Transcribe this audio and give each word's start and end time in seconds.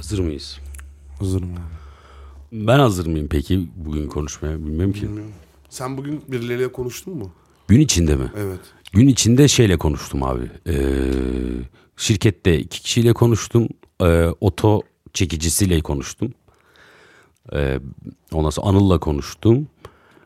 Hazır 0.00 0.18
mıyız? 0.18 0.58
Hazırım 1.18 1.48
abi. 1.52 1.60
Ben 2.66 2.78
hazır 2.78 3.06
mıyım 3.06 3.28
peki 3.30 3.68
bugün 3.76 4.08
konuşmaya 4.08 4.58
bilmem 4.58 4.92
ki. 4.92 5.02
Bilmiyorum. 5.02 5.32
Sen 5.68 5.96
bugün 5.96 6.22
birileriyle 6.28 6.72
konuştun 6.72 7.16
mu? 7.16 7.30
Gün 7.68 7.80
içinde 7.80 8.16
mi? 8.16 8.32
Evet. 8.36 8.60
Gün 8.92 9.08
içinde 9.08 9.48
şeyle 9.48 9.76
konuştum 9.78 10.22
abi. 10.22 10.50
Ee, 10.66 10.74
şirkette 11.96 12.58
iki 12.58 12.82
kişiyle 12.82 13.12
konuştum. 13.12 13.68
Ee, 14.02 14.26
oto 14.40 14.82
çekicisiyle 15.12 15.80
konuştum. 15.80 16.32
Ee, 17.52 17.80
ondan 18.32 18.50
sonra 18.50 18.66
Anıl'la 18.66 19.00
konuştum. 19.00 19.68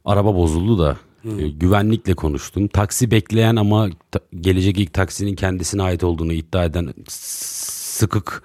Araba 0.04 0.34
bozuldu 0.34 0.78
da 0.78 0.96
e, 1.38 1.48
güvenlikle 1.48 2.14
konuştum. 2.14 2.68
Taksi 2.68 3.10
bekleyen 3.10 3.56
ama 3.56 3.88
ta- 4.10 4.20
gelecek 4.40 4.78
ilk 4.78 4.92
taksinin 4.92 5.34
kendisine 5.36 5.82
ait 5.82 6.04
olduğunu 6.04 6.32
iddia 6.32 6.64
eden 6.64 6.94
sıkık 7.08 8.42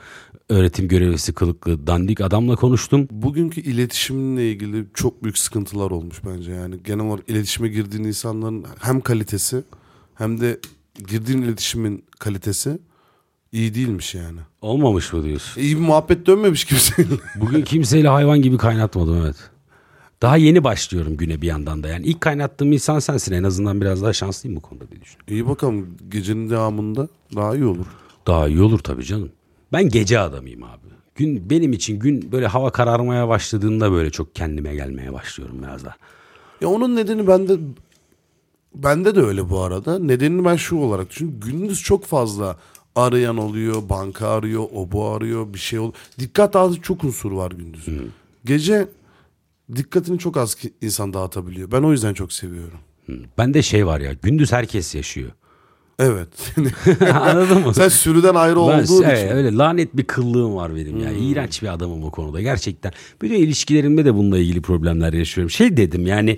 öğretim 0.50 0.88
görevlisi 0.88 1.34
kılıklı 1.34 1.88
dandik 1.88 2.22
adamla 2.22 2.56
konuştum. 2.56 3.08
Bugünkü 3.12 3.62
iletişimle 3.62 4.52
ilgili 4.52 4.86
çok 4.94 5.24
büyük 5.24 5.38
sıkıntılar 5.38 5.92
olmuş 5.92 6.22
bence 6.26 6.52
yani. 6.52 6.84
Genel 6.84 7.06
olarak 7.06 7.30
iletişime 7.30 7.68
girdiğin 7.68 8.04
insanların 8.04 8.66
hem 8.80 9.02
kalitesi 9.02 9.64
hem 10.16 10.42
de 10.42 10.60
girdiğin 11.08 11.42
iletişimin 11.42 12.04
kalitesi 12.20 12.80
iyi 13.52 13.76
değilmiş 13.76 14.16
yani. 14.16 14.40
Olmamış 14.62 15.14
mı 15.14 15.24
diyorsun? 15.24 15.62
İyi 15.62 15.76
bir 15.78 15.82
muhabbet 15.82 16.26
dönmemiş 16.26 16.66
kimseyle. 16.66 17.10
Bugün 17.36 17.62
kimseyle 17.62 18.08
hayvan 18.08 18.42
gibi 18.42 18.58
kaynatmadım 18.58 19.22
evet. 19.24 19.36
Daha 20.22 20.38
yeni 20.38 20.64
başlıyorum 20.64 21.18
güne 21.18 21.42
bir 21.42 21.48
yandan 21.48 21.84
da. 21.84 21.88
Yani 21.88 22.06
ilk 22.06 22.22
kaynattığım 22.22 22.72
insan 22.72 23.00
sensin. 23.00 23.34
En 23.34 23.44
azından 23.44 23.82
biraz 23.82 24.02
daha 24.02 24.14
şanslıyım 24.14 24.58
bu 24.58 24.62
konuda 24.62 24.90
diye 24.92 25.02
düşünüyorum. 25.02 25.34
iyi 25.34 25.48
bakalım 25.48 25.98
gecenin 26.10 26.50
devamında 26.50 27.08
daha 27.36 27.56
iyi 27.56 27.66
olur. 27.66 27.86
Daha 28.28 28.48
iyi 28.48 28.62
olur 28.62 28.80
tabii 28.80 29.04
canım. 29.04 29.32
Ben 29.74 29.90
gece 29.90 30.20
adamıyım 30.20 30.64
abi. 30.64 30.88
Gün 31.16 31.50
benim 31.50 31.74
için 31.74 32.00
gün 32.00 32.32
böyle 32.32 32.48
hava 32.48 32.72
kararmaya 32.72 33.28
başladığında 33.28 33.92
böyle 33.92 34.10
çok 34.10 34.36
kendime 34.36 34.76
gelmeye 34.76 35.14
başlıyorum 35.14 35.64
biraz 35.64 35.86
daha. 35.86 35.96
Ya 36.62 36.68
onun 36.68 36.96
nedeni 36.96 37.28
bende 37.28 37.58
bende 38.76 39.16
de 39.16 39.22
öyle 39.22 39.50
bu 39.50 39.60
arada. 39.60 40.00
Nedenini 40.00 40.46
ben 40.46 40.56
şu 40.56 40.76
olarak 40.76 41.10
düşünüyorum. 41.10 41.40
Gündüz 41.46 41.82
çok 41.82 42.06
fazla 42.06 42.58
arayan 42.96 43.38
oluyor, 43.38 43.90
banka 43.90 44.28
arıyor, 44.28 44.68
o 44.74 44.92
bu 44.92 45.06
arıyor, 45.06 45.54
bir 45.54 45.60
şey 45.60 45.80
oluyor. 45.80 45.94
Dikkat 46.20 46.54
dağıtıcı 46.54 46.82
çok 46.82 47.04
unsur 47.04 47.32
var 47.32 47.52
gündüz. 47.52 47.86
Gece 48.46 48.88
dikkatini 49.76 50.20
çok 50.20 50.38
az 50.38 50.58
insan 50.82 51.14
dağıtabiliyor. 51.14 51.72
Ben 51.72 51.84
o 51.84 51.92
yüzden 51.92 52.14
çok 52.14 52.34
seviyorum. 52.34 52.80
Hı. 53.06 53.14
Bende 53.38 53.62
şey 53.62 53.88
var 53.88 54.00
ya 54.00 54.14
gündüz 54.14 54.52
herkes 54.52 54.96
yaşıyor. 54.96 55.32
Evet. 56.00 56.28
Anladın 57.14 57.66
mı? 57.66 57.74
Sen 57.74 57.88
sürüden 57.88 58.36
ayrı 58.36 58.56
Ben, 58.56 58.60
olduğun 58.60 59.04
evet, 59.04 59.18
için. 59.18 59.36
öyle 59.38 59.58
lanet 59.58 59.98
bir 59.98 60.04
kıllığım 60.04 60.56
var 60.56 60.76
benim 60.76 61.04
ya. 61.04 61.12
İğrenç 61.12 61.62
bir 61.62 61.74
adamım 61.74 62.04
o 62.04 62.12
konuda 62.12 62.42
gerçekten. 62.42 62.92
Bütün 63.22 63.36
ilişkilerimde 63.36 64.06
de 64.06 64.16
bununla 64.16 64.38
ilgili 64.38 64.62
problemler 64.62 65.14
yaşıyorum. 65.14 65.50
Şey 65.50 65.78
dedim 65.78 66.08
yani 66.08 66.38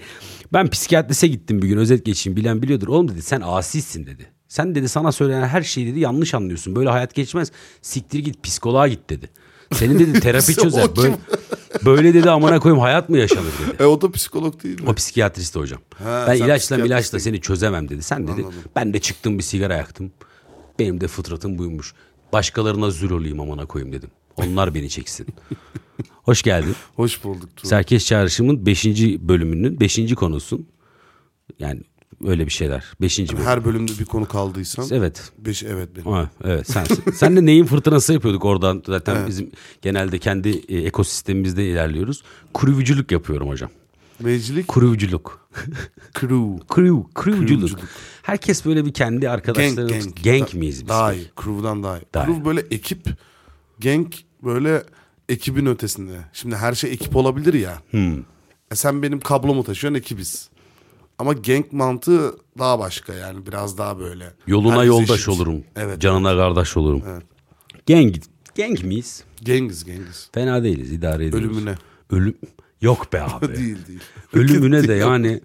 ben 0.54 0.70
psikiyatrise 0.70 1.28
gittim 1.28 1.62
bir 1.62 1.68
gün 1.68 1.78
özet 1.78 2.06
geçeyim 2.06 2.38
bilen 2.38 2.62
biliyordur. 2.62 2.88
Oğlum 2.88 3.08
dedi 3.08 3.22
sen 3.22 3.42
asisin 3.46 4.06
dedi. 4.06 4.26
Sen 4.48 4.76
dedi 4.76 4.90
sana 4.90 5.12
söylenen 5.12 5.48
her 5.48 5.62
şeyi 5.62 5.88
dedi 5.88 6.00
yanlış 6.00 6.34
anlıyorsun. 6.34 6.76
Böyle 6.76 6.90
hayat 6.90 7.14
geçmez. 7.16 7.52
Siktir 7.82 8.20
git 8.20 8.44
psikoloğa 8.44 8.88
git 8.88 9.10
dedi. 9.10 9.30
Senin 9.74 10.00
dedi 10.00 10.20
terapi 10.20 10.56
çözer. 10.56 10.96
Böyle, 10.98 11.18
böyle 11.86 12.14
dedi 12.14 12.30
amına 12.30 12.60
koyayım 12.60 12.82
hayat 12.82 13.10
mı 13.10 13.18
yaşanır 13.18 13.44
dedi. 13.44 13.84
E 13.84 13.86
o 13.86 14.02
da 14.02 14.12
psikolog 14.12 14.64
değil 14.64 14.82
mi? 14.82 14.90
O 14.90 14.94
psikiyatrist 14.94 15.56
hocam. 15.56 15.80
Ha, 16.04 16.26
ben 16.28 16.36
ilaçla 16.36 16.78
ilaçla 16.78 17.20
seni 17.20 17.42
çözemem 17.42 17.90
dedi. 17.90 18.04
Sen 18.04 18.28
dedi 18.28 18.46
ben 18.76 18.94
de 18.94 19.00
çıktım 19.00 19.38
bir 19.38 19.44
sigara 19.44 19.76
yaktım. 19.76 20.12
Benim 20.80 21.02
de 21.02 21.08
fıtratım 21.08 21.58
buymuş. 21.58 21.94
Başkalarına 22.34 22.92
zül 22.92 23.12
olayım 23.12 23.40
amına 23.40 23.66
koyayım 23.66 23.94
dedim. 23.94 24.10
Onlar 24.38 24.74
beni 24.76 24.90
çeksin. 24.90 25.28
Hoş 26.24 26.42
geldin. 26.42 26.76
Hoş 26.96 27.24
bulduk. 27.24 27.56
Tuğ. 27.58 27.68
Serkeş 27.68 28.06
Çağrışım'ın 28.06 28.66
5. 28.66 28.86
bölümünün 29.20 29.80
5. 29.80 30.16
konusun. 30.16 30.68
Yani 31.60 31.82
öyle 32.26 32.46
bir 32.46 32.52
şeyler. 32.52 32.84
5. 33.02 33.20
bölüm. 33.20 33.44
Her 33.46 33.66
bölümde 33.66 33.92
bir 34.00 34.06
konu 34.06 34.26
kaldıysan. 34.28 34.86
Evet. 34.92 35.32
Beş, 35.38 35.64
evet 35.64 35.90
benim. 35.96 36.12
Ha, 36.12 36.30
evet 36.44 36.72
sensin. 36.72 37.04
Sen 37.14 37.36
de 37.36 37.46
neyin 37.46 37.66
fırtınası 37.66 38.14
yapıyorduk 38.14 38.46
oradan 38.46 38.84
zaten 38.88 39.28
bizim 39.28 39.52
genelde 39.82 40.20
kendi 40.20 40.50
e, 40.50 40.78
ekosistemimizde 40.78 41.66
ilerliyoruz. 41.68 42.24
Kuruvculuk 42.54 43.12
yapıyorum 43.12 43.50
hocam. 43.50 43.70
Mecilik 44.20 44.68
Kuruvculuk. 44.68 45.50
crew. 46.20 46.36
Crew, 46.76 47.24
crewculuk. 47.24 47.80
Herkes 48.22 48.66
böyle 48.66 48.86
bir 48.86 48.94
kendi 48.94 49.30
arkadaşlarımız. 49.30 50.06
gang. 50.06 50.24
Gang, 50.24 50.54
Da- 50.54 50.58
miyiz 50.58 50.82
biz? 50.82 50.90
Daha 50.90 51.14
iyi. 51.14 51.32
Crew'dan 51.44 51.84
daha 51.84 51.98
iyi. 52.00 52.06
Daha 52.14 52.26
Crew 52.26 52.46
böyle 52.46 52.60
ekip. 52.72 53.06
Gang 53.80 54.08
böyle 54.44 54.84
ekibin 55.30 55.66
ötesinde. 55.66 56.18
Şimdi 56.34 56.56
her 56.56 56.74
şey 56.74 56.92
ekip 56.92 57.16
olabilir 57.16 57.54
ya. 57.54 57.82
Hmm. 57.92 58.20
E 58.72 58.76
sen 58.76 59.02
benim 59.04 59.20
kablomu 59.20 59.64
taşıyorsun 59.64 60.00
ekibiz. 60.00 60.50
Ama 61.22 61.34
gang 61.34 61.66
mantığı 61.72 62.36
daha 62.60 62.80
başka 62.80 63.14
yani 63.14 63.46
biraz 63.46 63.78
daha 63.78 64.00
böyle. 64.00 64.34
Yoluna 64.48 64.74
Herkes 64.74 64.88
yoldaş 64.88 65.10
eşit. 65.20 65.30
olurum. 65.30 65.64
Evet. 65.76 66.02
Canına 66.02 66.36
kardeş 66.38 66.78
olurum. 66.78 67.04
Evet. 67.12 67.24
Gang, 67.88 68.16
gang 68.58 68.84
miyiz? 68.84 69.24
Gengiz 69.44 69.84
gengiz. 69.86 70.30
Fena 70.34 70.64
değiliz 70.64 70.92
idare 70.92 71.26
ediyoruz. 71.26 71.50
Ölümüne. 71.52 71.76
Ölüm. 72.12 72.36
Yok 72.82 73.14
be 73.14 73.22
abi. 73.32 73.48
değil 73.58 73.78
değil. 73.88 74.00
Ölümüne 74.34 74.88
de 74.88 74.94
yani. 74.94 75.42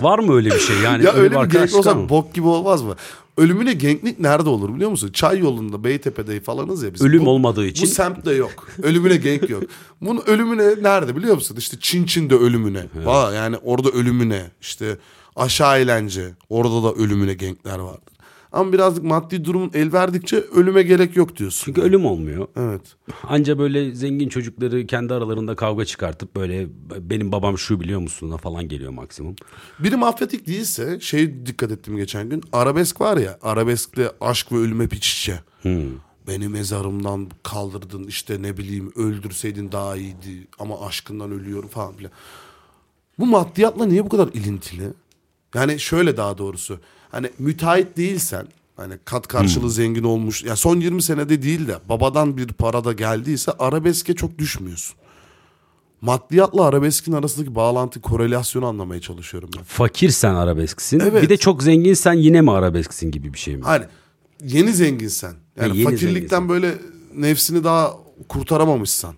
Var 0.00 0.18
mı 0.18 0.34
öyle 0.34 0.50
bir 0.50 0.58
şey 0.58 0.76
yani? 0.78 1.04
ya 1.04 1.12
öyle 1.12 1.30
bir 1.30 1.36
var 1.36 1.78
olsa 1.78 1.94
mı? 1.94 2.08
bok 2.08 2.34
gibi 2.34 2.46
olmaz 2.46 2.82
mı? 2.82 2.96
Ölümüne 3.36 3.72
ganglik 3.72 4.20
nerede 4.20 4.48
olur 4.48 4.74
biliyor 4.74 4.90
musun? 4.90 5.10
Çay 5.12 5.38
yolunda 5.38 5.84
Beytepe'de 5.84 6.40
falanız 6.40 6.82
ya 6.82 6.94
biz. 6.94 7.02
Ölüm 7.02 7.26
Bu- 7.26 7.30
olmadığı 7.30 7.66
için. 7.66 7.86
Bu 7.86 7.90
semtte 7.90 8.32
yok. 8.32 8.68
Ölümüne 8.82 9.16
gang 9.16 9.50
yok. 9.50 9.62
Bunun 10.00 10.22
ölümüne 10.26 10.82
nerede 10.82 11.16
biliyor 11.16 11.34
musun? 11.34 11.56
İşte 11.58 11.76
Çin 11.80 12.04
Çin'de 12.06 12.34
ölümüne. 12.34 12.86
Valla 13.04 13.34
yani 13.34 13.56
orada 13.56 13.88
ölümüne. 13.90 14.50
İşte 14.60 14.98
aşağı 15.36 15.78
eğlence. 15.78 16.30
Orada 16.48 16.82
da 16.82 16.92
ölümüne 16.92 17.34
gangler 17.34 17.78
vardır. 17.78 18.11
Ama 18.52 18.72
birazcık 18.72 19.04
maddi 19.04 19.44
durumun 19.44 19.70
el 19.74 19.92
verdikçe 19.92 20.36
ölüme 20.36 20.82
gerek 20.82 21.16
yok 21.16 21.36
diyorsun. 21.36 21.64
Çünkü 21.64 21.80
ölüm 21.80 22.06
olmuyor. 22.06 22.46
Evet. 22.56 22.80
Anca 23.22 23.58
böyle 23.58 23.94
zengin 23.94 24.28
çocukları 24.28 24.86
kendi 24.86 25.14
aralarında 25.14 25.56
kavga 25.56 25.84
çıkartıp 25.84 26.36
böyle 26.36 26.66
benim 27.00 27.32
babam 27.32 27.58
şu 27.58 27.80
biliyor 27.80 28.00
musun 28.00 28.36
falan 28.36 28.68
geliyor 28.68 28.90
maksimum. 28.90 29.36
Biri 29.78 29.96
mafyatik 29.96 30.46
değilse 30.46 31.00
şey 31.00 31.46
dikkat 31.46 31.70
ettim 31.70 31.96
geçen 31.96 32.28
gün. 32.28 32.42
Arabesk 32.52 33.00
var 33.00 33.16
ya. 33.16 33.38
Arabeskte 33.42 34.10
aşk 34.20 34.52
ve 34.52 34.56
ölüm 34.56 34.80
hep 34.80 34.92
iç 34.94 35.12
içe. 35.12 35.40
Beni 36.28 36.48
mezarımdan 36.48 37.30
kaldırdın 37.42 38.04
işte 38.04 38.42
ne 38.42 38.56
bileyim 38.56 38.92
öldürseydin 38.96 39.72
daha 39.72 39.96
iyiydi 39.96 40.46
ama 40.58 40.86
aşkından 40.86 41.32
ölüyorum 41.32 41.68
falan 41.68 41.96
filan. 41.96 42.12
Bu 43.18 43.26
maddiyatla 43.26 43.86
niye 43.86 44.04
bu 44.04 44.08
kadar 44.08 44.28
ilintili? 44.28 44.88
Yani 45.54 45.80
şöyle 45.80 46.16
daha 46.16 46.38
doğrusu. 46.38 46.80
Hani 47.12 47.30
müteahhit 47.38 47.96
değilsen 47.96 48.46
hani 48.76 48.94
kat 49.04 49.28
karşılığı 49.28 49.70
zengin 49.70 50.02
olmuş. 50.04 50.44
Ya 50.44 50.56
son 50.56 50.80
20 50.80 51.02
senede 51.02 51.42
değil 51.42 51.66
de 51.68 51.78
babadan 51.88 52.36
bir 52.36 52.46
para 52.48 52.84
da 52.84 52.92
geldiyse 52.92 53.52
arabeske 53.52 54.14
çok 54.14 54.38
düşmüyorsun. 54.38 54.96
Maddiyatla 56.00 56.64
arabeskin 56.64 57.12
arasındaki 57.12 57.54
bağlantı, 57.54 58.00
korelasyonu 58.00 58.66
anlamaya 58.66 59.00
çalışıyorum 59.00 59.50
ben. 59.56 59.62
Fakirsen 59.62 60.34
arabesksin. 60.34 61.00
Evet. 61.00 61.22
Bir 61.22 61.28
de 61.28 61.36
çok 61.36 61.62
zenginsen 61.62 62.12
yine 62.12 62.40
mi 62.40 62.50
arabesksin 62.52 63.10
gibi 63.10 63.32
bir 63.34 63.38
şey 63.38 63.56
mi? 63.56 63.62
Hani 63.64 63.84
yeni 64.44 64.72
zenginsen. 64.72 65.34
Yani 65.56 65.68
Ha, 65.68 65.74
yeni 65.74 65.84
fakirlikten 65.84 66.12
zenginsen. 66.14 66.48
böyle 66.48 66.74
nefsini 67.16 67.64
daha 67.64 67.94
kurtaramamışsan. 68.28 69.14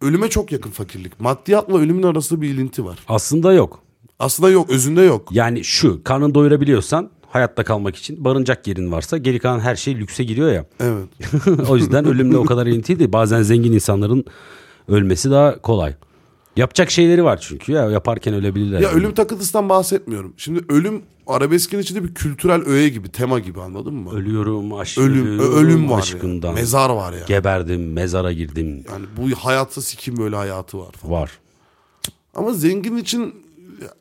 Ölüme 0.00 0.28
çok 0.28 0.52
yakın 0.52 0.70
fakirlik. 0.70 1.20
Maddiyatla 1.20 1.78
ölümün 1.78 2.02
arasında 2.02 2.40
bir 2.40 2.48
ilinti 2.48 2.84
var. 2.84 2.98
Aslında 3.08 3.52
yok. 3.52 3.82
Aslında 4.18 4.50
yok, 4.50 4.70
özünde 4.70 5.02
yok. 5.02 5.28
Yani 5.32 5.64
şu 5.64 6.04
karnını 6.04 6.34
doyurabiliyorsan 6.34 7.10
hayatta 7.28 7.64
kalmak 7.64 7.96
için 7.96 8.24
barınacak 8.24 8.66
yerin 8.66 8.92
varsa 8.92 9.18
geri 9.18 9.38
kalan 9.38 9.60
her 9.60 9.76
şey 9.76 9.96
lükse 9.96 10.24
giriyor 10.24 10.52
ya. 10.52 10.66
Evet. 10.80 11.08
o 11.68 11.76
yüzden 11.76 12.04
ölümle 12.04 12.36
o 12.36 12.44
kadar 12.44 12.66
ilintili 12.66 12.98
değil. 12.98 13.12
Bazen 13.12 13.42
zengin 13.42 13.72
insanların 13.72 14.24
ölmesi 14.88 15.30
daha 15.30 15.58
kolay. 15.62 15.94
Yapacak 16.56 16.90
şeyleri 16.90 17.24
var 17.24 17.38
çünkü 17.40 17.72
ya 17.72 17.90
yaparken 17.90 18.34
ölebilirler. 18.34 18.80
Ya 18.80 18.90
ölüm 18.90 19.14
takıntısından 19.14 19.68
bahsetmiyorum. 19.68 20.34
Şimdi 20.36 20.64
ölüm 20.68 21.02
arabeskin 21.26 21.78
içinde 21.78 22.04
bir 22.04 22.14
kültürel 22.14 22.62
öğe 22.66 22.88
gibi, 22.88 23.08
tema 23.08 23.38
gibi 23.38 23.60
anladın 23.60 23.94
mı? 23.94 24.12
Ölüyorum, 24.12 24.74
aşk 24.74 24.98
ölüm, 24.98 25.38
ölüm 25.38 25.90
var 25.90 25.98
aşkından. 25.98 26.48
ya. 26.48 26.54
Mezar 26.54 26.90
var 26.90 27.12
ya. 27.12 27.24
Geberdim, 27.26 27.92
mezara 27.92 28.32
girdim. 28.32 28.84
Yani 28.90 29.06
bu 29.16 29.36
hayatta 29.36 29.80
sikim 29.80 30.16
böyle 30.16 30.36
hayatı 30.36 30.78
var 30.78 30.92
falan. 30.92 31.12
Var. 31.12 31.30
Ama 32.34 32.52
zengin 32.52 32.96
için 32.96 33.45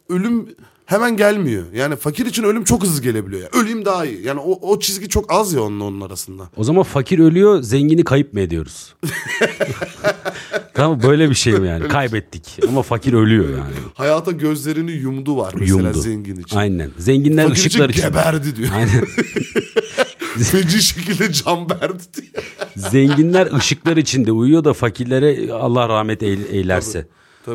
ölüm 0.10 0.48
hemen 0.86 1.18
gelmiyor. 1.18 1.64
Yani 1.76 1.96
fakir 1.96 2.26
için 2.26 2.44
ölüm 2.44 2.64
çok 2.64 2.84
hızlı 2.84 3.02
gelebiliyor. 3.02 3.42
Ya. 3.42 3.50
Öleyim 3.62 3.86
daha 3.86 4.06
iyi. 4.06 4.26
Yani 4.26 4.40
o, 4.40 4.60
o 4.72 4.80
çizgi 4.80 5.10
çok 5.10 5.34
az 5.34 5.54
ya 5.54 5.62
onun 5.62 5.80
onun 5.80 6.02
arasında. 6.02 6.50
O 6.58 6.64
zaman 6.64 6.84
fakir 6.84 7.20
ölüyor, 7.20 7.62
zengini 7.62 8.04
kayıp 8.04 8.34
mı 8.34 8.40
ediyoruz? 8.40 8.94
tamam 10.74 11.04
böyle 11.04 11.30
bir 11.30 11.36
şey 11.36 11.54
mi 11.54 11.68
yani? 11.68 11.88
Kaybettik 11.88 12.60
ama 12.68 12.82
fakir 12.82 13.14
ölüyor 13.14 13.50
yani. 13.50 13.74
Hayata 13.94 14.32
gözlerini 14.32 14.92
yumdu 14.92 15.38
var 15.38 15.54
mesela 15.60 15.82
Yumdu. 15.82 16.00
zengin 16.02 16.36
için. 16.36 16.58
Aynen. 16.58 16.92
Zenginler 16.98 17.44
Fakir 17.48 17.56
için 17.60 17.70
ışıklar 17.70 17.90
için. 17.90 18.02
geberdi 18.02 18.56
diyor. 18.56 18.70
Aynen. 18.76 19.06
Feci 20.52 20.82
şekilde 20.82 21.32
can 21.34 21.70
verdi 21.70 22.04
diyor. 22.16 22.44
zenginler 22.76 23.54
ışıklar 23.58 23.98
içinde 23.98 24.32
uyuyor 24.32 24.64
da 24.64 24.74
fakirlere 24.74 25.54
Allah 25.54 25.90
rahmet 25.90 26.24
eyle- 26.24 26.48
eylerse 26.52 27.02
tabii. 27.02 27.12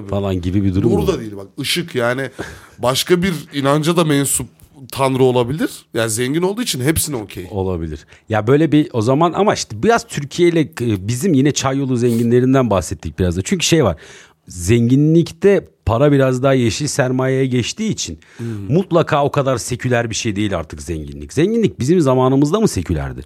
Falan 0.08 0.40
gibi 0.40 0.64
bir 0.64 0.74
durum 0.74 0.92
Nur 0.92 1.06
da 1.06 1.20
değil 1.20 1.36
bak 1.36 1.46
ışık 1.60 1.94
yani 1.94 2.30
başka 2.78 3.22
bir 3.22 3.34
inanca 3.54 3.96
da 3.96 4.04
mensup 4.04 4.46
tanrı 4.92 5.22
olabilir. 5.22 5.70
Yani 5.94 6.10
zengin 6.10 6.42
olduğu 6.42 6.62
için 6.62 6.80
hepsine 6.80 7.16
okey. 7.16 7.46
Olabilir. 7.50 8.06
Ya 8.28 8.46
böyle 8.46 8.72
bir 8.72 8.88
o 8.92 9.02
zaman 9.02 9.32
ama 9.32 9.54
işte 9.54 9.82
biraz 9.82 10.06
Türkiye 10.06 10.48
ile 10.48 10.60
e, 10.60 11.08
bizim 11.08 11.34
yine 11.34 11.52
çay 11.52 11.78
yolu 11.78 11.96
zenginlerinden 11.96 12.70
bahsettik 12.70 13.18
biraz 13.18 13.36
da. 13.36 13.42
Çünkü 13.42 13.66
şey 13.66 13.84
var. 13.84 13.96
Zenginlikte 14.48 15.68
para 15.86 16.12
biraz 16.12 16.42
daha 16.42 16.54
yeşil 16.54 16.86
sermayeye 16.86 17.46
geçtiği 17.46 17.90
için 17.90 18.18
mutlaka 18.68 19.24
o 19.24 19.30
kadar 19.30 19.58
seküler 19.58 20.10
bir 20.10 20.14
şey 20.14 20.36
değil 20.36 20.56
artık 20.58 20.82
zenginlik. 20.82 21.32
Zenginlik 21.32 21.80
bizim 21.80 22.00
zamanımızda 22.00 22.60
mı 22.60 22.68
sekülerdi? 22.68 23.22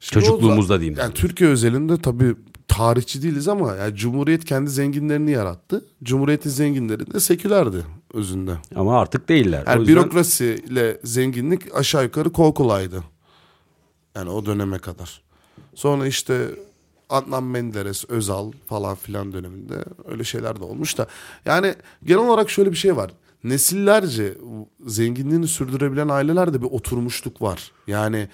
Şimdi 0.00 0.24
Çocukluğumuzda 0.24 0.74
da- 0.74 0.80
diyeyim. 0.80 0.98
Yani 1.00 1.14
Türkiye 1.14 1.50
özelinde 1.50 1.96
tabii 1.98 2.34
tarihçi 2.68 3.22
değiliz 3.22 3.48
ama 3.48 3.74
yani 3.74 3.96
Cumhuriyet 3.96 4.44
kendi 4.44 4.70
zenginlerini 4.70 5.30
yarattı. 5.30 5.84
Cumhuriyetin 6.02 6.50
zenginleri 6.50 7.12
de 7.12 7.20
sekülerdi 7.20 7.84
özünde. 8.14 8.56
Ama 8.74 9.00
artık 9.00 9.28
değiller. 9.28 9.64
Yani 9.66 9.78
o 9.78 9.80
yüzden 9.80 9.96
bürokrasiyle 9.96 11.00
zenginlik 11.04 11.74
aşağı 11.74 12.04
yukarı 12.04 12.32
kol 12.32 12.54
kolaydı. 12.54 13.04
Yani 14.16 14.30
o 14.30 14.46
döneme 14.46 14.78
kadar. 14.78 15.22
Sonra 15.74 16.06
işte 16.06 16.48
Adnan 17.10 17.44
Menderes, 17.44 18.04
Özal 18.08 18.52
falan 18.68 18.94
filan 18.94 19.32
döneminde 19.32 19.84
öyle 20.04 20.24
şeyler 20.24 20.60
de 20.60 20.64
olmuş 20.64 20.98
da. 20.98 21.06
Yani 21.44 21.74
genel 22.04 22.20
olarak 22.20 22.50
şöyle 22.50 22.70
bir 22.70 22.76
şey 22.76 22.96
var. 22.96 23.10
Nesillerce 23.44 24.34
zenginliğini 24.86 25.48
sürdürebilen 25.48 26.08
ailelerde 26.08 26.62
bir 26.62 26.66
oturmuşluk 26.66 27.42
var. 27.42 27.72
Yani 27.86 28.28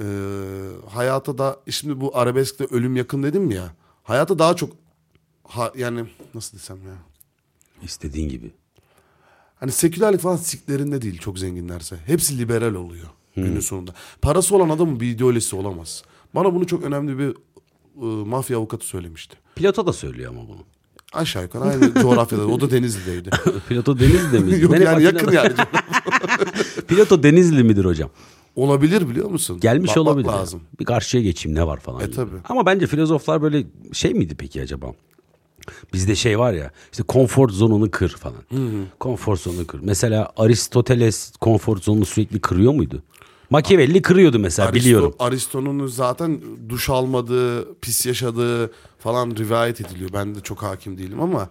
e, 0.00 0.06
hayata 0.90 1.38
da 1.38 1.60
şimdi 1.70 2.00
bu 2.00 2.18
arabeskte 2.18 2.64
ölüm 2.64 2.96
yakın 2.96 3.22
dedim 3.22 3.50
ya. 3.50 3.74
Hayata 4.02 4.38
daha 4.38 4.56
çok 4.56 4.72
ha, 5.44 5.72
yani 5.76 6.04
nasıl 6.34 6.58
desem 6.58 6.76
ya. 6.86 6.94
istediğin 7.82 8.28
gibi. 8.28 8.50
Hani 9.54 9.72
sekülerlik 9.72 10.20
falan 10.20 10.36
siklerinde 10.36 11.02
değil 11.02 11.18
çok 11.18 11.38
zenginlerse. 11.38 11.96
Hepsi 12.06 12.38
liberal 12.38 12.74
oluyor 12.74 13.08
günün 13.36 13.60
sonunda. 13.60 13.94
Parası 14.22 14.56
olan 14.56 14.68
adamın 14.68 15.00
bir 15.00 15.10
ideolojisi 15.10 15.56
olamaz. 15.56 16.02
Bana 16.34 16.54
bunu 16.54 16.66
çok 16.66 16.84
önemli 16.84 17.18
bir 17.18 17.28
e, 17.28 18.24
mafya 18.24 18.58
avukatı 18.58 18.86
söylemişti. 18.86 19.36
Plato 19.56 19.86
da 19.86 19.92
söylüyor 19.92 20.30
ama 20.30 20.48
bunu. 20.48 20.60
Aşağı 21.12 21.42
yukarı 21.42 21.64
aynı 21.64 21.94
coğrafyada. 22.02 22.46
O 22.46 22.60
da 22.60 22.70
Denizli'deydi. 22.70 23.30
Plato 23.68 23.98
Denizli 23.98 24.38
mi? 24.40 24.60
Yok 24.60 24.80
yani 24.80 25.02
yakın 25.02 25.32
yani. 25.32 25.54
Plato 26.88 27.22
Denizli 27.22 27.64
midir 27.64 27.84
hocam? 27.84 28.10
Olabilir 28.56 29.08
biliyor 29.08 29.30
musun? 29.30 29.60
Gelmiş 29.60 29.90
Bakmak 29.90 30.06
olabilir. 30.06 30.28
lazım. 30.28 30.60
Bir 30.80 30.84
karşıya 30.84 31.22
geçeyim 31.22 31.58
ne 31.58 31.66
var 31.66 31.80
falan. 31.80 32.00
E, 32.00 32.04
gibi. 32.04 32.14
tabii. 32.16 32.36
Ama 32.48 32.66
bence 32.66 32.86
filozoflar 32.86 33.42
böyle 33.42 33.64
şey 33.92 34.14
miydi 34.14 34.34
peki 34.38 34.62
acaba? 34.62 34.86
Bizde 35.92 36.14
şey 36.14 36.38
var 36.38 36.52
ya 36.52 36.70
işte 36.92 37.02
konfor 37.02 37.48
zonunu 37.48 37.90
kır 37.90 38.08
falan. 38.08 38.36
Konfor 39.00 39.36
zonunu 39.36 39.66
kır. 39.66 39.80
Mesela 39.82 40.32
Aristoteles 40.36 41.32
konfor 41.40 41.76
zonunu 41.78 42.04
sürekli 42.04 42.40
kırıyor 42.40 42.72
muydu? 42.74 43.02
Machiavelli 43.50 44.02
kırıyordu 44.02 44.38
mesela 44.38 44.68
Aristo- 44.70 44.74
biliyorum. 44.74 45.14
Aristo'nun 45.18 45.86
zaten 45.86 46.40
duş 46.68 46.90
almadığı, 46.90 47.74
pis 47.80 48.06
yaşadığı 48.06 48.70
falan 48.98 49.30
rivayet 49.30 49.80
ediliyor. 49.80 50.10
Ben 50.12 50.34
de 50.34 50.40
çok 50.40 50.62
hakim 50.62 50.98
değilim 50.98 51.20
ama 51.20 51.48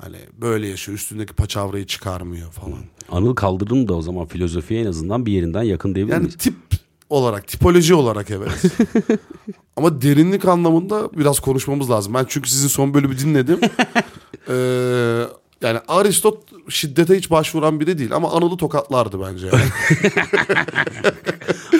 hani 0.00 0.16
böyle 0.40 0.68
yaşıyor. 0.68 0.98
Üstündeki 0.98 1.32
paçavrayı 1.34 1.86
çıkarmıyor 1.86 2.50
falan. 2.50 2.78
Anıl 3.10 3.34
Kaldırım 3.34 3.88
da 3.88 3.94
o 3.94 4.02
zaman 4.02 4.26
filozofiye 4.26 4.80
en 4.82 4.86
azından 4.86 5.26
bir 5.26 5.32
yerinden 5.32 5.62
yakın 5.62 5.94
diyebilir 5.94 6.14
Yani 6.14 6.22
miyiz? 6.22 6.36
tip 6.36 6.54
olarak, 7.10 7.48
tipoloji 7.48 7.94
olarak 7.94 8.30
evet. 8.30 8.62
Ama 9.76 10.02
derinlik 10.02 10.44
anlamında 10.44 11.10
biraz 11.12 11.40
konuşmamız 11.40 11.90
lazım. 11.90 12.14
Ben 12.14 12.26
çünkü 12.28 12.50
sizin 12.50 12.68
son 12.68 12.94
bölümü 12.94 13.18
dinledim. 13.18 13.60
Ee, 14.48 15.22
yani 15.62 15.78
Aristot 15.88 16.42
şiddete 16.68 17.16
hiç 17.16 17.30
başvuran 17.30 17.80
biri 17.80 17.98
değil 17.98 18.12
ama 18.12 18.30
Anıl'ı 18.32 18.56
tokatlardı 18.56 19.20
bence. 19.20 19.46
Yani. 19.46 19.62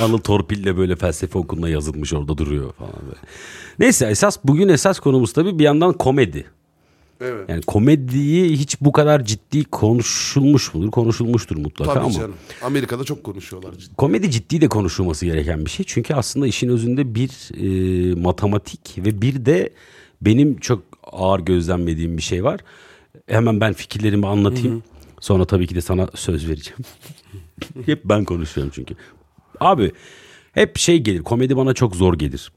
Anıl 0.03 0.19
torpille 0.19 0.77
böyle 0.77 0.97
felsefe 0.97 1.39
okuluna 1.39 1.69
yazılmış 1.69 2.13
orada 2.13 2.39
duruyor 2.39 2.73
falan 2.73 2.93
böyle. 3.07 3.21
Neyse 3.79 4.07
esas 4.07 4.39
bugün 4.45 4.69
esas 4.69 5.01
konumuz 5.01 5.33
tabii 5.33 5.59
bir 5.59 5.65
yandan 5.65 5.93
komedi. 5.93 6.47
Evet. 7.21 7.49
Yani 7.49 7.63
komediyi 7.63 8.57
hiç 8.57 8.81
bu 8.81 8.93
kadar 8.93 9.25
ciddi 9.25 9.65
konuşulmuş 9.65 10.75
mudur? 10.75 10.91
Konuşulmuştur 10.91 11.57
mutlaka 11.57 11.93
Tabii 11.93 12.05
ama. 12.05 12.13
canım. 12.13 12.35
Amerika'da 12.63 13.05
çok 13.05 13.25
konuşuyorlar 13.25 13.73
cidden. 13.73 13.95
Komedi 13.95 14.31
ciddi 14.31 14.61
de 14.61 14.69
konuşulması 14.69 15.27
gereken 15.27 15.65
bir 15.65 15.71
şey. 15.71 15.87
Çünkü 15.89 16.15
aslında 16.15 16.47
işin 16.47 16.69
özünde 16.69 17.15
bir 17.15 17.31
e, 17.55 18.15
matematik 18.15 18.81
ve 18.99 19.23
bir 19.23 19.47
de 19.47 19.71
benim 20.23 20.59
çok 20.59 20.83
ağır 21.03 21.41
gözlemlediğim 21.41 22.17
bir 22.17 22.23
şey 22.23 22.45
var. 22.45 22.61
Hemen 23.27 23.61
ben 23.61 23.73
fikirlerimi 23.73 24.27
anlatayım. 24.27 24.83
Sonra 25.21 25.45
tabii 25.45 25.67
ki 25.67 25.75
de 25.75 25.81
sana 25.81 26.09
söz 26.15 26.49
vereceğim. 26.49 26.79
hep 27.87 28.05
ben 28.05 28.25
konuşuyorum 28.25 28.73
çünkü. 28.75 28.95
Abi 29.61 29.93
hep 30.53 30.79
şey 30.79 30.99
gelir. 30.99 31.23
Komedi 31.23 31.57
bana 31.57 31.75
çok 31.75 31.97
zor 31.97 32.15
gelir. 32.15 32.53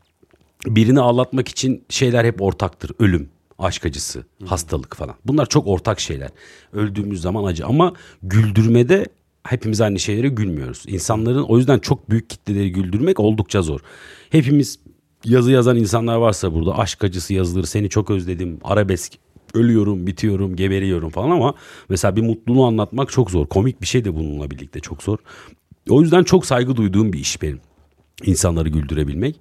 Birini 0.66 1.00
ağlatmak 1.00 1.48
için 1.48 1.84
şeyler 1.90 2.26
hep 2.26 2.42
ortaktır. 2.42 2.92
Ölüm, 3.00 3.30
aşk 3.60 3.86
acısı, 3.86 4.24
hastalık 4.46 4.96
falan. 4.96 5.16
Bunlar 5.26 5.46
çok 5.46 5.68
ortak 5.68 6.00
şeyler. 6.00 6.30
Öldüğümüz 6.74 7.22
zaman 7.22 7.44
acı 7.44 7.66
ama 7.66 7.94
güldürmede 8.24 9.06
hepimiz 9.44 9.82
aynı 9.82 10.00
şeylere 10.00 10.28
gülmüyoruz. 10.28 10.84
İnsanların 10.88 11.44
o 11.44 11.58
yüzden 11.58 11.80
çok 11.80 12.10
büyük 12.10 12.30
kitleleri 12.30 12.72
güldürmek 12.72 13.20
oldukça 13.20 13.62
zor. 13.62 13.80
Hepimiz 14.30 14.80
yazı 15.26 15.52
yazan 15.52 15.78
insanlar 15.78 16.16
varsa 16.16 16.54
burada 16.54 16.78
aşk 16.78 17.04
acısı 17.04 17.34
yazılır. 17.34 17.64
Seni 17.64 17.90
çok 17.90 18.10
özledim. 18.10 18.60
Arabesk 18.64 19.14
ölüyorum, 19.54 20.08
bitiyorum, 20.08 20.56
geberiyorum 20.56 21.10
falan 21.10 21.30
ama 21.30 21.54
mesela 21.90 22.16
bir 22.16 22.22
mutluluğu 22.22 22.66
anlatmak 22.66 23.12
çok 23.12 23.32
zor. 23.32 23.48
Komik 23.48 23.82
bir 23.82 23.88
şey 23.88 24.06
de 24.06 24.16
bununla 24.16 24.52
birlikte 24.52 24.80
çok 24.80 25.04
zor. 25.04 25.18
O 25.90 26.02
yüzden 26.02 26.24
çok 26.24 26.46
saygı 26.46 26.76
duyduğum 26.76 27.14
bir 27.14 27.20
iş 27.20 27.42
benim. 27.42 27.60
İnsanları 28.24 28.70
güldürebilmek. 28.70 29.36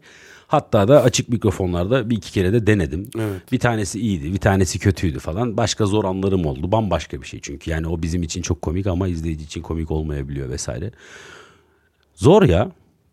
Hatta 0.49 0.89
da 0.89 1.03
açık 1.03 1.29
mikrofonlarda 1.29 2.11
bir 2.11 2.17
iki 2.17 2.33
kere 2.33 2.53
de 2.53 2.67
denedim. 2.67 3.09
Evet. 3.19 3.53
Bir 3.53 3.59
tanesi 3.59 4.01
iyiydi, 4.01 4.33
bir 4.33 4.39
tanesi 4.39 4.79
kötüydü 4.79 5.19
falan. 5.19 5.57
Başka 5.57 5.87
zor 5.87 6.05
anlarım 6.05 6.47
oldu. 6.47 6.73
Bambaşka 6.73 7.23
bir 7.23 7.27
şey 7.27 7.41
çünkü. 7.41 7.71
Yani 7.71 7.89
o 7.89 8.03
bizim 8.03 8.23
için 8.23 8.43
çok 8.43 8.63
komik 8.63 8.87
ama 8.87 9.09
izleyici 9.09 9.45
için 9.45 9.63
komik 9.63 9.91
olmayabiliyor 9.91 10.49
vesaire. 10.49 10.91
Zor 12.15 12.43
ya. 12.43 12.71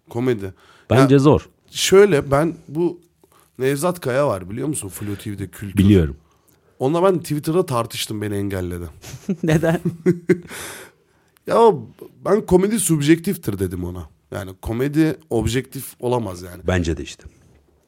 Komedi. 0.09 0.53
Bence 0.89 1.15
Ya 1.15 1.19
zor. 1.19 1.49
şöyle 1.71 2.31
ben 2.31 2.53
bu 2.67 2.99
Nevzat 3.59 3.99
Kaya 3.99 4.27
var 4.27 4.49
biliyor 4.49 4.67
musun? 4.67 4.89
Flu 4.89 5.15
TV'de 5.15 5.47
kültür. 5.47 5.77
Biliyorum. 5.77 6.17
Onunla 6.79 7.03
ben 7.03 7.19
Twitter'da 7.19 7.65
tartıştım 7.65 8.21
beni 8.21 8.35
engelledi. 8.35 8.85
Neden? 9.43 9.79
Ya 11.47 11.57
ben 12.25 12.45
komedi 12.45 12.79
subjektiftir 12.79 13.59
dedim 13.59 13.83
ona. 13.83 14.09
Yani 14.35 14.51
komedi 14.61 15.19
objektif 15.29 15.95
olamaz 15.99 16.41
yani. 16.41 16.61
Bence 16.67 16.97
de 16.97 17.03
işte. 17.03 17.23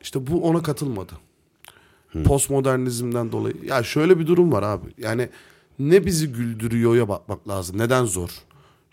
İşte 0.02 0.28
bu 0.28 0.44
ona 0.44 0.62
katılmadı. 0.64 1.14
Postmodernizmden 2.26 3.32
dolayı. 3.32 3.56
Ya 3.64 3.84
şöyle 3.84 4.20
bir 4.20 4.28
durum 4.28 4.52
var 4.52 4.64
abi. 4.64 4.86
Yani 4.98 5.30
ne 5.80 6.06
bizi 6.06 6.28
güldürüyor'ya 6.28 7.10
bakmak 7.10 7.48
lazım. 7.48 7.78
Neden 7.78 8.06
zor? 8.06 8.30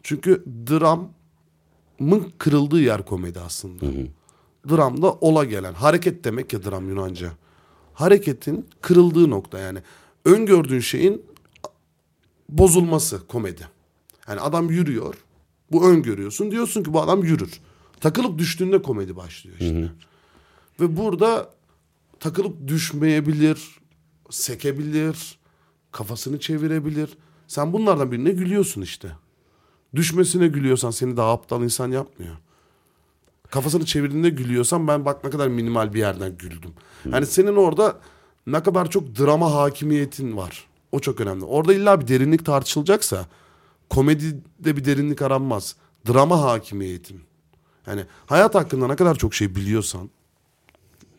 Çünkü 0.02 0.44
dramın 0.70 2.32
kırıldığı 2.38 2.80
yer 2.80 3.04
komedi 3.04 3.40
aslında. 3.40 3.86
Dramda 4.70 5.12
ola 5.12 5.44
gelen. 5.44 5.72
Hareket 5.74 6.24
demek 6.24 6.52
ya 6.52 6.64
dram 6.64 6.88
Yunanca. 6.88 7.32
Hareketin 7.94 8.66
kırıldığı 8.80 9.30
nokta 9.30 9.58
yani. 9.58 9.78
Öngördüğün 10.24 10.80
şeyin 10.80 11.22
bozulması 12.48 13.26
komedi. 13.26 13.68
Yani 14.28 14.40
adam 14.40 14.70
yürüyor. 14.70 15.14
Bu 15.72 15.88
öngörüyorsun. 15.88 16.50
Diyorsun 16.50 16.82
ki 16.82 16.92
bu 16.92 17.00
adam 17.00 17.24
yürür. 17.24 17.60
Takılıp 18.00 18.38
düştüğünde 18.38 18.82
komedi 18.82 19.16
başlıyor 19.16 19.56
işte. 19.60 19.92
Ve 20.80 20.96
burada 20.96 21.50
takılıp 22.20 22.68
düşmeyebilir, 22.68 23.78
sekebilir, 24.30 25.38
kafasını 25.92 26.40
çevirebilir. 26.40 27.18
Sen 27.48 27.72
bunlardan 27.72 28.12
birine 28.12 28.30
gülüyorsun 28.30 28.82
işte. 28.82 29.08
Düşmesine 29.94 30.46
gülüyorsan 30.48 30.90
seni 30.90 31.16
daha 31.16 31.32
aptal 31.32 31.62
insan 31.62 31.90
yapmıyor. 31.90 32.36
Kafasını 33.50 33.84
çevirdiğinde 33.84 34.30
gülüyorsan 34.30 34.88
ben 34.88 35.04
bak 35.04 35.24
ne 35.24 35.30
kadar 35.30 35.48
minimal 35.48 35.94
bir 35.94 35.98
yerden 35.98 36.38
güldüm. 36.38 36.72
Yani 37.12 37.26
senin 37.26 37.56
orada 37.56 38.00
ne 38.46 38.62
kadar 38.62 38.90
çok 38.90 39.18
drama 39.18 39.54
hakimiyetin 39.54 40.36
var. 40.36 40.66
O 40.92 41.00
çok 41.00 41.20
önemli. 41.20 41.44
Orada 41.44 41.74
illa 41.74 42.00
bir 42.00 42.08
derinlik 42.08 42.46
tartışılacaksa 42.46 43.26
komedide 43.90 44.76
bir 44.76 44.84
derinlik 44.84 45.22
aranmaz. 45.22 45.76
Drama 46.08 46.42
hakimiyetin. 46.42 47.20
Yani 47.86 48.04
hayat 48.26 48.54
hakkında 48.54 48.86
ne 48.86 48.96
kadar 48.96 49.14
çok 49.14 49.34
şey 49.34 49.54
biliyorsan 49.54 50.10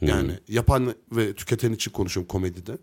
yani 0.01 0.39
yapan 0.47 0.95
ve 1.11 1.33
tüketen 1.33 1.71
için 1.71 1.91
konuşuyorum 1.91 2.27
komedide. 2.27 2.77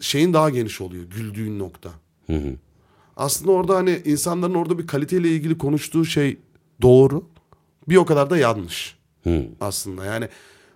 Şeyin 0.00 0.32
daha 0.32 0.50
geniş 0.50 0.80
oluyor 0.80 1.04
güldüğün 1.04 1.58
nokta. 1.58 1.90
Aslında 3.16 3.52
orada 3.52 3.76
hani 3.76 4.02
insanların 4.04 4.54
orada 4.54 4.78
bir 4.78 4.86
kaliteyle 4.86 5.28
ilgili 5.28 5.58
konuştuğu 5.58 6.04
şey 6.04 6.38
doğru. 6.82 7.24
Bir 7.88 7.96
o 7.96 8.04
kadar 8.04 8.30
da 8.30 8.36
yanlış. 8.38 8.96
Aslında 9.60 10.04
yani 10.04 10.28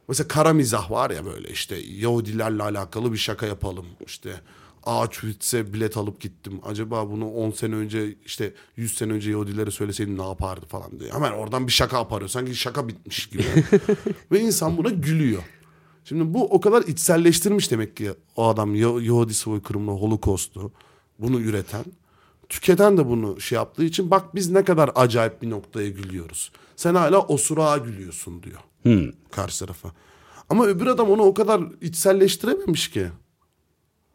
Mesela 0.08 0.28
kara 0.28 0.52
mizah 0.52 0.90
var 0.90 1.10
ya 1.10 1.24
böyle 1.24 1.48
işte 1.50 1.76
Yahudilerle 1.76 2.62
alakalı 2.62 3.12
bir 3.12 3.18
şaka 3.18 3.46
yapalım. 3.46 3.86
İşte 4.06 4.40
Auschwitz'e 4.86 5.72
bilet 5.72 5.96
alıp 5.96 6.20
gittim. 6.20 6.60
Acaba 6.62 7.10
bunu 7.10 7.30
10 7.32 7.50
sene 7.50 7.74
önce 7.74 8.14
işte 8.24 8.54
100 8.76 8.94
sene 8.94 9.12
önce 9.12 9.30
Yahudilere 9.30 9.70
söyleseydim 9.70 10.18
ne 10.18 10.22
yapardı 10.22 10.66
falan 10.66 11.00
diye. 11.00 11.12
Hemen 11.12 11.32
oradan 11.32 11.66
bir 11.66 11.72
şaka 11.72 11.96
yaparıyor. 11.98 12.28
Sanki 12.28 12.54
şaka 12.54 12.88
bitmiş 12.88 13.26
gibi. 13.26 13.42
Ve 14.32 14.40
insan 14.40 14.76
buna 14.76 14.88
gülüyor. 14.88 15.42
Şimdi 16.04 16.34
bu 16.34 16.44
o 16.44 16.60
kadar 16.60 16.82
içselleştirmiş 16.82 17.70
demek 17.70 17.96
ki 17.96 18.10
o 18.36 18.48
adam 18.48 18.74
Yah- 18.74 19.04
Yahudi 19.04 19.34
soykırımını, 19.34 19.90
Holocaust'u 19.90 20.72
bunu 21.18 21.40
üreten. 21.40 21.84
Tüketen 22.48 22.96
de 22.98 23.06
bunu 23.08 23.40
şey 23.40 23.56
yaptığı 23.56 23.84
için 23.84 24.10
bak 24.10 24.34
biz 24.34 24.50
ne 24.50 24.64
kadar 24.64 24.90
acayip 24.94 25.42
bir 25.42 25.50
noktaya 25.50 25.88
gülüyoruz. 25.88 26.52
Sen 26.76 26.94
hala 26.94 27.20
osurağa 27.20 27.76
gülüyorsun 27.76 28.42
diyor 28.42 28.60
karşı 29.30 29.58
tarafa. 29.58 29.90
Ama 30.48 30.66
öbür 30.66 30.86
adam 30.86 31.10
onu 31.10 31.22
o 31.22 31.34
kadar 31.34 31.62
içselleştirememiş 31.80 32.90
ki. 32.90 33.06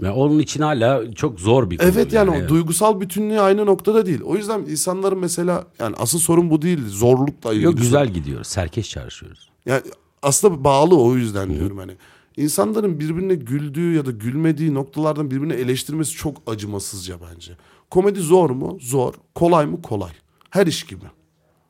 Ya 0.01 0.15
onun 0.15 0.39
için 0.39 0.61
hala 0.61 1.13
çok 1.13 1.39
zor 1.39 1.69
bir 1.69 1.77
konu. 1.77 1.89
Evet 1.89 2.13
yani 2.13 2.29
o 2.29 2.49
duygusal 2.49 3.01
bütünlüğü 3.01 3.39
aynı 3.39 3.65
noktada 3.65 4.05
değil. 4.05 4.21
O 4.21 4.35
yüzden 4.35 4.59
insanların 4.59 5.19
mesela 5.19 5.67
yani 5.79 5.95
asıl 5.99 6.19
sorun 6.19 6.49
bu 6.49 6.61
değil. 6.61 6.79
Zorlukla 6.87 7.51
ilgili. 7.51 7.65
Yok 7.65 7.77
güzel 7.77 8.07
gidiyoruz. 8.07 8.47
Serkeş 8.47 8.89
çalışıyoruz. 8.89 9.49
Yani 9.65 9.81
aslında 10.21 10.63
bağlı 10.63 11.01
o 11.01 11.15
yüzden 11.15 11.49
diyorum 11.53 11.77
hani. 11.77 11.91
İnsanların 12.37 12.99
birbirine 12.99 13.35
güldüğü 13.35 13.95
ya 13.95 14.05
da 14.05 14.11
gülmediği 14.11 14.73
noktalardan 14.73 15.31
birbirini 15.31 15.53
eleştirmesi 15.53 16.11
çok 16.11 16.37
acımasızca 16.47 17.15
bence. 17.31 17.57
Komedi 17.89 18.19
zor 18.19 18.49
mu? 18.49 18.77
Zor. 18.81 19.13
Kolay 19.35 19.65
mı? 19.65 19.81
Kolay. 19.81 20.11
Her 20.49 20.67
iş 20.67 20.83
gibi. 20.83 21.05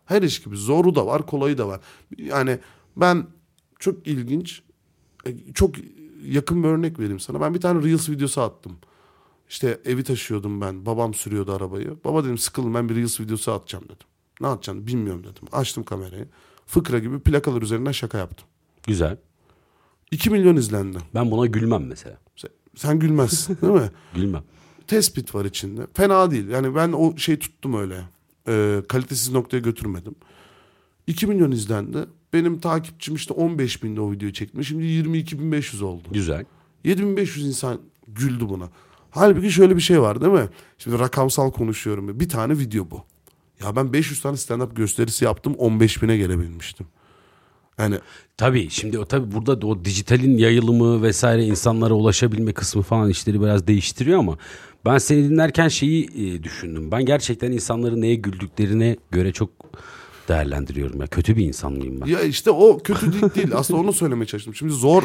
Her 0.06 0.22
iş 0.22 0.42
gibi. 0.44 0.58
Zoru 0.58 0.96
da 0.96 1.06
var, 1.06 1.26
kolayı 1.26 1.58
da 1.58 1.68
var. 1.68 1.80
Yani 2.18 2.60
ben 2.98 3.28
çok 3.80 4.08
ilginç, 4.08 4.62
e, 5.26 5.54
çok 5.54 5.76
yakın 6.24 6.64
bir 6.64 6.68
örnek 6.68 7.00
vereyim 7.00 7.20
sana. 7.20 7.42
Ben 7.42 7.54
bir 7.54 7.62
tane 7.62 7.84
Reels 7.84 8.10
videosu 8.10 8.42
attım. 8.42 8.78
İşte 9.50 9.80
evi 9.86 10.04
taşıyordum 10.04 10.62
ben. 10.62 10.86
Babam 10.86 11.14
sürüyordu 11.14 11.54
arabayı. 11.54 11.98
Baba 12.06 12.24
dedim 12.24 12.38
sıkıldım 12.38 12.74
ben 12.74 12.90
bir 12.90 12.96
Reels 12.96 13.20
videosu 13.20 13.52
atacağım 13.52 13.86
dedim. 13.86 14.08
Ne 14.42 14.48
atacağım 14.48 14.88
bilmiyorum 14.88 15.24
dedim. 15.24 15.48
Açtım 15.52 15.84
kamerayı. 15.84 16.28
Fıkra 16.66 17.00
gibi 17.00 17.20
plakalar 17.20 17.62
üzerinden 17.62 17.92
şaka 17.92 18.18
yaptım. 18.18 18.48
Güzel. 18.88 19.18
2 20.12 20.30
milyon 20.30 20.56
izlendi. 20.56 20.98
Ben 21.16 21.32
buna 21.32 21.46
gülmem 21.46 21.88
mesela. 21.88 22.18
Sen, 22.36 22.50
sen 22.76 23.00
gülmezsin 23.00 23.58
değil 23.62 23.74
mi? 23.74 23.92
Gülmem. 24.16 24.44
Tespit 24.88 25.36
var 25.36 25.46
içinde. 25.46 25.88
Fena 25.94 26.32
değil. 26.32 26.48
Yani 26.48 26.76
ben 26.76 26.92
o 26.92 27.18
şey 27.18 27.40
tuttum 27.40 27.74
öyle. 27.74 28.04
Ee, 28.48 28.84
kalitesiz 28.90 29.32
noktaya 29.34 29.60
götürmedim. 29.60 30.16
2 31.08 31.28
milyon 31.28 31.52
izlendi. 31.52 31.98
Benim 32.34 32.60
takipçim 32.60 33.16
işte 33.16 33.34
15 33.34 33.84
binde 33.84 34.02
o 34.02 34.12
videoyu 34.12 34.34
çekmiş. 34.34 34.68
Şimdi 34.68 34.84
22.500 34.84 35.84
oldu. 35.84 36.08
Güzel. 36.12 36.46
7500 36.84 37.48
insan 37.48 37.80
güldü 38.08 38.50
buna. 38.50 38.70
Halbuki 39.12 39.52
şöyle 39.52 39.76
bir 39.76 39.82
şey 39.82 40.02
var 40.02 40.22
değil 40.22 40.34
mi? 40.34 40.50
Şimdi 40.78 41.00
rakamsal 41.00 41.52
konuşuyorum. 41.52 42.20
Bir 42.20 42.30
tane 42.30 42.58
video 42.58 42.92
bu. 42.92 43.04
Ya 43.64 43.76
ben 43.76 43.94
500 43.94 44.22
tane 44.22 44.36
stand-up 44.36 44.74
gösterisi 44.76 45.26
yaptım 45.26 45.54
15 45.54 46.04
bine 46.04 46.18
gelebilmiştim. 46.18 46.88
Yani 47.78 48.00
Tabii 48.42 48.70
şimdi 48.70 49.00
o 49.00 49.06
tabii 49.06 49.32
burada 49.32 49.62
da 49.62 49.68
o 49.68 49.86
dijitalin 49.86 50.38
yayılımı 50.38 51.04
vesaire 51.04 51.44
insanlara 51.44 51.94
ulaşabilme 51.94 52.54
kısmı 52.54 52.82
falan 52.82 53.10
işleri 53.10 53.42
biraz 53.42 53.68
değiştiriyor 53.68 54.20
ama 54.20 54.38
ben 54.86 54.98
seni 54.98 55.30
dinlerken 55.30 55.68
şeyi 55.68 56.06
e, 56.06 56.44
düşündüm. 56.44 56.92
Ben 56.92 57.06
gerçekten 57.06 57.52
insanların 57.52 58.02
neye 58.02 58.16
güldüklerine 58.16 58.98
göre 59.12 59.32
çok 59.32 59.50
değerlendiriyorum 60.28 61.02
ya. 61.02 61.08
Kötü 61.08 61.38
bir 61.38 61.46
insan 61.46 61.74
mıyım 61.74 62.02
ben? 62.02 62.06
Ya 62.06 62.22
işte 62.22 62.52
o 62.52 62.78
kötülük 62.78 63.36
değil. 63.36 63.50
Aslında 63.56 63.80
onu 63.80 63.94
söylemeye 63.94 64.26
çalıştım. 64.26 64.56
Şimdi 64.56 64.74
zor. 64.74 65.04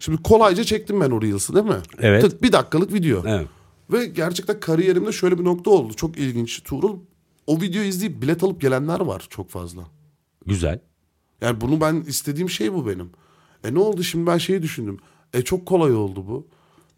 Şimdi 0.00 0.22
kolayca 0.22 0.64
çektim 0.64 1.00
ben 1.00 1.10
o 1.10 1.22
Reels'ı 1.22 1.54
değil 1.54 1.66
mi? 1.66 1.82
Evet. 1.98 2.22
Tık, 2.22 2.42
bir 2.42 2.52
dakikalık 2.52 2.92
video. 2.92 3.22
Evet. 3.26 3.46
Ve 3.92 4.06
gerçekten 4.06 4.60
kariyerimde 4.60 5.12
şöyle 5.12 5.38
bir 5.38 5.44
nokta 5.44 5.70
oldu. 5.70 5.94
Çok 5.94 6.18
ilginç. 6.18 6.62
Tuğrul 6.62 6.98
o 7.46 7.60
videoyu 7.60 7.88
izleyip 7.88 8.22
bilet 8.22 8.44
alıp 8.44 8.60
gelenler 8.60 9.00
var 9.00 9.26
çok 9.30 9.50
fazla. 9.50 9.82
Güzel. 10.46 10.80
Yani 11.40 11.60
bunu 11.60 11.80
ben 11.80 12.04
istediğim 12.06 12.50
şey 12.50 12.72
bu 12.72 12.86
benim. 12.86 13.10
E 13.64 13.74
ne 13.74 13.78
oldu 13.78 14.02
şimdi 14.02 14.26
ben 14.26 14.38
şeyi 14.38 14.62
düşündüm. 14.62 14.98
E 15.34 15.42
çok 15.42 15.66
kolay 15.66 15.94
oldu 15.94 16.24
bu. 16.28 16.46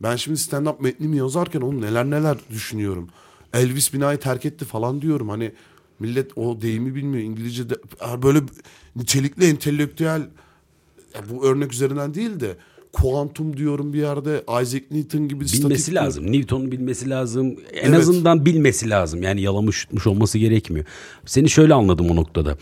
Ben 0.03 0.17
şimdi 0.17 0.39
stand-up 0.39 0.83
metnimi 0.83 1.17
yazarken 1.17 1.61
onu 1.61 1.81
neler 1.81 2.11
neler 2.11 2.39
düşünüyorum. 2.51 3.09
Elvis 3.53 3.93
binayı 3.95 4.19
terk 4.19 4.47
etti 4.47 4.65
falan 4.65 5.03
diyorum. 5.03 5.29
Hani 5.29 5.53
millet 5.99 6.39
o 6.39 6.61
deyimi 6.61 6.95
bilmiyor. 6.95 7.25
İngilizce 7.25 7.71
de 7.71 7.75
böyle 8.23 8.39
nitelikli 8.97 9.45
entelektüel 9.45 10.23
bu 11.31 11.47
örnek 11.47 11.73
üzerinden 11.73 12.15
değil 12.15 12.41
de 12.41 12.57
kuantum 12.93 13.57
diyorum 13.57 13.93
bir 13.93 13.99
yerde 13.99 14.45
Isaac 14.63 14.83
Newton 14.91 15.29
gibi 15.29 15.45
Bilmesi 15.45 15.95
lazım. 15.95 16.33
Newton'u 16.33 16.73
bilmesi 16.73 17.11
lazım. 17.11 17.57
En 17.73 17.89
Evet. 17.89 17.99
azından 18.01 18.47
bilmesi 18.47 18.91
lazım. 18.91 19.23
Yani 19.23 19.41
yalamış 19.41 19.85
yutmuş 19.85 20.07
olması 20.07 20.39
gerekmiyor. 20.39 20.87
Seni 21.27 21.51
şöyle 21.51 21.75
anladım 21.75 22.11
o 22.11 22.17
noktada. 22.17 22.57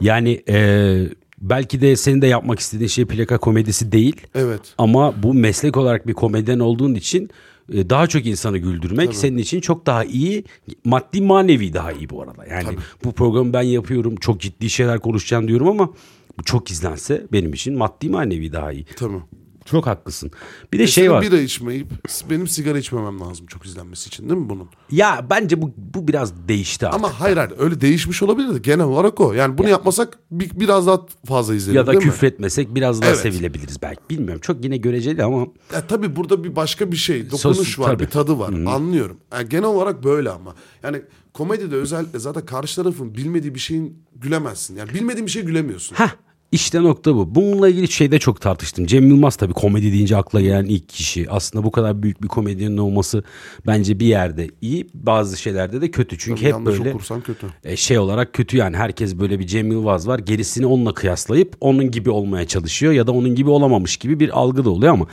Yani 0.00 0.42
e, 0.48 1.08
belki 1.40 1.80
de 1.80 1.96
senin 1.96 2.22
de 2.22 2.26
yapmak 2.26 2.58
istediğin 2.60 2.88
şey 2.88 3.04
plaka 3.04 3.38
komedisi 3.38 3.92
değil. 3.92 4.16
Evet. 4.34 4.60
Ama 4.78 5.22
bu 5.22 5.34
meslek 5.34 5.76
olarak 5.76 6.06
bir 6.06 6.14
komedyen 6.14 6.58
olduğun 6.58 6.94
için 6.94 7.30
daha 7.72 8.06
çok 8.06 8.26
insanı 8.26 8.58
güldürmek 8.58 9.14
senin 9.14 9.38
için 9.38 9.60
çok 9.60 9.86
daha 9.86 10.04
iyi. 10.04 10.44
Maddi 10.84 11.20
manevi 11.20 11.72
daha 11.72 11.92
iyi 11.92 12.10
bu 12.10 12.22
arada. 12.22 12.46
Yani 12.46 12.78
bu 13.04 13.12
programı 13.12 13.52
ben 13.52 13.62
yapıyorum. 13.62 14.16
Çok 14.16 14.40
ciddi 14.40 14.70
şeyler 14.70 14.98
konuşacağım 14.98 15.48
diyorum 15.48 15.68
ama 15.68 15.90
bu 16.38 16.44
çok 16.44 16.70
izlense 16.70 17.26
benim 17.32 17.52
için 17.52 17.78
maddi 17.78 18.08
manevi 18.08 18.52
daha 18.52 18.72
iyi. 18.72 18.84
Tamam. 18.96 19.22
Çok 19.70 19.86
haklısın. 19.86 20.30
Bir 20.72 20.78
de 20.78 20.86
Şey 20.86 21.04
şey 21.04 21.10
var. 21.12 21.22
Bira 21.22 21.38
içmeyip 21.40 21.86
benim 22.30 22.48
sigara 22.48 22.78
içmemem 22.78 23.20
lazım 23.20 23.46
çok 23.46 23.66
izlenmesi 23.66 24.08
için 24.08 24.28
değil 24.28 24.40
mi 24.40 24.48
bunun? 24.48 24.68
Ya 24.90 25.26
bence 25.30 25.62
bu 25.62 25.72
bu 25.76 26.08
biraz 26.08 26.48
değişti 26.48 26.86
artık. 26.86 26.98
Ama 27.00 27.20
hayır 27.20 27.36
hayır 27.36 27.52
öyle 27.58 27.80
değişmiş 27.80 28.22
olabilir 28.22 28.54
de 28.54 28.58
genel 28.58 28.84
olarak 28.86 29.20
o. 29.20 29.32
Yani 29.32 29.58
bunu 29.58 29.68
yapmasak 29.68 30.18
bir, 30.30 30.60
biraz 30.60 30.86
daha 30.86 31.06
fazla 31.26 31.54
izlenir 31.54 31.76
ya 31.76 31.86
da 31.86 31.92
değil 31.92 32.04
mi? 32.04 32.10
küfretmesek 32.10 32.74
biraz 32.74 33.02
daha 33.02 33.10
Evet. 33.10 33.20
sevilebiliriz 33.20 33.82
belki. 33.82 34.00
Bilmiyorum. 34.10 34.40
Çok 34.40 34.64
yine 34.64 34.76
göreceli 34.76 35.24
ama 35.24 35.46
Ya 35.74 35.86
tabii 35.88 36.16
burada 36.16 36.44
bir 36.44 36.56
başka 36.56 36.92
bir 36.92 36.96
şey, 36.96 37.30
dokunuş 37.30 37.58
Sos- 37.58 37.80
var, 37.80 37.86
tabii. 37.86 38.02
bir 38.02 38.08
tadı 38.10 38.38
var. 38.38 38.48
Anlıyorum. 38.52 39.16
Yani 39.32 39.48
genel 39.48 39.64
olarak 39.64 40.04
böyle 40.04 40.30
ama. 40.30 40.54
Yani 40.82 41.02
komedide 41.32 41.74
özellikle 41.76 42.18
zaten 42.18 42.46
karşı 42.46 42.82
tarafın 42.82 43.14
bilmediği 43.14 43.54
bir 43.54 43.60
şeyin 43.60 44.02
gülemezsin. 44.16 44.76
Yani 44.76 44.94
bilmediğin 44.94 45.26
bir 45.26 45.30
şey 45.30 45.42
gülemiyorsun. 45.42 45.96
Heh 45.96 46.08
işte 46.52 46.82
nokta 46.82 47.14
bu. 47.14 47.34
Bununla 47.34 47.68
ilgili 47.68 47.88
şeyde 47.92 48.18
çok 48.18 48.40
tartıştım. 48.40 48.86
Cem 48.86 49.08
Yılmaz 49.08 49.36
tabii 49.36 49.52
komedi 49.52 49.92
deyince 49.92 50.16
akla 50.16 50.40
gelen 50.40 50.64
ilk 50.64 50.88
kişi. 50.88 51.30
Aslında 51.30 51.64
bu 51.64 51.70
kadar 51.70 52.02
büyük 52.02 52.22
bir 52.22 52.28
komedyenin 52.28 52.76
olması 52.76 53.24
bence 53.66 54.00
bir 54.00 54.06
yerde 54.06 54.48
iyi. 54.60 54.86
Bazı 54.94 55.36
şeylerde 55.36 55.80
de 55.80 55.90
kötü. 55.90 56.18
Çünkü 56.18 56.42
hep 56.42 56.50
Yanlış 56.50 56.78
böyle 56.78 56.92
kötü. 57.24 57.46
e, 57.64 57.76
şey 57.76 57.98
olarak 57.98 58.32
kötü 58.32 58.56
yani. 58.56 58.76
Herkes 58.76 59.18
böyle 59.18 59.38
bir 59.38 59.46
Cem 59.46 59.72
Yılmaz 59.72 60.08
var. 60.08 60.18
Gerisini 60.18 60.66
onunla 60.66 60.94
kıyaslayıp 60.94 61.56
onun 61.60 61.90
gibi 61.90 62.10
olmaya 62.10 62.46
çalışıyor. 62.46 62.92
Ya 62.92 63.06
da 63.06 63.12
onun 63.12 63.34
gibi 63.34 63.50
olamamış 63.50 63.96
gibi 63.96 64.20
bir 64.20 64.38
algı 64.38 64.64
da 64.64 64.70
oluyor 64.70 64.92
ama 64.92 65.06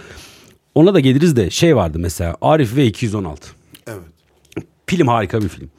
ona 0.75 0.93
da 0.93 0.99
geliriz 0.99 1.35
de 1.35 1.49
şey 1.49 1.75
vardı 1.75 1.99
mesela 1.99 2.35
Arif 2.41 2.75
ve 2.75 2.85
216. 2.85 3.49
Evet. 3.87 3.99
Film 4.87 5.07
harika 5.07 5.41
bir 5.41 5.47
film. 5.47 5.69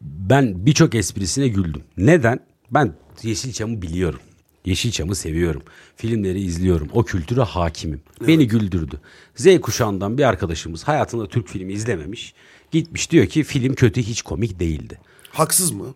Ben 0.00 0.66
birçok 0.66 0.94
esprisine 0.94 1.48
güldüm. 1.48 1.82
Neden? 1.96 2.40
Ben 2.70 2.92
Yeşilçam'ı 3.22 3.82
biliyorum. 3.82 4.18
Yeşilçam'ı 4.66 5.14
seviyorum. 5.14 5.62
Filmleri 5.96 6.40
izliyorum. 6.40 6.88
O 6.92 7.04
kültüre 7.04 7.40
hakimim. 7.40 8.00
Beni 8.26 8.48
güldürdü. 8.48 9.00
Z 9.36 9.60
kuşağından 9.60 10.18
bir 10.18 10.22
arkadaşımız 10.22 10.84
hayatında 10.84 11.28
Türk 11.28 11.48
filmi 11.48 11.72
izlememiş. 11.72 12.34
Gitmiş 12.70 13.10
diyor 13.10 13.26
ki 13.26 13.42
film 13.44 13.74
kötü 13.74 14.02
hiç 14.02 14.22
komik 14.22 14.60
değildi. 14.60 14.98
Haksız 15.30 15.70
mı? 15.70 15.94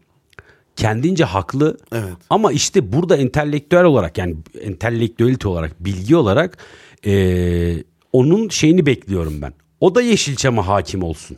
Kendince 0.76 1.24
haklı. 1.24 1.78
Evet. 1.92 2.12
Ama 2.30 2.52
işte 2.52 2.92
burada 2.92 3.16
entelektüel 3.16 3.84
olarak 3.84 4.18
yani 4.18 4.36
entelektüelite 4.62 5.48
olarak 5.48 5.84
bilgi 5.84 6.16
olarak 6.16 6.58
eee, 7.04 7.84
onun 8.12 8.48
şeyini 8.48 8.86
bekliyorum 8.86 9.42
ben. 9.42 9.52
O 9.80 9.94
da 9.94 10.02
Yeşilçam'a 10.02 10.66
hakim 10.66 11.02
olsun. 11.02 11.36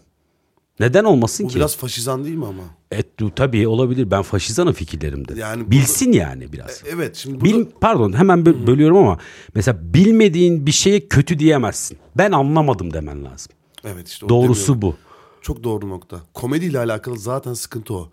Neden 0.83 1.05
olmasın 1.05 1.47
Bu 1.47 1.51
ki? 1.51 1.57
biraz 1.57 1.77
faşizan 1.77 2.25
değil 2.25 2.37
mi 2.37 2.47
ama? 2.47 2.63
Et, 2.91 3.07
tabii 3.37 3.69
olabilir. 3.69 4.11
Ben 4.11 4.23
faşizanım 4.23 4.73
fikirlerimde. 4.73 5.39
Yani 5.41 5.71
Bilsin 5.71 6.13
yani 6.13 6.53
biraz. 6.53 6.83
Evet 6.95 7.17
şimdi 7.17 7.41
burada... 7.41 7.59
Bil, 7.59 7.67
pardon 7.81 8.13
hemen 8.13 8.39
bö- 8.39 8.67
bölüyorum 8.67 8.97
ama 8.97 9.19
mesela 9.55 9.79
bilmediğin 9.95 10.67
bir 10.67 10.73
şeye 10.73 11.09
kötü 11.09 11.39
diyemezsin. 11.39 11.99
Ben 12.17 12.33
anlamadım 12.33 12.93
demen 12.93 13.25
lazım. 13.25 13.53
Evet 13.85 14.09
işte 14.09 14.27
o 14.27 14.29
Doğrusu 14.29 14.73
demiyorum. 14.75 14.83
bu. 14.83 14.97
Çok 15.43 15.65
doğru 15.65 15.89
nokta. 15.89 16.21
Komediyle 16.35 16.79
alakalı 16.79 17.19
zaten 17.19 17.55
sıkıntı 17.55 17.95
o. 17.95 18.11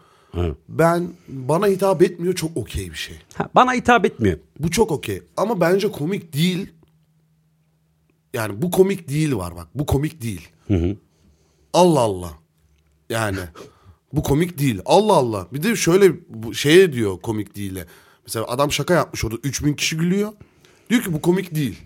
Ben 0.69 1.09
bana 1.27 1.67
hitap 1.67 2.01
etmiyor 2.01 2.35
çok 2.35 2.57
okey 2.57 2.89
bir 2.91 2.95
şey. 2.97 3.15
Ha, 3.33 3.49
bana 3.55 3.73
hitap 3.73 4.05
etmiyor. 4.05 4.37
Bu 4.59 4.71
çok 4.71 4.91
okey. 4.91 5.21
Ama 5.37 5.61
bence 5.61 5.91
komik 5.91 6.33
değil. 6.33 6.67
Yani 8.33 8.61
bu 8.61 8.71
komik 8.71 9.09
değil 9.09 9.35
var 9.35 9.55
bak. 9.55 9.67
Bu 9.75 9.85
komik 9.85 10.21
değil. 10.21 10.49
Allah 11.73 11.99
Allah. 11.99 12.38
Yani 13.09 13.39
bu 14.13 14.23
komik 14.23 14.57
değil. 14.57 14.81
Allah 14.85 15.13
Allah. 15.13 15.47
Bir 15.53 15.63
de 15.63 15.75
şöyle 15.75 16.13
bu 16.29 16.53
şeye 16.53 16.93
diyor 16.93 17.19
komik 17.19 17.55
değil'e. 17.55 17.85
Mesela 18.25 18.45
adam 18.47 18.71
şaka 18.71 18.93
yapmış 18.93 19.25
orada 19.25 19.37
3000 19.43 19.73
kişi 19.73 19.97
gülüyor. 19.97 20.33
Diyor 20.89 21.01
ki 21.01 21.13
bu 21.13 21.21
komik 21.21 21.55
değil. 21.55 21.79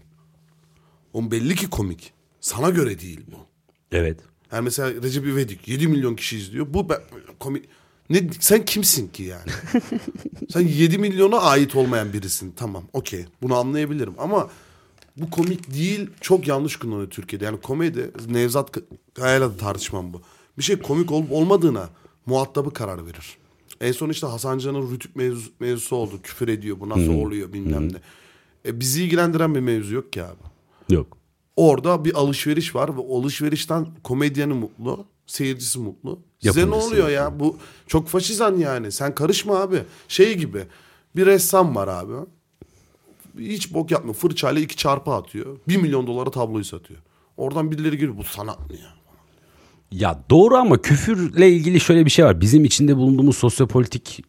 Oğlum 1.13 1.31
belli 1.31 1.55
ki 1.55 1.69
komik. 1.69 2.13
Sana 2.41 2.69
göre 2.69 2.99
değil 2.99 3.21
bu. 3.31 3.37
Evet. 3.91 4.19
Yani 4.51 4.63
mesela 4.63 5.03
Recep 5.03 5.25
İvedik 5.25 5.67
7 5.67 5.87
milyon 5.87 6.15
kişi 6.15 6.37
izliyor. 6.37 6.73
Bu 6.73 6.89
ben, 6.89 6.97
komik. 7.39 7.65
Ne, 8.09 8.29
sen 8.39 8.65
kimsin 8.65 9.07
ki 9.07 9.23
yani? 9.23 9.51
sen 10.49 10.61
7 10.61 10.97
milyona 10.97 11.37
ait 11.37 11.75
olmayan 11.75 12.13
birisin. 12.13 12.53
Tamam 12.55 12.83
okey 12.93 13.25
bunu 13.41 13.55
anlayabilirim 13.55 14.13
ama 14.17 14.49
bu 15.17 15.29
komik 15.29 15.73
değil 15.73 16.09
çok 16.21 16.47
yanlış 16.47 16.75
kullanılıyor 16.75 17.09
Türkiye'de. 17.09 17.45
Yani 17.45 17.61
komedi 17.61 18.11
Nevzat 18.27 18.71
Kaya'yla 19.13 19.49
da 19.49 19.57
tartışmam 19.57 20.13
bu. 20.13 20.21
Bir 20.57 20.63
şey 20.63 20.79
komik 20.79 21.11
olup 21.11 21.31
olmadığına 21.31 21.89
muhatabı 22.25 22.73
karar 22.73 23.05
verir. 23.05 23.37
En 23.81 23.91
son 23.91 24.09
işte 24.09 24.27
Hasan 24.27 24.57
Can'ın 24.57 24.91
Rütük 24.91 25.15
mevzu, 25.15 25.51
mevzusu 25.59 25.95
oldu. 25.95 26.19
Küfür 26.23 26.47
ediyor 26.47 26.79
bu 26.79 26.89
nasıl 26.89 27.13
oluyor 27.13 27.53
bilmem 27.53 27.93
ne. 27.93 27.97
E, 28.65 28.79
bizi 28.79 29.03
ilgilendiren 29.03 29.55
bir 29.55 29.59
mevzu 29.59 29.95
yok 29.95 30.13
ki 30.13 30.23
abi. 30.23 30.43
Yok. 30.89 31.17
Orada 31.55 32.05
bir 32.05 32.13
alışveriş 32.13 32.75
var 32.75 32.97
ve 32.97 33.01
alışverişten 33.01 33.87
komedyeni 34.03 34.53
mutlu, 34.53 35.05
seyircisi 35.25 35.79
mutlu. 35.79 36.19
Size 36.39 36.59
ne 36.59 36.63
Yapımcısı 36.63 36.87
oluyor 36.87 37.09
ya? 37.09 37.39
Bu 37.39 37.57
çok 37.87 38.07
faşizan 38.07 38.57
yani. 38.57 38.91
Sen 38.91 39.15
karışma 39.15 39.59
abi. 39.59 39.83
Şey 40.07 40.37
gibi 40.37 40.65
bir 41.15 41.25
ressam 41.25 41.75
var 41.75 41.87
abi. 41.87 42.13
Hiç 43.39 43.73
bok 43.73 43.91
yapmıyor. 43.91 44.15
Fırçayla 44.15 44.61
iki 44.61 44.75
çarpı 44.75 45.11
atıyor. 45.11 45.57
Bir 45.67 45.77
milyon 45.77 46.07
dolara 46.07 46.31
tabloyu 46.31 46.65
satıyor. 46.65 46.99
Oradan 47.37 47.71
birileri 47.71 47.97
geliyor. 47.97 48.17
Bu 48.17 48.23
sanat 48.23 48.59
mı 48.69 48.75
ya? 48.77 48.93
Ya 49.99 50.23
doğru 50.29 50.55
ama 50.55 50.81
küfürle 50.81 51.49
ilgili 51.49 51.79
şöyle 51.79 52.05
bir 52.05 52.09
şey 52.09 52.25
var. 52.25 52.41
Bizim 52.41 52.65
içinde 52.65 52.97
bulunduğumuz 52.97 53.37
sosyopolitik 53.37 54.23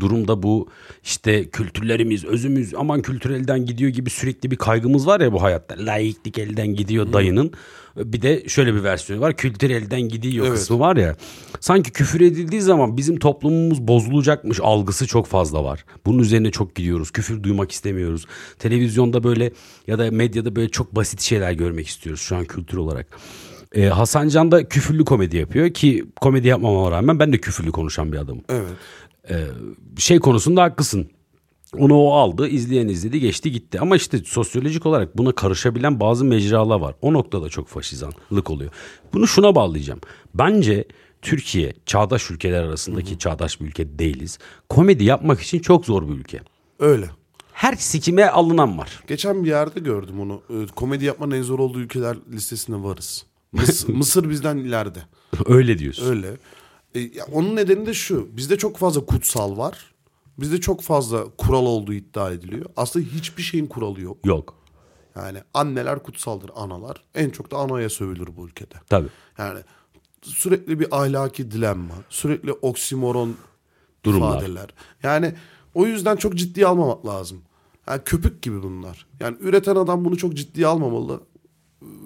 durumda 0.00 0.42
bu 0.42 0.68
işte 1.04 1.50
kültürlerimiz, 1.50 2.24
özümüz 2.24 2.74
aman 2.74 3.02
kültür 3.02 3.30
elden 3.30 3.66
gidiyor 3.66 3.90
gibi 3.90 4.10
sürekli 4.10 4.50
bir 4.50 4.56
kaygımız 4.56 5.06
var 5.06 5.20
ya 5.20 5.32
bu 5.32 5.42
hayatta. 5.42 5.74
Laiklik 5.78 6.38
elden 6.38 6.66
gidiyor 6.74 7.12
dayının. 7.12 7.52
Bir 7.96 8.22
de 8.22 8.48
şöyle 8.48 8.74
bir 8.74 8.84
versiyonu 8.84 9.22
var. 9.22 9.36
Kültür 9.36 9.70
elden 9.70 10.00
gidiyor 10.00 10.46
Evet. 10.46 10.58
kısmı 10.58 10.78
var 10.78 10.96
ya. 10.96 11.16
Sanki 11.60 11.90
küfür 11.90 12.20
edildiği 12.20 12.60
zaman 12.60 12.96
bizim 12.96 13.18
toplumumuz 13.18 13.88
bozulacakmış 13.88 14.60
algısı 14.62 15.06
çok 15.06 15.26
fazla 15.26 15.64
var. 15.64 15.84
Bunun 16.06 16.18
üzerine 16.18 16.50
çok 16.50 16.74
gidiyoruz. 16.74 17.10
Küfür 17.10 17.42
duymak 17.42 17.72
istemiyoruz. 17.72 18.26
Televizyonda 18.58 19.24
böyle 19.24 19.52
ya 19.86 19.98
da 19.98 20.10
medyada 20.10 20.56
böyle 20.56 20.68
çok 20.68 20.96
basit 20.96 21.20
şeyler 21.20 21.52
görmek 21.52 21.86
istiyoruz 21.86 22.20
şu 22.20 22.36
an 22.36 22.44
kültür 22.44 22.76
olarak. 22.76 23.06
Ee, 23.74 23.86
Hasan 23.86 24.28
Can 24.28 24.52
da 24.52 24.68
küfürlü 24.68 25.04
komedi 25.04 25.36
yapıyor 25.36 25.70
ki 25.70 26.04
komedi 26.20 26.48
yapmama 26.48 26.90
rağmen 26.90 27.18
ben 27.18 27.32
de 27.32 27.38
küfürlü 27.38 27.72
konuşan 27.72 28.12
bir 28.12 28.18
adamım. 28.18 28.44
Evet. 28.48 28.70
Şey 29.98 30.18
konusunda 30.18 30.62
haklısın. 30.62 31.10
Onu 31.78 31.94
o 31.94 32.12
aldı, 32.12 32.48
izleyen 32.48 32.88
izledi, 32.88 33.20
geçti 33.20 33.52
gitti. 33.52 33.80
Ama 33.80 33.96
işte 33.96 34.18
sosyolojik 34.18 34.86
olarak 34.86 35.18
buna 35.18 35.32
karışabilen 35.32 36.00
bazı 36.00 36.24
mecralar 36.24 36.80
var. 36.80 36.94
O 37.02 37.12
noktada 37.12 37.48
çok 37.48 37.68
faşizanlık 37.68 38.50
oluyor. 38.50 38.70
Bunu 39.12 39.26
şuna 39.26 39.54
bağlayacağım. 39.54 40.00
Bence 40.34 40.84
Türkiye 41.22 41.72
çağdaş 41.86 42.30
ülkeler 42.30 42.62
arasındaki 42.62 43.18
çağdaş 43.18 43.60
bir 43.60 43.66
ülke 43.66 43.98
değiliz. 43.98 44.38
Komedi 44.68 45.04
yapmak 45.04 45.40
için 45.40 45.58
çok 45.58 45.86
zor 45.86 46.08
bir 46.08 46.12
ülke. 46.14 46.40
Öyle. 46.78 47.10
Her 47.52 47.74
sikime 47.74 48.24
alınan 48.26 48.78
var. 48.78 49.00
Geçen 49.06 49.44
bir 49.44 49.48
yerde 49.48 49.80
gördüm 49.80 50.20
onu. 50.20 50.42
Ee, 50.50 50.66
Komedi 50.76 51.04
yapmanın 51.04 51.34
en 51.34 51.42
zor 51.42 51.58
olduğu 51.58 51.80
ülkeler 51.80 52.16
listesine 52.32 52.82
varız. 52.82 53.26
Mıs- 53.54 53.92
Mısır 53.92 54.30
bizden 54.30 54.56
ileride. 54.56 55.02
Öyle 55.46 55.78
diyorsun. 55.78 56.06
Öyle. 56.06 56.36
E, 56.94 57.22
onun 57.22 57.56
nedeni 57.56 57.86
de 57.86 57.94
şu. 57.94 58.36
Bizde 58.36 58.58
çok 58.58 58.76
fazla 58.76 59.06
kutsal 59.06 59.56
var. 59.56 59.92
Bizde 60.38 60.60
çok 60.60 60.82
fazla 60.82 61.24
kural 61.38 61.66
olduğu 61.66 61.92
iddia 61.92 62.30
ediliyor. 62.32 62.66
Aslında 62.76 63.06
hiçbir 63.06 63.42
şeyin 63.42 63.66
kuralı 63.66 64.00
yok. 64.00 64.26
Yok. 64.26 64.54
Yani 65.16 65.38
anneler 65.54 66.02
kutsaldır, 66.02 66.50
analar. 66.56 67.02
En 67.14 67.30
çok 67.30 67.50
da 67.50 67.56
anaya 67.56 67.90
sövülür 67.90 68.28
bu 68.36 68.46
ülkede. 68.46 68.74
Tabii. 68.88 69.08
Yani 69.38 69.60
sürekli 70.22 70.80
bir 70.80 70.96
ahlaki 71.02 71.50
dilemma, 71.50 71.94
sürekli 72.08 72.52
oksimoron 72.52 73.34
Durumlar. 74.04 74.36
ifadeler. 74.36 74.68
Yani 75.02 75.34
o 75.74 75.86
yüzden 75.86 76.16
çok 76.16 76.34
ciddiye 76.34 76.66
almamak 76.66 77.06
lazım. 77.06 77.42
Yani 77.88 78.00
köpük 78.04 78.42
gibi 78.42 78.62
bunlar. 78.62 79.06
Yani 79.20 79.36
üreten 79.40 79.76
adam 79.76 80.04
bunu 80.04 80.16
çok 80.16 80.34
ciddiye 80.34 80.66
almamalı. 80.66 81.20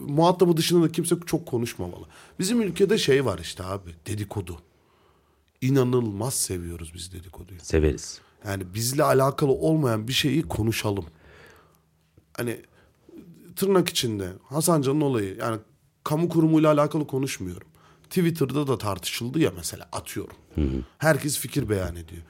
Muhatabı 0.09 0.57
dışında 0.57 0.85
da 0.85 0.93
kimse 0.93 1.17
çok 1.27 1.47
konuşmamalı. 1.47 2.05
Bizim 2.39 2.63
ülkede 2.63 2.99
şey 2.99 3.25
var 3.25 3.39
işte 3.39 3.65
abi 3.65 3.91
dedikodu. 4.07 4.59
İnanılmaz 5.61 6.35
seviyoruz 6.35 6.93
biz 6.95 7.13
dedikoduyu. 7.13 7.61
Severiz. 7.63 8.21
Yani 8.47 8.75
bizle 8.75 9.03
alakalı 9.03 9.53
olmayan 9.53 10.09
bir 10.09 10.13
şeyi 10.13 10.43
konuşalım. 10.43 11.05
Hani 12.37 12.61
tırnak 13.57 13.89
içinde 13.89 14.33
Hasan 14.45 14.83
Can'ın 14.83 15.01
olayı 15.01 15.37
yani 15.41 15.59
kamu 16.05 16.29
kurumuyla 16.29 16.73
alakalı 16.73 17.07
konuşmuyorum. 17.07 17.69
Twitter'da 18.11 18.67
da 18.67 18.79
tartışıldı 18.79 19.39
ya 19.39 19.53
mesela 19.57 19.89
atıyorum. 19.93 20.37
Herkes 20.99 21.39
fikir 21.39 21.69
beyan 21.69 21.97
ediyor. 21.97 22.23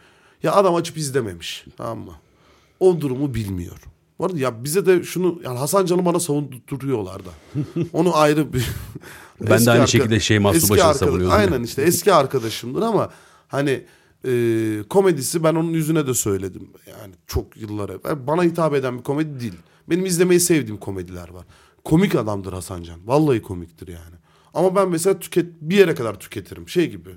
Ya 0.42 0.52
adam 0.52 0.74
açıp 0.74 0.96
izlememiş 0.96 1.64
tamam 1.76 1.98
mı? 1.98 2.12
O 2.80 3.00
durumu 3.00 3.34
bilmiyor. 3.34 3.78
Bu 4.18 4.24
arada 4.24 4.38
ya 4.38 4.64
bize 4.64 4.86
de 4.86 5.04
şunu 5.04 5.40
yani 5.44 5.58
Hasan 5.58 5.86
Can'ı 5.86 6.04
bana 6.04 6.20
savunduruyorlar 6.20 7.22
da. 7.24 7.30
Onu 7.92 8.16
ayrı 8.16 8.52
bir... 8.52 8.68
Ben 9.40 9.66
de 9.66 9.70
aynı 9.70 9.82
arka- 9.82 9.86
şekilde 9.86 10.20
şey 10.20 10.38
Mahsun 10.38 10.70
Başar'ı 10.70 11.24
ya. 11.24 11.30
Aynen 11.30 11.62
işte 11.62 11.82
eski 11.82 12.12
arkadaşımdır 12.12 12.82
ama 12.82 13.10
hani 13.48 13.84
e, 14.24 14.82
komedisi 14.90 15.44
ben 15.44 15.54
onun 15.54 15.72
yüzüne 15.72 16.06
de 16.06 16.14
söyledim. 16.14 16.68
Yani 16.86 17.14
çok 17.26 17.56
yıllar 17.56 17.88
evvel. 17.88 18.26
Bana 18.26 18.42
hitap 18.42 18.74
eden 18.74 18.98
bir 18.98 19.02
komedi 19.02 19.40
değil. 19.40 19.54
Benim 19.90 20.06
izlemeyi 20.06 20.40
sevdiğim 20.40 20.76
komediler 20.76 21.28
var. 21.28 21.44
Komik 21.84 22.14
adamdır 22.14 22.52
Hasan 22.52 22.82
Can. 22.82 23.06
Vallahi 23.06 23.42
komiktir 23.42 23.88
yani. 23.88 24.16
Ama 24.54 24.76
ben 24.76 24.88
mesela 24.88 25.18
tüket 25.18 25.46
bir 25.60 25.76
yere 25.76 25.94
kadar 25.94 26.20
tüketirim. 26.20 26.68
Şey 26.68 26.90
gibi. 26.90 27.10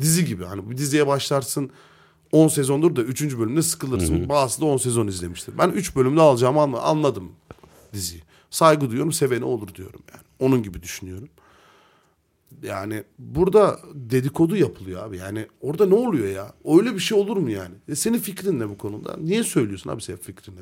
Dizi 0.00 0.24
gibi. 0.24 0.44
Hani 0.44 0.70
bir 0.70 0.78
diziye 0.78 1.06
başlarsın 1.06 1.70
10 2.32 2.48
sezondur 2.48 2.96
da 2.96 3.02
3. 3.02 3.38
bölümde 3.38 3.62
sıkılırsın. 3.62 4.28
Bazısı 4.28 4.60
da 4.60 4.64
10 4.66 4.76
sezon 4.76 5.06
izlemiştir. 5.06 5.58
Ben 5.58 5.68
3 5.70 5.96
bölümde 5.96 6.20
alacağımı 6.20 6.60
anla- 6.60 6.82
anladım 6.82 7.32
diziyi. 7.92 8.22
Saygı 8.50 8.88
duyuyorum, 8.88 9.12
seveni 9.12 9.44
olur 9.44 9.74
diyorum 9.74 10.00
yani. 10.14 10.22
Onun 10.38 10.62
gibi 10.62 10.82
düşünüyorum. 10.82 11.28
Yani 12.62 13.04
burada 13.18 13.80
dedikodu 13.94 14.56
yapılıyor 14.56 15.06
abi. 15.06 15.16
Yani 15.16 15.46
orada 15.60 15.86
ne 15.86 15.94
oluyor 15.94 16.28
ya? 16.28 16.52
Öyle 16.64 16.94
bir 16.94 17.00
şey 17.00 17.18
olur 17.18 17.36
mu 17.36 17.50
yani? 17.50 17.74
E 17.88 17.94
senin 17.94 18.18
fikrin 18.18 18.60
ne 18.60 18.68
bu 18.68 18.78
konuda? 18.78 19.16
Niye 19.16 19.44
söylüyorsun 19.44 19.90
abi 19.90 20.02
sen 20.02 20.16
fikrini? 20.16 20.60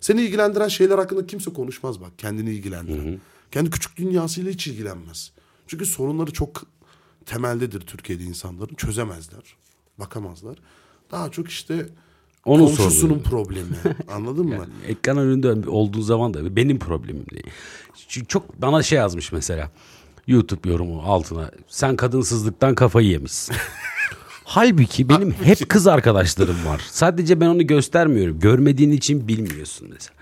Seni 0.00 0.22
ilgilendiren 0.22 0.68
şeyler 0.68 0.98
hakkında 0.98 1.26
kimse 1.26 1.52
konuşmaz 1.52 2.00
bak. 2.00 2.18
Kendini 2.18 2.50
ilgilendiren. 2.50 3.20
Kendi 3.50 3.70
küçük 3.70 3.96
dünyasıyla 3.96 4.50
hiç 4.52 4.66
ilgilenmez. 4.66 5.32
Çünkü 5.66 5.86
sorunları 5.86 6.32
çok 6.32 6.62
temeldedir 7.26 7.80
Türkiye'de 7.80 8.22
insanların. 8.24 8.74
Çözemezler. 8.74 9.56
Bakamazlar. 9.98 10.58
Daha 11.12 11.30
çok 11.30 11.48
işte 11.48 11.86
Onun 12.44 12.66
komşusunun 12.66 12.90
sorunu. 12.90 13.22
problemi. 13.22 13.66
Anladın 14.08 14.46
mı? 14.46 14.66
Ekran 14.88 15.18
önünde 15.18 15.68
olduğu 15.68 16.02
zaman 16.02 16.34
da 16.34 16.56
benim 16.56 16.78
problemim 16.78 17.26
değil. 17.30 17.46
Çünkü 18.08 18.26
çok 18.28 18.62
bana 18.62 18.82
şey 18.82 18.98
yazmış 18.98 19.32
mesela. 19.32 19.70
YouTube 20.26 20.68
yorumu 20.70 21.02
altına. 21.02 21.50
Sen 21.68 21.96
kadınsızlıktan 21.96 22.74
kafayı 22.74 23.08
yemişsin. 23.08 23.56
Halbuki 24.44 25.08
benim 25.08 25.32
hep 25.32 25.68
kız 25.68 25.86
arkadaşlarım 25.86 26.66
var. 26.66 26.80
Sadece 26.90 27.40
ben 27.40 27.46
onu 27.46 27.66
göstermiyorum. 27.66 28.40
Görmediğin 28.40 28.90
için 28.90 29.28
bilmiyorsun 29.28 29.88
mesela. 29.92 30.14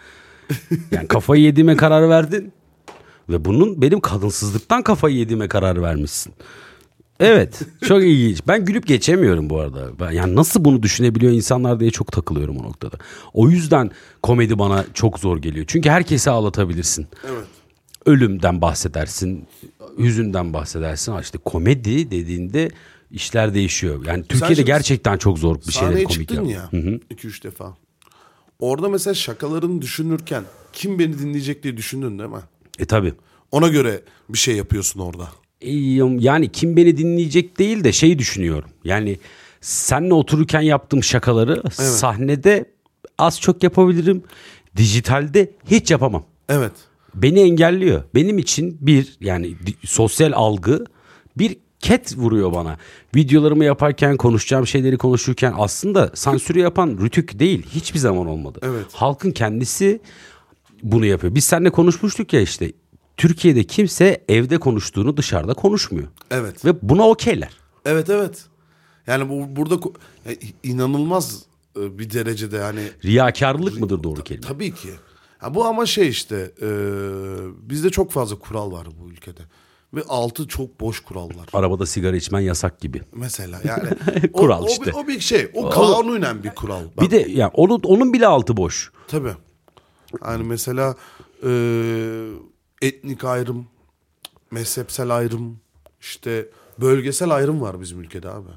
Yani 0.91 1.09
kafayı 1.09 1.43
yediğime 1.43 1.77
karar 1.77 2.09
verdin. 2.09 2.53
Ve 3.29 3.45
bunun 3.45 3.83
benim 3.83 4.01
kadınsızlıktan 4.01 4.83
kafayı 4.83 5.17
yediğime 5.17 5.49
karar 5.49 5.83
vermişsin. 5.83 6.33
Evet 7.21 7.61
çok 7.89 8.03
ilginç. 8.03 8.41
Ben 8.49 8.65
gülüp 8.65 8.87
geçemiyorum 8.87 9.51
bu 9.51 9.61
arada. 9.61 9.99
Ben, 10.01 10.11
yani 10.11 10.37
nasıl 10.37 10.65
bunu 10.65 10.83
düşünebiliyor 10.83 11.33
insanlar 11.33 11.81
diye 11.81 11.91
çok 11.91 12.13
takılıyorum 12.13 12.57
o 12.57 12.63
noktada. 12.63 12.97
O 13.33 13.49
yüzden 13.49 13.91
komedi 14.23 14.59
bana 14.59 14.85
çok 14.95 15.19
zor 15.19 15.39
geliyor. 15.39 15.65
Çünkü 15.69 15.91
herkesi 15.91 16.31
ağlatabilirsin. 16.31 17.07
Evet. 17.31 17.45
Ölümden 18.07 18.61
bahsedersin, 18.63 19.47
hüzünden 19.99 20.53
bahsedersin. 20.53 21.19
İşte 21.19 21.39
komedi 21.39 22.11
dediğinde 22.11 22.71
işler 23.11 23.55
değişiyor. 23.55 24.07
Yani 24.07 24.23
Türkiye'de 24.23 24.55
şimdi 24.55 24.67
gerçekten 24.67 25.19
çok 25.19 25.39
zor 25.39 25.57
bir 25.67 25.73
şeyler 25.73 25.89
Sahneye 25.89 26.05
komik 26.05 26.29
çıktın 26.29 26.45
yapmak. 26.45 26.73
ya 26.73 26.81
2-3 27.11 27.43
defa. 27.43 27.77
Orada 28.59 28.89
mesela 28.89 29.15
şakalarını 29.15 29.83
düşünürken 29.83 30.45
kim 30.73 30.99
beni 30.99 31.19
dinleyecek 31.19 31.63
diye 31.63 31.77
düşündün 31.77 32.19
değil 32.19 32.31
mi? 32.31 32.41
E 32.79 32.85
tabi. 32.85 33.15
Ona 33.51 33.69
göre 33.69 34.03
bir 34.29 34.39
şey 34.39 34.57
yapıyorsun 34.57 35.01
orada. 35.01 35.29
Yani 36.19 36.49
kim 36.49 36.77
beni 36.77 36.97
dinleyecek 36.97 37.59
değil 37.59 37.85
de 37.85 37.93
şey 37.93 38.19
düşünüyorum. 38.19 38.71
Yani 38.85 39.19
senle 39.61 40.15
otururken 40.15 40.61
yaptığım 40.61 41.05
şakaları 41.05 41.71
sahnede 41.71 42.65
az 43.19 43.41
çok 43.41 43.63
yapabilirim. 43.63 44.23
Dijitalde 44.77 45.51
hiç 45.71 45.91
yapamam. 45.91 46.25
Evet. 46.49 46.73
Beni 47.15 47.41
engelliyor. 47.41 48.03
Benim 48.15 48.39
için 48.39 48.79
bir 48.81 49.17
yani 49.21 49.55
sosyal 49.85 50.33
algı 50.33 50.85
bir 51.39 51.57
ket 51.81 52.17
vuruyor 52.17 52.53
bana. 52.53 52.77
Videolarımı 53.17 53.65
yaparken 53.65 54.17
konuşacağım 54.17 54.67
şeyleri 54.67 54.99
konuşurken 54.99 55.55
aslında 55.57 56.11
sansürü 56.15 56.59
yapan 56.59 56.99
rütük 57.03 57.39
değil. 57.39 57.67
Hiçbir 57.71 57.99
zaman 57.99 58.27
olmadı. 58.27 58.59
Evet. 58.63 58.87
Halkın 58.93 59.31
kendisi 59.31 60.01
bunu 60.83 61.07
yapıyor. 61.07 61.35
Biz 61.35 61.45
seninle 61.45 61.71
konuşmuştuk 61.71 62.33
ya 62.33 62.41
işte. 62.41 62.73
Türkiye'de 63.21 63.65
kimse 63.65 64.25
evde 64.29 64.59
konuştuğunu 64.59 65.17
dışarıda 65.17 65.55
konuşmuyor. 65.55 66.09
Evet. 66.31 66.65
Ve 66.65 66.89
buna 66.89 67.09
okeyler. 67.09 67.51
Evet 67.85 68.11
evet. 68.11 68.45
Yani 69.07 69.29
bu 69.29 69.57
burada 69.57 69.75
ya, 70.27 70.33
inanılmaz 70.63 71.43
e, 71.77 71.99
bir 71.99 72.11
derecede 72.11 72.61
hani 72.61 72.81
Riyakarlık 73.05 73.81
mıdır 73.81 74.03
doğru 74.03 74.25
kelime? 74.25 74.47
tabii 74.47 74.75
ki. 74.75 74.89
Ya 75.43 75.55
bu 75.55 75.65
ama 75.65 75.87
şey 75.87 76.09
işte 76.09 76.53
e, 76.63 76.69
bizde 77.71 77.91
çok 77.91 78.11
fazla 78.13 78.39
kural 78.39 78.73
var 78.73 78.87
bu 79.01 79.11
ülkede. 79.11 79.41
Ve 79.95 80.03
altı 80.09 80.49
çok 80.49 80.81
boş 80.81 81.01
kurallar. 81.01 81.47
Arabada 81.53 81.87
sigara 81.87 82.17
içmen 82.17 82.41
yasak 82.41 82.81
gibi. 82.81 83.03
Mesela 83.13 83.61
yani 83.65 83.89
Kural 84.33 84.63
o, 84.63 84.67
işte. 84.67 84.93
o 84.93 85.07
bir 85.07 85.21
şey. 85.21 85.51
O 85.55 85.71
kanunen 85.71 86.45
bir 86.45 86.51
kural. 86.51 86.83
Bak, 86.97 87.05
Bir 87.05 87.11
de 87.11 87.27
yani 87.31 87.51
onun, 87.55 87.81
onun 87.83 88.13
bile 88.13 88.27
altı 88.27 88.57
boş. 88.57 88.93
Tabii. 89.09 89.33
Yani 90.27 90.45
mesela 90.45 90.97
e, 91.45 91.51
etnik 92.83 93.25
ayrım, 93.25 93.67
mezhepsel 94.51 95.17
ayrım, 95.17 95.61
işte 96.01 96.49
bölgesel 96.81 97.31
ayrım 97.31 97.61
var 97.61 97.81
bizim 97.81 98.01
ülkede 98.01 98.31
abi. 98.31 98.51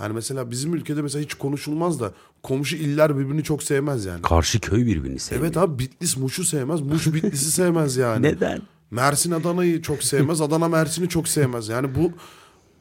Yani 0.00 0.12
mesela 0.12 0.50
bizim 0.50 0.74
ülkede 0.74 1.02
mesela 1.02 1.24
hiç 1.24 1.34
konuşulmaz 1.34 2.00
da 2.00 2.12
komşu 2.42 2.76
iller 2.76 3.18
birbirini 3.18 3.44
çok 3.44 3.62
sevmez 3.62 4.04
yani. 4.04 4.22
Karşı 4.22 4.60
köy 4.60 4.86
birbirini 4.86 5.18
sevmiyor. 5.18 5.46
Evet 5.46 5.56
abi 5.56 5.78
Bitlis 5.78 6.16
Muş'u 6.16 6.44
sevmez, 6.44 6.80
Muş 6.80 7.06
Bitlis'i 7.14 7.50
sevmez 7.50 7.96
yani. 7.96 8.22
Neden? 8.22 8.62
Mersin 8.90 9.30
Adana'yı 9.30 9.82
çok 9.82 10.02
sevmez, 10.02 10.40
Adana 10.40 10.68
Mersin'i 10.68 11.08
çok 11.08 11.28
sevmez. 11.28 11.68
Yani 11.68 11.94
bu 11.94 12.12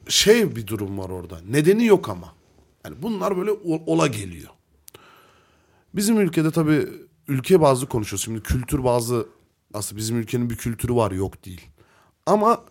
şey 0.07 0.55
bir 0.55 0.67
durum 0.67 0.97
var 0.97 1.09
orada. 1.09 1.39
Nedeni 1.49 1.85
yok 1.85 2.09
ama. 2.09 2.33
Yani 2.85 2.95
bunlar 3.01 3.37
böyle 3.37 3.51
ola 3.85 4.07
geliyor. 4.07 4.49
Bizim 5.93 6.19
ülkede 6.19 6.51
tabii 6.51 6.87
ülke 7.27 7.61
bazlı 7.61 7.87
konuşuyoruz. 7.87 8.25
Şimdi 8.25 8.43
kültür 8.43 8.83
bazlı 8.83 9.27
aslında 9.75 9.99
bizim 9.99 10.17
ülkenin 10.17 10.49
bir 10.49 10.55
kültürü 10.55 10.95
var 10.95 11.11
yok 11.11 11.45
değil. 11.45 11.61
Ama 12.25 12.61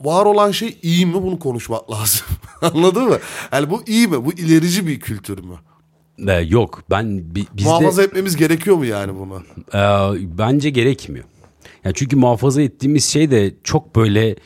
var 0.00 0.26
olan 0.26 0.50
şey 0.50 0.78
iyi 0.82 1.06
mi 1.06 1.14
bunu 1.14 1.38
konuşmak 1.38 1.90
lazım. 1.90 2.26
Anladın 2.62 3.04
mı? 3.08 3.18
Yani 3.52 3.70
bu 3.70 3.82
iyi 3.86 4.08
mi? 4.08 4.24
Bu 4.24 4.32
ilerici 4.32 4.86
bir 4.86 5.00
kültür 5.00 5.38
mü? 5.38 5.54
Ee, 6.28 6.32
yok 6.32 6.82
ben 6.90 7.18
bi- 7.34 7.46
bizde 7.56 7.68
Muhafaza 7.68 8.02
etmemiz 8.02 8.36
gerekiyor 8.36 8.76
mu 8.76 8.84
yani 8.84 9.12
bunu? 9.18 9.42
Ee, 9.74 10.38
bence 10.38 10.70
gerekmiyor. 10.70 11.24
Yani 11.84 11.94
çünkü 11.94 12.16
muhafaza 12.16 12.62
ettiğimiz 12.62 13.04
şey 13.04 13.30
de 13.30 13.54
çok 13.64 13.96
böyle 13.96 14.28
e, 14.28 14.36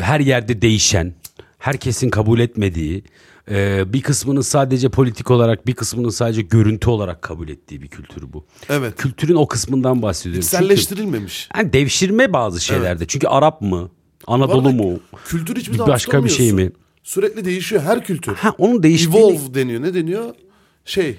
her 0.00 0.20
yerde 0.20 0.62
değişen, 0.62 1.14
herkesin 1.58 2.10
kabul 2.10 2.40
etmediği, 2.40 3.04
e, 3.50 3.84
bir 3.92 4.02
kısmının 4.02 4.40
sadece 4.40 4.88
politik 4.88 5.30
olarak, 5.30 5.66
bir 5.66 5.74
kısmının 5.74 6.08
sadece 6.08 6.42
görüntü 6.42 6.90
olarak 6.90 7.22
kabul 7.22 7.48
ettiği 7.48 7.82
bir 7.82 7.88
kültür 7.88 8.32
bu. 8.32 8.44
Evet. 8.68 8.96
Kültürün 8.96 9.34
o 9.34 9.48
kısmından 9.48 10.02
bahsediyorum. 10.02 10.48
Çünkü, 10.50 10.64
Selleştirilmemiş. 10.64 11.48
yani 11.56 11.72
devşirme 11.72 12.32
bazı 12.32 12.60
şeylerde. 12.60 13.06
Çünkü 13.06 13.26
Arap 13.26 13.60
mı, 13.60 13.90
Anadolu 14.26 14.64
Vallahi 14.64 14.76
mu, 14.76 15.00
Kültür 15.24 15.56
hiçbir 15.56 15.72
bir 15.72 15.78
zaman 15.78 15.92
başka 15.92 16.24
bir 16.24 16.30
şey 16.30 16.52
mi? 16.52 16.72
Sürekli 17.02 17.44
değişiyor 17.44 17.82
her 17.82 18.04
kültür. 18.04 18.34
Ha 18.34 18.54
onun 18.58 18.82
değiştiğini 18.82 19.32
Evolve 19.32 19.54
deniyor. 19.54 19.82
Ne 19.82 19.94
deniyor? 19.94 20.34
Şey, 20.84 21.18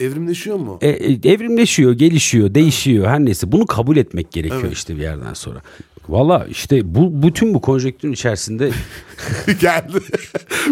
evrimleşiyor 0.00 0.56
mu? 0.56 0.78
E, 0.80 0.88
e, 0.88 1.32
evrimleşiyor, 1.32 1.92
gelişiyor, 1.92 2.54
değişiyor 2.54 3.06
her 3.06 3.20
neyse. 3.20 3.52
Bunu 3.52 3.66
kabul 3.66 3.96
etmek 3.96 4.32
gerekiyor 4.32 4.72
işte 4.72 4.96
bir 4.96 5.02
yerden 5.02 5.34
sonra. 5.34 5.62
Valla 6.08 6.46
işte 6.50 6.94
bu 6.94 7.22
bütün 7.22 7.54
bu 7.54 7.60
konjektürün 7.60 8.12
içerisinde 8.12 8.70
geldi. 9.60 9.98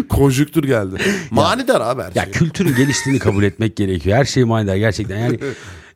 Konjüktür 0.09 0.63
geldi. 0.63 0.95
Manidar 1.31 1.81
abi 1.81 2.01
her 2.01 2.11
ya 2.15 2.23
şey. 2.23 2.31
kültürün 2.31 2.75
geliştiğini 2.75 3.19
kabul 3.19 3.43
etmek 3.43 3.75
gerekiyor. 3.75 4.17
Her 4.17 4.25
şey 4.25 4.43
manidar 4.43 4.75
gerçekten. 4.75 5.17
Yani 5.17 5.39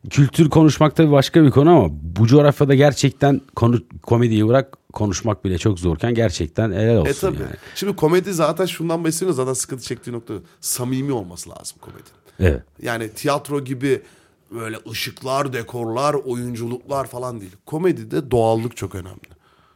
kültür 0.09 0.49
konuşmak 0.49 0.95
tabii 0.95 1.11
başka 1.11 1.43
bir 1.43 1.51
konu 1.51 1.69
ama 1.69 1.87
bu 1.91 2.27
coğrafyada 2.27 2.75
gerçekten 2.75 3.41
konu, 3.55 3.79
komediyi 4.03 4.47
bırak 4.47 4.77
konuşmak 4.93 5.45
bile 5.45 5.57
çok 5.57 5.79
zorken 5.79 6.13
gerçekten 6.13 6.71
helal 6.71 6.95
olsun 6.95 7.09
E 7.11 7.13
tabii. 7.13 7.41
yani. 7.41 7.55
Şimdi 7.75 7.95
komedi 7.95 8.33
zaten 8.33 8.65
şundan 8.65 9.05
besleniyor. 9.05 9.35
Zaten 9.35 9.53
sıkıntı 9.53 9.83
çektiği 9.83 10.11
nokta 10.11 10.33
samimi 10.61 11.11
olması 11.11 11.49
lazım 11.49 11.77
komedi. 11.81 12.09
Evet. 12.39 12.61
Yani 12.81 13.09
tiyatro 13.09 13.63
gibi 13.63 14.01
böyle 14.51 14.77
ışıklar, 14.91 15.53
dekorlar, 15.53 16.13
oyunculuklar 16.13 17.07
falan 17.07 17.41
değil. 17.41 17.51
Komedide 17.65 18.31
doğallık 18.31 18.77
çok 18.77 18.95
önemli. 18.95 19.19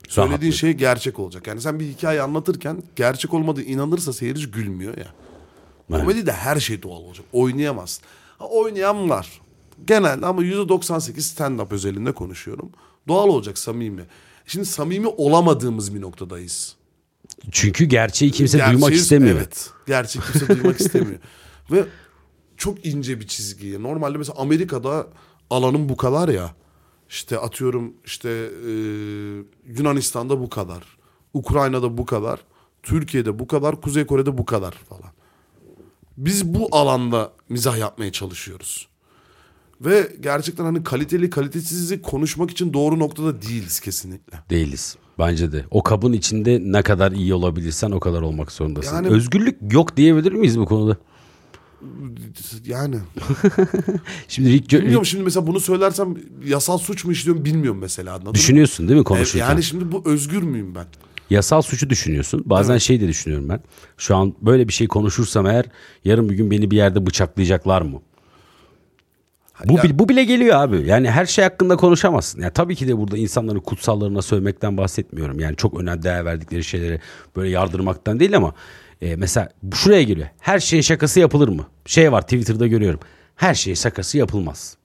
Söylediğin 0.07 0.41
Rahatlık. 0.41 0.53
şey 0.59 0.73
gerçek 0.73 1.19
olacak. 1.19 1.47
Yani 1.47 1.61
sen 1.61 1.79
bir 1.79 1.85
hikaye 1.85 2.21
anlatırken 2.21 2.83
gerçek 2.95 3.33
olmadığı 3.33 3.61
inanırsa 3.63 4.13
seyirci 4.13 4.51
gülmüyor 4.51 4.97
ya. 4.97 5.07
Evet. 5.91 6.01
Komedide 6.01 6.31
her 6.31 6.59
şey 6.59 6.83
doğal 6.83 6.99
olacak. 7.01 7.25
Oynayamazsın. 7.33 8.03
Ha, 8.37 8.45
oynayan 8.45 9.09
var. 9.09 9.41
Genelde 9.87 10.25
ama 10.25 10.41
%98 10.41 11.35
stand-up 11.35 11.73
özelinde 11.73 12.11
konuşuyorum. 12.11 12.69
Doğal 13.07 13.27
olacak, 13.27 13.57
samimi. 13.57 14.05
Şimdi 14.45 14.65
samimi 14.65 15.07
olamadığımız 15.07 15.95
bir 15.95 16.01
noktadayız. 16.01 16.75
Çünkü 17.51 17.85
gerçeği 17.85 18.31
kimse 18.31 18.57
duymak 18.57 18.89
Gerçeği- 18.89 18.95
istemiyor. 19.01 19.37
Evet. 19.37 19.69
Gerçeği 19.87 20.23
kimse 20.31 20.47
duymak 20.47 20.79
istemiyor. 20.81 21.19
Ve 21.71 21.85
çok 22.59 22.85
ince 22.85 23.19
bir 23.19 23.27
çizgi. 23.27 23.83
Normalde 23.83 24.17
mesela 24.17 24.39
Amerika'da 24.39 25.07
alanın 25.49 25.89
bu 25.89 25.97
kadar 25.97 26.29
ya. 26.29 26.55
İşte 27.09 27.37
atıyorum 27.39 27.93
işte 28.05 28.29
e, 28.29 28.71
Yunanistan'da 29.77 30.39
bu 30.41 30.49
kadar. 30.49 30.83
Ukrayna'da 31.33 31.97
bu 31.97 32.05
kadar. 32.05 32.39
Türkiye'de 32.83 33.39
bu 33.39 33.47
kadar. 33.47 33.81
Kuzey 33.81 34.05
Kore'de 34.05 34.37
bu 34.37 34.45
kadar 34.45 34.71
falan. 34.71 35.11
Biz 36.17 36.53
bu 36.53 36.67
alanda 36.71 37.31
mizah 37.49 37.77
yapmaya 37.77 38.11
çalışıyoruz. 38.11 38.87
Ve 39.81 40.11
gerçekten 40.19 40.63
hani 40.63 40.83
kaliteli 40.83 41.29
kalitesizi 41.29 42.01
konuşmak 42.01 42.51
için 42.51 42.73
doğru 42.73 42.99
noktada 42.99 43.41
değiliz 43.41 43.79
kesinlikle. 43.79 44.39
Değiliz. 44.49 44.95
Bence 45.19 45.51
de. 45.51 45.65
O 45.71 45.83
kabın 45.83 46.13
içinde 46.13 46.59
ne 46.63 46.81
kadar 46.81 47.11
iyi 47.11 47.33
olabilirsen 47.33 47.91
o 47.91 47.99
kadar 47.99 48.21
olmak 48.21 48.51
zorundasın. 48.51 48.95
Yani- 48.95 49.07
Özgürlük 49.07 49.73
yok 49.73 49.97
diyebilir 49.97 50.31
miyiz 50.31 50.59
bu 50.59 50.65
konuda? 50.65 50.97
Yani 52.65 52.95
Şimdi 54.27 54.49
Rick, 54.51 54.73
Jo- 54.73 54.79
Bilmiyorum 54.81 55.05
şimdi 55.05 55.23
mesela 55.23 55.47
bunu 55.47 55.59
söylersem 55.59 56.15
yasal 56.45 56.77
suç 56.77 57.05
mu 57.05 57.11
işliyorum 57.11 57.45
bilmiyorum 57.45 57.79
mesela 57.81 58.13
anladın 58.13 58.33
düşünüyorsun 58.33 58.87
değil 58.87 58.97
mi 58.99 59.03
konuşurken? 59.03 59.47
Yani 59.49 59.63
şimdi 59.63 59.91
bu 59.91 60.03
özgür 60.05 60.43
müyüm 60.43 60.75
ben? 60.75 60.85
Yasal 61.29 61.61
suçu 61.61 61.89
düşünüyorsun. 61.89 62.43
Bazen 62.45 62.77
şey 62.77 63.01
de 63.01 63.07
düşünüyorum 63.07 63.49
ben. 63.49 63.59
Şu 63.97 64.15
an 64.15 64.33
böyle 64.41 64.67
bir 64.67 64.73
şey 64.73 64.87
konuşursam 64.87 65.47
eğer 65.47 65.65
yarın 66.05 66.29
bir 66.29 66.35
gün 66.35 66.51
beni 66.51 66.71
bir 66.71 66.77
yerde 66.77 67.05
bıçaklayacaklar 67.05 67.81
mı? 67.81 68.01
Bu, 69.65 69.73
Ya- 69.73 69.99
bu 69.99 70.09
bile 70.09 70.23
geliyor 70.23 70.55
abi. 70.55 70.87
Yani 70.87 71.11
her 71.11 71.25
şey 71.25 71.43
hakkında 71.43 71.75
konuşamazsın. 71.75 72.41
Yani 72.41 72.53
tabii 72.53 72.75
ki 72.75 72.87
de 72.87 72.97
burada 72.97 73.17
insanların 73.17 73.59
kutsallarına 73.59 74.21
sövmekten 74.21 74.77
bahsetmiyorum. 74.77 75.39
Yani 75.39 75.55
çok 75.55 75.79
önemli 75.79 76.03
değer 76.03 76.25
verdikleri 76.25 76.63
şeyleri 76.63 76.99
böyle 77.35 77.49
yardırmaktan 77.49 78.19
değil 78.19 78.37
ama 78.37 78.53
e, 79.01 79.15
mesela 79.15 79.49
şuraya 79.73 80.03
geliyor. 80.03 80.27
Her 80.39 80.59
şeyin 80.59 80.81
şakası 80.81 81.19
yapılır 81.19 81.47
mı? 81.47 81.67
Şey 81.85 82.11
var 82.11 82.21
Twitter'da 82.21 82.67
görüyorum. 82.67 82.99
Her 83.35 83.53
şeyin 83.53 83.75
şakası 83.75 84.17
yapılmaz. 84.17 84.77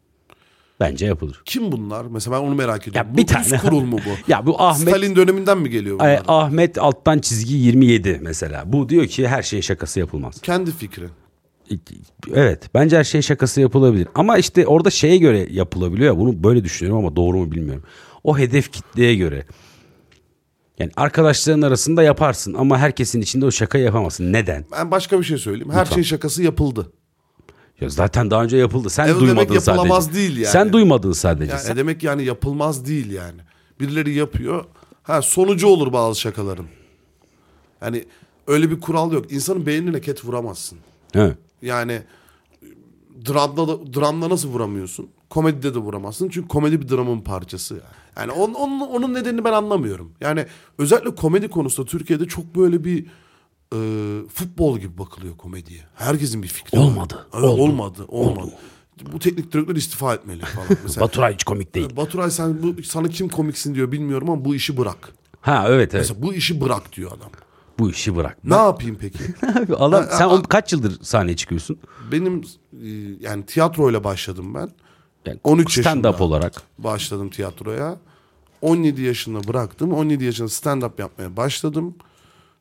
Bence 0.80 1.06
yapılır. 1.06 1.42
Kim 1.44 1.72
bunlar? 1.72 2.04
Mesela 2.04 2.36
ben 2.36 2.46
onu 2.46 2.54
merak 2.54 2.88
ediyorum. 2.88 3.10
Ya 3.10 3.16
bir 3.16 3.22
bu 3.22 3.26
tane- 3.26 3.46
üst 3.46 3.58
kurul 3.58 3.80
mu 3.80 3.98
bu? 4.06 4.10
Ya 4.32 4.46
bu 4.46 4.62
Ahmet 4.62 4.88
Stalin 4.88 5.16
döneminden 5.16 5.58
mi 5.58 5.70
geliyor 5.70 5.98
bunlar? 5.98 6.08
Ay, 6.08 6.20
Ahmet 6.28 6.78
alttan 6.78 7.18
çizgi 7.18 7.54
27 7.54 8.18
mesela. 8.22 8.72
Bu 8.72 8.88
diyor 8.88 9.06
ki 9.06 9.28
her 9.28 9.42
şeyin 9.42 9.62
şakası 9.62 10.00
yapılmaz. 10.00 10.40
Kendi 10.40 10.70
fikri. 10.70 11.08
Evet 12.34 12.74
bence 12.74 12.98
her 12.98 13.04
şeyin 13.04 13.22
şakası 13.22 13.60
yapılabilir. 13.60 14.08
Ama 14.14 14.38
işte 14.38 14.66
orada 14.66 14.90
şeye 14.90 15.16
göre 15.16 15.46
yapılabiliyor 15.50 16.14
ya 16.14 16.20
bunu 16.20 16.44
böyle 16.44 16.64
düşünüyorum 16.64 17.04
ama 17.06 17.16
doğru 17.16 17.36
mu 17.36 17.52
bilmiyorum. 17.52 17.82
O 18.24 18.38
hedef 18.38 18.72
kitleye 18.72 19.14
göre. 19.14 19.44
Yani 20.78 20.90
arkadaşların 20.96 21.62
arasında 21.62 22.02
yaparsın 22.02 22.54
ama 22.54 22.78
herkesin 22.78 23.20
içinde 23.20 23.46
o 23.46 23.50
şakayı 23.50 23.84
yapamazsın. 23.84 24.32
Neden? 24.32 24.64
Ben 24.72 24.90
başka 24.90 25.18
bir 25.18 25.24
şey 25.24 25.38
söyleyeyim. 25.38 25.72
Her 25.72 25.84
şeyin 25.84 26.02
şakası 26.02 26.42
yapıldı. 26.42 26.92
Ya 27.80 27.88
zaten 27.88 28.30
daha 28.30 28.44
önce 28.44 28.56
yapıldı. 28.56 28.90
Sen 28.90 29.04
Evet, 29.06 29.14
demek 29.16 29.26
duymadın 29.28 29.54
yapılamaz 29.54 30.04
sadece. 30.04 30.18
değil 30.20 30.36
yani. 30.36 30.52
Sen 30.52 30.72
duymadın 30.72 31.12
sadece. 31.12 31.50
Yani 31.52 31.60
Sen- 31.62 31.76
demek 31.76 32.02
yani 32.02 32.24
yapılmaz 32.24 32.86
değil 32.86 33.10
yani. 33.10 33.40
Birileri 33.80 34.14
yapıyor. 34.14 34.64
Ha 35.02 35.22
sonucu 35.22 35.66
olur 35.66 35.92
bazı 35.92 36.20
şakaların. 36.20 36.66
Yani 37.82 38.04
öyle 38.46 38.70
bir 38.70 38.80
kural 38.80 39.12
yok. 39.12 39.32
İnsanın 39.32 39.66
beynine 39.66 40.00
ket 40.00 40.24
vuramazsın. 40.24 40.78
Evet. 41.14 41.36
Yani 41.62 42.02
dramda 43.28 43.68
da, 43.68 43.94
dramda 44.00 44.30
nasıl 44.30 44.48
vuramıyorsun? 44.48 45.08
Komedide 45.34 45.74
de 45.74 45.78
vuramazsın. 45.78 46.28
Çünkü 46.28 46.48
komedi 46.48 46.82
bir 46.82 46.88
dramın 46.88 47.20
parçası. 47.20 47.74
Yani, 47.74 47.84
yani 48.16 48.32
onun, 48.32 48.54
onun, 48.54 48.80
onun 48.80 49.14
nedenini 49.14 49.44
ben 49.44 49.52
anlamıyorum. 49.52 50.12
Yani 50.20 50.46
özellikle 50.78 51.14
komedi 51.14 51.48
konusunda 51.48 51.88
Türkiye'de 51.88 52.24
çok 52.28 52.56
böyle 52.56 52.84
bir 52.84 53.06
e, 53.74 53.78
futbol 54.28 54.78
gibi 54.78 54.98
bakılıyor 54.98 55.36
komediye. 55.36 55.80
Herkesin 55.94 56.42
bir 56.42 56.48
fikri 56.48 56.78
var. 56.78 56.82
Olmadı. 56.84 57.26
Evet, 57.34 57.44
Oldu. 57.44 57.62
olmadı. 57.62 58.04
Olmadı. 58.08 58.52
Bu 59.12 59.18
teknik 59.18 59.52
direktör 59.52 59.76
istifa 59.76 60.14
etmeli 60.14 60.40
falan. 60.40 60.68
Mesela, 60.82 61.04
Baturay 61.04 61.34
hiç 61.34 61.44
komik 61.44 61.74
değil. 61.74 61.96
Baturay 61.96 62.30
sen 62.30 62.62
bu, 62.62 62.82
sana 62.82 63.08
kim 63.08 63.28
komiksin 63.28 63.74
diyor 63.74 63.92
bilmiyorum 63.92 64.30
ama 64.30 64.44
bu 64.44 64.54
işi 64.54 64.76
bırak. 64.76 65.12
Ha 65.40 65.64
evet 65.68 65.94
evet. 65.94 66.10
Mesela 66.10 66.22
bu 66.22 66.34
işi 66.34 66.60
bırak 66.60 66.92
diyor 66.92 67.10
adam. 67.10 67.30
Bu 67.78 67.90
işi 67.90 68.16
bırak. 68.16 68.44
Ne 68.44 68.54
yapayım 68.54 68.96
peki? 69.00 69.18
Adam, 69.78 70.04
sen 70.10 70.24
a- 70.24 70.28
on- 70.28 70.42
kaç 70.42 70.72
yıldır 70.72 71.02
sahneye 71.02 71.36
çıkıyorsun? 71.36 71.78
Benim 72.12 72.42
e, 72.72 72.88
yani 73.20 73.46
tiyatroyla 73.46 74.04
başladım 74.04 74.54
ben. 74.54 74.70
Yani 75.26 75.40
13 75.44 75.78
stand-up 75.78 75.86
yaşında. 75.86 76.24
olarak. 76.24 76.62
başladım 76.78 77.30
tiyatroya. 77.30 77.96
17 78.62 79.02
yaşında 79.02 79.48
bıraktım. 79.48 79.92
17 79.92 80.24
yaşında 80.24 80.48
stand-up 80.48 81.00
yapmaya 81.00 81.36
başladım. 81.36 81.94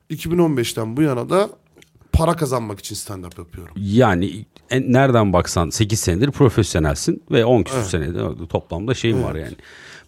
2015'ten 0.10 0.97
bu 0.97 1.02
yana 1.02 1.30
da 1.30 1.49
para 2.13 2.36
kazanmak 2.36 2.80
için 2.80 2.95
stand-up 2.95 3.39
yapıyorum. 3.39 3.73
Yani 3.78 4.45
en, 4.69 4.93
nereden 4.93 5.34
baksan 5.34 5.69
8 5.69 5.99
senedir 5.99 6.32
profesyonelsin 6.32 7.23
ve 7.32 7.45
10 7.45 7.63
küsur 7.63 7.84
senedir 7.84 8.47
toplamda 8.47 8.93
şeyin 8.93 9.23
var 9.23 9.36
yani. 9.36 9.56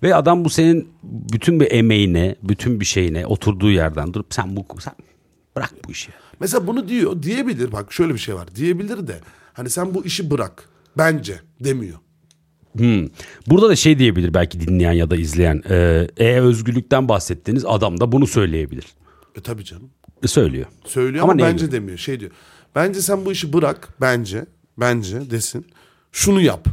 Ve 0.03 0.15
adam 0.15 0.45
bu 0.45 0.49
senin 0.49 0.89
bütün 1.03 1.59
bir 1.59 1.71
emeğine, 1.71 2.35
bütün 2.43 2.79
bir 2.79 2.85
şeyine 2.85 3.25
oturduğu 3.25 3.71
yerden 3.71 4.13
durup 4.13 4.33
sen 4.33 4.55
bu 4.55 4.65
sen 4.79 4.93
bırak 5.57 5.73
bu 5.87 5.91
işi. 5.91 6.11
Mesela 6.39 6.67
bunu 6.67 6.87
diyor, 6.87 7.23
diyebilir. 7.23 7.71
Bak 7.71 7.93
şöyle 7.93 8.13
bir 8.13 8.19
şey 8.19 8.35
var. 8.35 8.55
Diyebilir 8.55 9.07
de 9.07 9.19
hani 9.53 9.69
sen 9.69 9.93
bu 9.93 10.05
işi 10.05 10.31
bırak. 10.31 10.69
Bence 10.97 11.39
demiyor. 11.59 11.97
Hmm. 12.77 13.07
Burada 13.47 13.69
da 13.69 13.75
şey 13.75 13.99
diyebilir 13.99 14.33
belki 14.33 14.59
dinleyen 14.59 14.91
ya 14.91 15.09
da 15.09 15.15
izleyen. 15.15 15.61
E, 15.69 16.07
e 16.17 16.39
özgürlükten 16.39 17.09
bahsettiğiniz 17.09 17.65
adam 17.65 17.99
da 17.99 18.11
bunu 18.11 18.27
söyleyebilir. 18.27 18.85
E 19.35 19.41
tabii 19.41 19.63
canım. 19.65 19.89
E, 20.23 20.27
söylüyor. 20.27 20.65
Söylüyor 20.85 21.23
Ama 21.23 21.33
ama, 21.33 21.41
bence 21.41 21.65
göre? 21.65 21.75
demiyor. 21.75 21.97
Şey 21.97 22.19
diyor. 22.19 22.31
Bence 22.75 23.01
sen 23.01 23.25
bu 23.25 23.31
işi 23.31 23.53
bırak. 23.53 23.89
Bence. 24.01 24.45
Bence 24.77 25.31
desin. 25.31 25.65
Şunu 26.11 26.41
yap. 26.41 26.67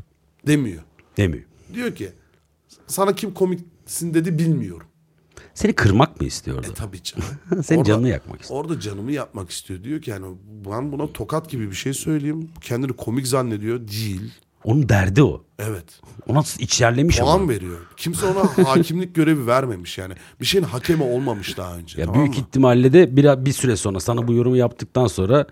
Demiyor. 0.46 0.82
Demiyor. 1.16 1.44
Diyor 1.74 1.94
ki 1.94 2.08
sana 2.86 3.14
kim 3.14 3.34
komiksin 3.34 4.14
dedi 4.14 4.38
bilmiyorum. 4.38 4.86
Seni 5.54 5.72
kırmak 5.72 6.20
mı 6.20 6.26
istiyordu? 6.26 6.66
E 6.70 6.74
tabii 6.74 7.02
canım. 7.02 7.24
Senin 7.62 7.78
Orada- 7.78 7.88
canını 7.88 8.08
yakmak 8.08 8.40
istiyor. 8.40 8.60
Orada 8.60 8.80
canımı 8.80 9.12
yapmak 9.12 9.50
istiyor. 9.50 9.84
Diyor 9.84 10.02
ki 10.02 10.10
yani 10.10 10.26
ben 10.70 10.92
buna 10.92 11.12
tokat 11.12 11.50
gibi 11.50 11.70
bir 11.70 11.76
şey 11.76 11.94
söyleyeyim. 11.94 12.48
Kendini 12.60 12.92
komik 12.92 13.26
zannediyor. 13.26 13.88
Değil. 13.88 14.32
Onun 14.64 14.88
derdi 14.88 15.22
o. 15.22 15.42
Evet. 15.58 15.84
Ona 16.28 16.42
içerlemiş 16.58 17.18
Puan 17.18 17.34
ama. 17.40 17.48
veriyor. 17.48 17.78
Kimse 17.96 18.26
ona 18.26 18.68
hakimlik 18.68 19.14
görevi 19.14 19.46
vermemiş 19.46 19.98
yani. 19.98 20.14
Bir 20.40 20.46
şeyin 20.46 20.64
hakemi 20.64 21.02
olmamış 21.02 21.56
daha 21.56 21.76
önce. 21.76 22.00
Ya 22.00 22.06
tamam 22.06 22.20
büyük 22.20 22.38
mı? 22.38 22.44
ihtimalle 22.48 22.92
de 22.92 23.16
bir, 23.16 23.44
bir 23.46 23.52
süre 23.52 23.76
sonra 23.76 24.00
sana 24.00 24.28
bu 24.28 24.32
yorumu 24.32 24.56
yaptıktan 24.56 25.06
sonra 25.06 25.46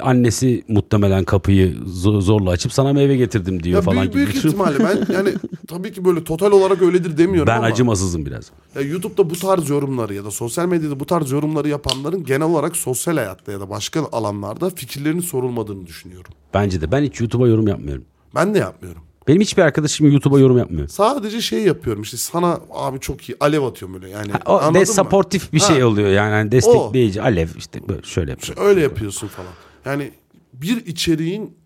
annesi 0.00 0.64
muhtemelen 0.68 1.24
kapıyı 1.24 1.72
zo- 1.74 2.20
zorla 2.20 2.50
açıp 2.50 2.72
sana 2.72 2.92
meyve 2.92 3.16
getirdim 3.16 3.62
diyor 3.62 3.76
Ya 3.76 3.82
falan 3.82 3.98
büyük, 4.00 4.12
gibi. 4.12 4.22
büyük 4.22 4.36
ihtimalle 4.44 4.78
ben 4.78 5.14
yani 5.14 5.34
tabii 5.68 5.92
ki 5.92 6.04
böyle 6.04 6.24
total 6.24 6.52
olarak 6.52 6.82
öyledir 6.82 7.18
demiyorum 7.18 7.46
Ben 7.46 7.56
ama. 7.56 7.66
acımasızım 7.66 8.26
biraz. 8.26 8.50
Ya 8.74 8.80
YouTube'da 8.82 9.30
bu 9.30 9.34
tarz 9.38 9.68
yorumları 9.68 10.14
ya 10.14 10.24
da 10.24 10.30
sosyal 10.30 10.66
medyada 10.66 11.00
bu 11.00 11.06
tarz 11.06 11.30
yorumları 11.30 11.68
yapanların 11.68 12.24
genel 12.24 12.46
olarak 12.46 12.76
sosyal 12.76 13.16
hayatta 13.16 13.52
ya 13.52 13.60
da 13.60 13.70
başka 13.70 14.00
alanlarda 14.12 14.70
fikirlerinin 14.70 15.20
sorulmadığını 15.20 15.86
düşünüyorum. 15.86 16.32
Bence 16.54 16.80
de. 16.80 16.92
Ben 16.92 17.02
hiç 17.02 17.20
YouTube'a 17.20 17.48
yorum 17.48 17.68
yapmıyorum. 17.68 18.04
Ben 18.34 18.54
de 18.54 18.58
yapmıyorum. 18.58 19.02
Benim 19.28 19.40
hiçbir 19.40 19.62
arkadaşım 19.62 20.10
YouTube'a 20.10 20.40
yorum 20.40 20.58
yapmıyor. 20.58 20.88
Sadece 20.88 21.40
şey 21.40 21.62
yapıyorum 21.62 22.02
işte 22.02 22.16
sana 22.16 22.60
abi 22.70 23.00
çok 23.00 23.28
iyi 23.28 23.36
alev 23.40 23.62
atıyorum 23.62 23.94
böyle 23.94 24.08
yani. 24.08 24.32
O 24.46 24.52
anladın 24.52 24.74
de 24.74 24.78
mı? 24.78 24.86
supportif 24.86 25.52
bir 25.52 25.60
Ha, 25.60 25.66
şey 25.66 25.84
oluyor 25.84 26.08
yani. 26.08 26.30
Hani 26.30 26.52
destekleyici, 26.52 27.22
alev 27.22 27.48
işte 27.58 27.88
böyle 27.88 28.02
şöyle 28.02 28.30
yapıyor. 28.30 28.58
Öyle 28.66 28.80
yapıyorsun 28.80 29.28
falan. 29.28 29.50
Yani 29.84 30.10
bir 30.52 30.86
içeriğin 30.86 31.56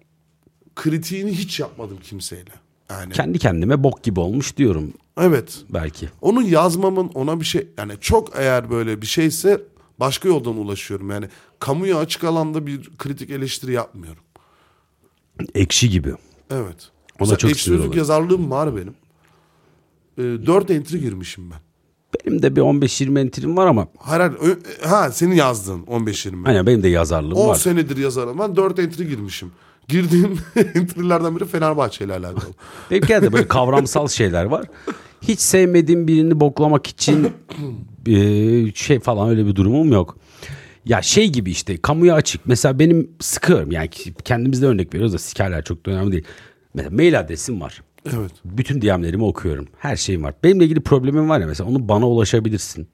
kritiğini 0.77 1.33
hiç 1.33 1.61
yapmadım 1.61 1.99
kimseyle. 2.03 2.51
Yani 2.91 3.13
Kendi 3.13 3.39
kendime 3.39 3.85
bok 3.85 4.03
gibi 4.03 4.21
olmuş 4.21 4.57
diyorum 4.57 4.93
evet. 5.21 5.59
belki. 5.71 6.09
Onu 6.21 6.43
yazmamın 6.43 7.11
ona 7.15 7.41
bir 7.41 7.45
şey 7.45 7.69
yani 7.79 7.93
çok 8.01 8.33
eğer 8.37 8.71
böyle 8.71 9.03
bir 9.03 9.07
şeyse 9.07 9.61
başka 10.01 10.29
yoldan 10.29 10.57
ulaşıyorum. 10.57 11.11
Yani 11.11 11.29
kamuya 11.59 11.99
açık 11.99 12.25
alanda 12.25 12.67
bir 12.67 12.91
kritik 12.99 13.31
eleştiri 13.31 13.73
yapmıyorum. 13.73 14.23
Ekşi 15.55 15.91
gibi. 15.91 16.15
Evet. 16.51 16.77
Ona 17.21 17.21
Mesela 17.21 17.37
çok 17.39 17.51
ekşi 17.51 17.65
sözlük 17.65 17.95
yazarlığım 17.97 18.51
var 18.51 18.77
benim. 18.77 18.95
Ee, 20.19 20.47
4 20.47 20.71
entry 20.71 20.99
girmişim 21.01 21.51
ben. 21.51 21.59
Benim 22.27 22.43
de 22.43 22.57
bir 22.57 22.61
15-20 22.61 23.21
entrim 23.21 23.57
var 23.57 23.67
ama 23.67 23.89
Hayır, 23.99 24.33
hayır, 24.41 24.59
ha 24.85 25.11
senin 25.13 25.35
yazdığın 25.35 25.83
15-20. 25.83 26.45
hani 26.45 26.67
benim 26.67 26.83
de 26.83 26.89
yazarlığım 26.89 27.33
10 27.33 27.49
var. 27.49 27.55
senedir 27.55 27.97
yazarım. 27.97 28.39
Ben 28.39 28.57
4 28.57 28.79
entry 28.79 29.09
girmişim. 29.09 29.53
Girdiğim 29.89 30.39
entry'lerden 30.75 31.37
biri 31.37 31.45
Fenerbahçe 31.45 32.05
ile 32.05 32.13
alakalı. 32.13 32.51
Benimki 32.91 33.09
de 33.09 33.33
böyle 33.33 33.49
kavramsal 33.49 34.09
şeyler 34.09 34.45
var. 34.45 34.65
Hiç 35.23 35.41
sevmediğim 35.41 36.09
birini 36.09 36.41
boklamak 36.41 36.87
için 36.87 37.33
e, 38.07 38.73
şey 38.75 39.01
falan 39.01 39.29
öyle 39.29 39.47
bir 39.47 39.55
durumum 39.57 39.93
yok. 39.93 40.17
Ya 40.87 41.03
şey 41.03 41.29
gibi 41.33 41.51
işte 41.51 41.77
kamuya 41.77 42.15
açık. 42.15 42.47
Mesela 42.47 42.79
benim 42.79 43.11
sıkıyorum 43.21 43.73
yani 43.73 43.89
kendimizde 44.25 44.67
örnek 44.67 44.95
veriyoruz 44.95 45.13
da 45.13 45.19
sikerler 45.19 45.65
çok 45.65 45.87
da 45.87 45.91
önemli 45.91 46.13
değil. 46.13 46.25
Mesela 46.75 46.97
mail 46.97 47.21
adresim 47.21 47.61
var. 47.61 47.83
Evet. 48.15 48.33
Bütün 48.45 48.83
DM'lerimi 48.83 49.25
okuyorum. 49.25 49.69
Her 49.79 49.97
şeyim 49.97 50.23
var. 50.23 50.35
Benimle 50.45 50.65
ilgili 50.65 50.81
problemim 50.81 51.29
var 51.29 51.41
ya 51.41 51.47
mesela 51.47 51.71
onu 51.71 51.89
bana 51.89 52.09
ulaşabilirsin. 52.09 52.89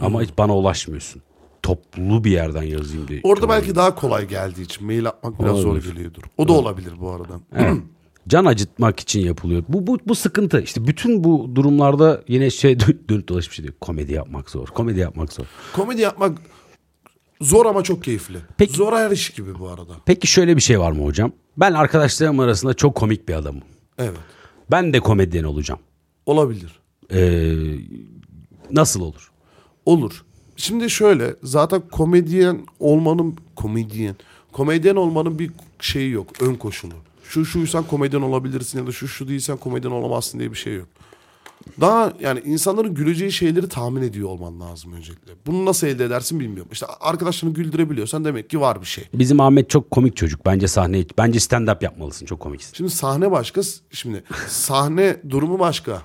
Ama 0.00 0.22
hiç 0.22 0.30
bana 0.38 0.56
ulaşmıyorsun. 0.56 1.22
Toplu 1.62 2.24
bir 2.24 2.30
yerden 2.30 2.62
yazayım 2.62 3.08
diye. 3.08 3.20
Orada 3.22 3.48
belki 3.48 3.74
daha 3.74 3.94
kolay 3.94 4.28
geldiği 4.28 4.62
için 4.62 4.86
mail 4.86 5.06
atmak 5.06 5.40
biraz 5.40 5.56
zor 5.56 5.70
Olabilir. 5.70 5.92
geliyordur. 5.92 6.22
O 6.38 6.48
da 6.48 6.52
olabilir 6.52 6.92
bu 7.00 7.10
arada. 7.10 7.40
Evet. 7.56 7.76
Can 8.28 8.44
acıtmak 8.44 9.00
için 9.00 9.20
yapılıyor. 9.20 9.64
Bu, 9.68 9.86
bu, 9.86 9.98
bu 10.06 10.14
sıkıntı. 10.14 10.60
İşte 10.60 10.86
bütün 10.86 11.24
bu 11.24 11.50
durumlarda 11.54 12.22
yine 12.28 12.50
şey 12.50 12.72
dö- 12.72 13.08
dönüp 13.08 13.28
dolaşıp 13.28 13.50
bir 13.50 13.56
şey 13.56 13.62
diyor. 13.62 13.74
Komedi 13.80 14.12
yapmak 14.12 14.50
zor. 14.50 14.66
Komedi 14.66 15.00
yapmak 15.00 15.32
zor. 15.32 15.44
Komedi 15.72 16.00
yapmak 16.00 16.38
zor 17.40 17.66
ama 17.66 17.82
çok 17.82 18.04
keyifli. 18.04 18.38
Peki- 18.58 18.72
Zor 18.76 18.92
her 18.92 19.10
iş 19.10 19.30
gibi 19.30 19.58
bu 19.58 19.68
arada. 19.68 19.92
Peki 20.06 20.26
şöyle 20.26 20.56
bir 20.56 20.60
şey 20.62 20.80
var 20.80 20.92
mı 20.92 21.04
hocam? 21.04 21.32
Ben 21.56 21.72
arkadaşlarım 21.72 22.40
arasında 22.40 22.74
çok 22.74 22.94
komik 22.94 23.28
bir 23.28 23.34
adamım. 23.34 23.62
Evet. 23.98 24.18
Ben 24.70 24.92
de 24.92 25.00
komedyen 25.00 25.44
olacağım. 25.44 25.80
Olabilir. 26.26 26.80
Ee, 27.12 27.54
nasıl 28.70 29.00
olur? 29.00 29.30
Olur. 29.86 30.24
Şimdi 30.56 30.90
şöyle 30.90 31.36
zaten 31.42 31.82
komedyen 31.92 32.66
olmanın 32.80 33.36
komedyen 33.56 34.16
komedyen 34.52 34.96
olmanın 34.96 35.38
bir 35.38 35.50
şeyi 35.80 36.10
yok. 36.10 36.42
Ön 36.42 36.54
koşulu. 36.54 36.94
Şu 37.28 37.44
şuysan 37.44 37.84
komedyen 37.84 38.20
olabilirsin 38.20 38.78
ya 38.78 38.86
da 38.86 38.92
şu 38.92 39.08
şu 39.08 39.28
değilsen 39.28 39.56
komedyen 39.56 39.90
olamazsın 39.90 40.38
diye 40.38 40.50
bir 40.50 40.56
şey 40.56 40.74
yok. 40.74 40.88
Daha 41.80 42.12
yani 42.20 42.40
insanların 42.44 42.94
güleceği 42.94 43.32
şeyleri 43.32 43.68
tahmin 43.68 44.02
ediyor 44.02 44.28
olman 44.28 44.60
lazım 44.60 44.92
öncelikle. 44.92 45.32
Bunu 45.46 45.64
nasıl 45.64 45.86
elde 45.86 46.04
edersin 46.04 46.40
bilmiyorum. 46.40 46.72
İşte 46.72 46.86
arkadaşlarını 47.00 47.54
güldürebiliyorsan 47.54 48.24
demek 48.24 48.50
ki 48.50 48.60
var 48.60 48.80
bir 48.80 48.86
şey. 48.86 49.04
Bizim 49.14 49.40
Ahmet 49.40 49.70
çok 49.70 49.90
komik 49.90 50.16
çocuk. 50.16 50.46
Bence 50.46 50.68
sahne, 50.68 51.04
bence 51.18 51.40
stand 51.40 51.68
up 51.68 51.82
yapmalısın. 51.82 52.26
Çok 52.26 52.40
komiksin. 52.40 52.74
Şimdi 52.74 52.90
sahne 52.90 53.30
başka. 53.30 53.60
Şimdi 53.90 54.24
sahne 54.48 55.16
durumu 55.30 55.58
başka. 55.58 56.02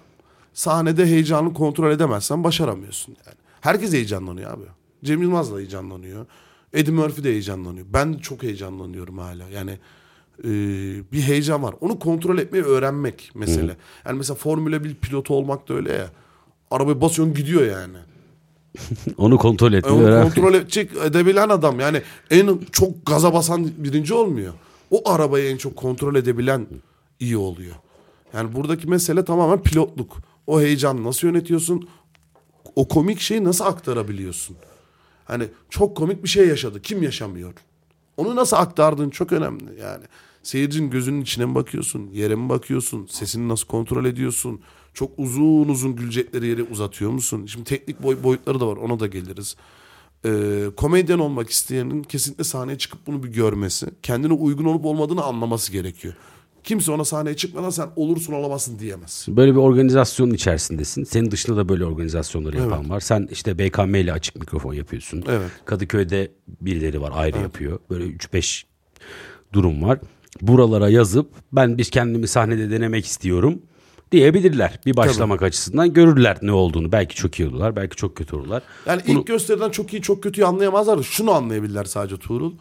Sahnede 0.53 1.05
heyecanını 1.05 1.53
kontrol 1.53 1.91
edemezsen 1.91 2.43
başaramıyorsun 2.43 3.15
yani. 3.25 3.37
Herkes 3.61 3.93
heyecanlanıyor 3.93 4.53
abi. 4.53 4.63
Cem 5.03 5.21
Yılmaz 5.21 5.53
da 5.53 5.57
heyecanlanıyor. 5.57 6.25
Eddie 6.73 6.93
Murphy 6.93 7.23
de 7.23 7.29
heyecanlanıyor. 7.29 7.85
Ben 7.93 8.13
çok 8.13 8.43
heyecanlanıyorum 8.43 9.17
hala. 9.17 9.49
Yani 9.49 9.77
e, 10.43 10.49
bir 11.11 11.21
heyecan 11.21 11.63
var. 11.63 11.75
Onu 11.81 11.99
kontrol 11.99 12.37
etmeyi 12.37 12.63
öğrenmek 12.63 13.31
mesele. 13.35 13.77
Yani 14.05 14.17
mesela 14.17 14.35
Formula 14.35 14.83
1 14.83 14.95
pilotu 14.95 15.33
olmak 15.33 15.69
da 15.69 15.73
öyle 15.73 15.93
ya. 15.93 16.09
Arabayı 16.71 17.01
basıyorsun 17.01 17.35
gidiyor 17.35 17.61
yani. 17.61 17.97
Onu 19.17 19.37
kontrol 19.37 19.73
etmeyi 19.73 19.95
onu 19.95 20.03
öğren. 20.03 20.23
kontrol 20.23 20.53
edecek 20.53 20.91
edebilen 21.05 21.49
adam 21.49 21.79
yani 21.79 22.01
en 22.29 22.59
çok 22.71 23.05
gaza 23.05 23.33
basan 23.33 23.71
birinci 23.77 24.13
olmuyor. 24.13 24.53
O 24.91 25.09
arabayı 25.09 25.51
en 25.51 25.57
çok 25.57 25.75
kontrol 25.75 26.15
edebilen 26.15 26.67
iyi 27.19 27.37
oluyor. 27.37 27.75
Yani 28.33 28.55
buradaki 28.55 28.87
mesele 28.87 29.25
tamamen 29.25 29.63
pilotluk. 29.63 30.17
O 30.47 30.61
heyecanı 30.61 31.03
nasıl 31.03 31.27
yönetiyorsun? 31.27 31.89
O 32.75 32.87
komik 32.87 33.19
şeyi 33.19 33.43
nasıl 33.43 33.65
aktarabiliyorsun? 33.65 34.57
Hani 35.25 35.43
çok 35.69 35.97
komik 35.97 36.23
bir 36.23 36.29
şey 36.29 36.47
yaşadı. 36.47 36.81
Kim 36.81 37.03
yaşamıyor? 37.03 37.53
Onu 38.17 38.35
nasıl 38.35 38.57
aktardığın 38.57 39.09
çok 39.09 39.31
önemli 39.31 39.79
yani. 39.81 40.03
Seyircinin 40.43 40.89
gözünün 40.89 41.21
içine 41.21 41.45
mi 41.45 41.55
bakıyorsun? 41.55 42.09
Yere 42.13 42.35
mi 42.35 42.49
bakıyorsun? 42.49 43.05
Sesini 43.09 43.47
nasıl 43.49 43.67
kontrol 43.67 44.05
ediyorsun? 44.05 44.61
Çok 44.93 45.11
uzun 45.17 45.69
uzun 45.69 45.95
gülecekleri 45.95 46.47
yeri 46.47 46.63
uzatıyor 46.63 47.11
musun? 47.11 47.45
Şimdi 47.45 47.65
teknik 47.65 48.03
boy, 48.03 48.17
boyutları 48.23 48.59
da 48.59 48.67
var 48.67 48.77
ona 48.77 48.99
da 48.99 49.07
geliriz. 49.07 49.55
Ee, 50.25 50.63
komedyen 50.77 51.19
olmak 51.19 51.49
isteyenin 51.49 52.03
kesinlikle 52.03 52.43
sahneye 52.43 52.77
çıkıp 52.77 53.07
bunu 53.07 53.23
bir 53.23 53.29
görmesi, 53.29 53.87
kendine 54.03 54.33
uygun 54.33 54.65
olup 54.65 54.85
olmadığını 54.85 55.23
anlaması 55.23 55.71
gerekiyor. 55.71 56.13
Kimse 56.63 56.91
ona 56.91 57.05
sahneye 57.05 57.35
çıkmadan 57.35 57.69
sen 57.69 57.89
olursun 57.95 58.33
olamazsın 58.33 58.79
diyemez. 58.79 59.25
Böyle 59.29 59.51
bir 59.51 59.57
organizasyonun 59.57 60.33
içerisindesin. 60.33 61.03
Senin 61.03 61.31
dışında 61.31 61.57
da 61.57 61.69
böyle 61.69 61.85
organizasyonları 61.85 62.57
yapan 62.57 62.89
var. 62.89 62.99
Sen 62.99 63.27
işte 63.31 63.59
BKM 63.59 63.95
ile 63.95 64.13
açık 64.13 64.35
mikrofon 64.35 64.73
yapıyorsun. 64.73 65.23
Evet. 65.27 65.51
Kadıköy'de 65.65 66.31
birileri 66.61 67.01
var 67.01 67.11
ayrı 67.15 67.37
yapıyor. 67.37 67.79
Böyle 67.89 68.03
3-5 68.05 68.63
durum 69.53 69.83
var. 69.83 69.99
Buralara 70.41 70.89
yazıp 70.89 71.31
ben 71.51 71.77
biz 71.77 71.89
kendimi 71.89 72.27
sahnede 72.27 72.71
denemek 72.71 73.05
istiyorum 73.05 73.61
diyebilirler. 74.11 74.79
Bir 74.85 74.97
başlamak 74.97 75.41
açısından 75.41 75.93
görürler 75.93 76.37
ne 76.41 76.51
olduğunu. 76.51 76.91
Belki 76.91 77.15
çok 77.15 77.39
iyi 77.39 77.49
olurlar, 77.49 77.75
belki 77.75 77.95
çok 77.95 78.15
kötü 78.17 78.35
olurlar. 78.35 78.63
Yani 78.85 79.01
Bunu- 79.07 79.19
ilk 79.19 79.27
gösteriden 79.27 79.69
çok 79.69 79.93
iyi 79.93 80.01
çok 80.01 80.23
kötüyü 80.23 80.47
anlayamazlar 80.47 80.97
da 80.97 81.03
şunu 81.03 81.31
anlayabilirler 81.31 81.83
sadece 81.83 82.17
Tuğrul. 82.17 82.53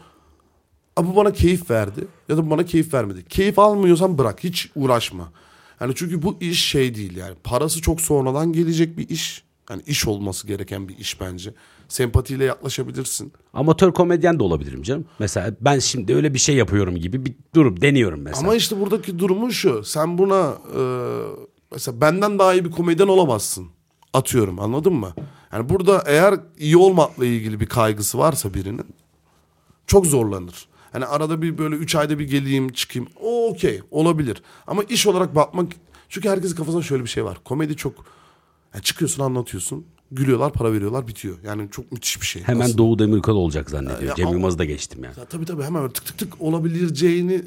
Bu 0.99 1.17
bana 1.17 1.33
keyif 1.33 1.71
verdi 1.71 2.01
ya 2.29 2.37
da 2.37 2.47
bu 2.47 2.51
bana 2.51 2.65
keyif 2.65 2.95
vermedi. 2.95 3.25
Keyif 3.29 3.59
almıyorsan 3.59 4.19
bırak 4.19 4.45
hiç 4.45 4.71
uğraşma. 4.75 5.33
Yani 5.81 5.93
çünkü 5.97 6.23
bu 6.23 6.37
iş 6.41 6.65
şey 6.65 6.95
değil 6.95 7.17
yani. 7.17 7.35
Parası 7.45 7.81
çok 7.81 8.01
sonradan 8.01 8.53
gelecek 8.53 8.99
bir 8.99 9.09
iş. 9.09 9.45
Yani 9.71 9.83
iş 9.87 10.07
olması 10.07 10.47
gereken 10.47 10.89
bir 10.89 10.99
iş 10.99 11.21
bence. 11.21 11.55
Sempatiyle 11.89 12.45
yaklaşabilirsin. 12.45 13.33
Amatör 13.53 13.93
komedyen 13.93 14.39
de 14.39 14.43
olabilirim 14.43 14.83
canım. 14.83 15.05
Mesela 15.19 15.57
ben 15.61 15.79
şimdi 15.79 16.15
öyle 16.15 16.35
bir 16.35 16.39
şey 16.39 16.57
yapıyorum 16.57 16.97
gibi 16.97 17.27
bir 17.27 17.35
durum 17.55 17.81
deniyorum 17.81 18.21
mesela. 18.21 18.45
Ama 18.45 18.55
işte 18.55 18.81
buradaki 18.81 19.19
durumun 19.19 19.51
şu. 19.51 19.85
Sen 19.85 20.19
buna 20.19 20.59
e, 20.79 20.81
mesela 21.73 22.01
benden 22.01 22.39
daha 22.39 22.55
iyi 22.55 22.65
bir 22.65 22.71
komedyen 22.71 23.09
olamazsın. 23.09 23.67
Atıyorum 24.13 24.61
anladın 24.61 24.93
mı? 24.93 25.15
Yani 25.53 25.69
burada 25.69 26.03
eğer 26.07 26.35
iyi 26.59 26.77
olmakla 26.77 27.25
ilgili 27.25 27.61
bir 27.61 27.67
kaygısı 27.67 28.19
varsa 28.19 28.55
birinin 28.55 28.87
çok 29.87 30.07
zorlanır. 30.07 30.69
Hani 30.93 31.07
arada 31.07 31.43
bir 31.43 31.59
böyle 31.59 31.77
üç 31.77 31.95
ayda 31.95 32.19
bir 32.19 32.29
geleyim 32.29 32.73
çıkayım. 32.73 33.09
O 33.23 33.49
okey 33.51 33.83
olabilir. 33.91 34.43
Ama 34.67 34.83
iş 34.83 35.07
olarak 35.07 35.35
bakmak... 35.35 35.73
Çünkü 36.09 36.29
herkesin 36.29 36.57
kafasında 36.57 36.83
şöyle 36.83 37.03
bir 37.05 37.09
şey 37.09 37.25
var. 37.25 37.39
Komedi 37.45 37.77
çok... 37.77 37.95
Yani 38.75 38.85
çıkıyorsun 38.85 39.23
anlatıyorsun. 39.23 39.87
Gülüyorlar 40.11 40.53
para 40.53 40.73
veriyorlar 40.73 41.09
bitiyor. 41.09 41.37
Yani 41.45 41.71
çok 41.71 41.93
müthiş 41.93 42.21
bir 42.21 42.27
şey. 42.27 42.43
Hemen 42.43 42.61
aslında. 42.61 42.79
Doğu 42.79 42.99
Demirkol 42.99 43.37
olacak 43.37 43.71
zannediyor. 43.71 44.03
Ya 44.03 44.15
Cem 44.15 44.29
Yılmaz'ı 44.29 44.59
da 44.59 44.65
geçtim 44.65 45.05
yani. 45.05 45.15
Ya 45.19 45.25
tabii 45.25 45.45
tabii 45.45 45.63
hemen 45.63 45.83
böyle 45.83 45.93
tık 45.93 46.07
tık 46.07 46.19
tık 46.19 46.41
olabileceğini 46.43 47.43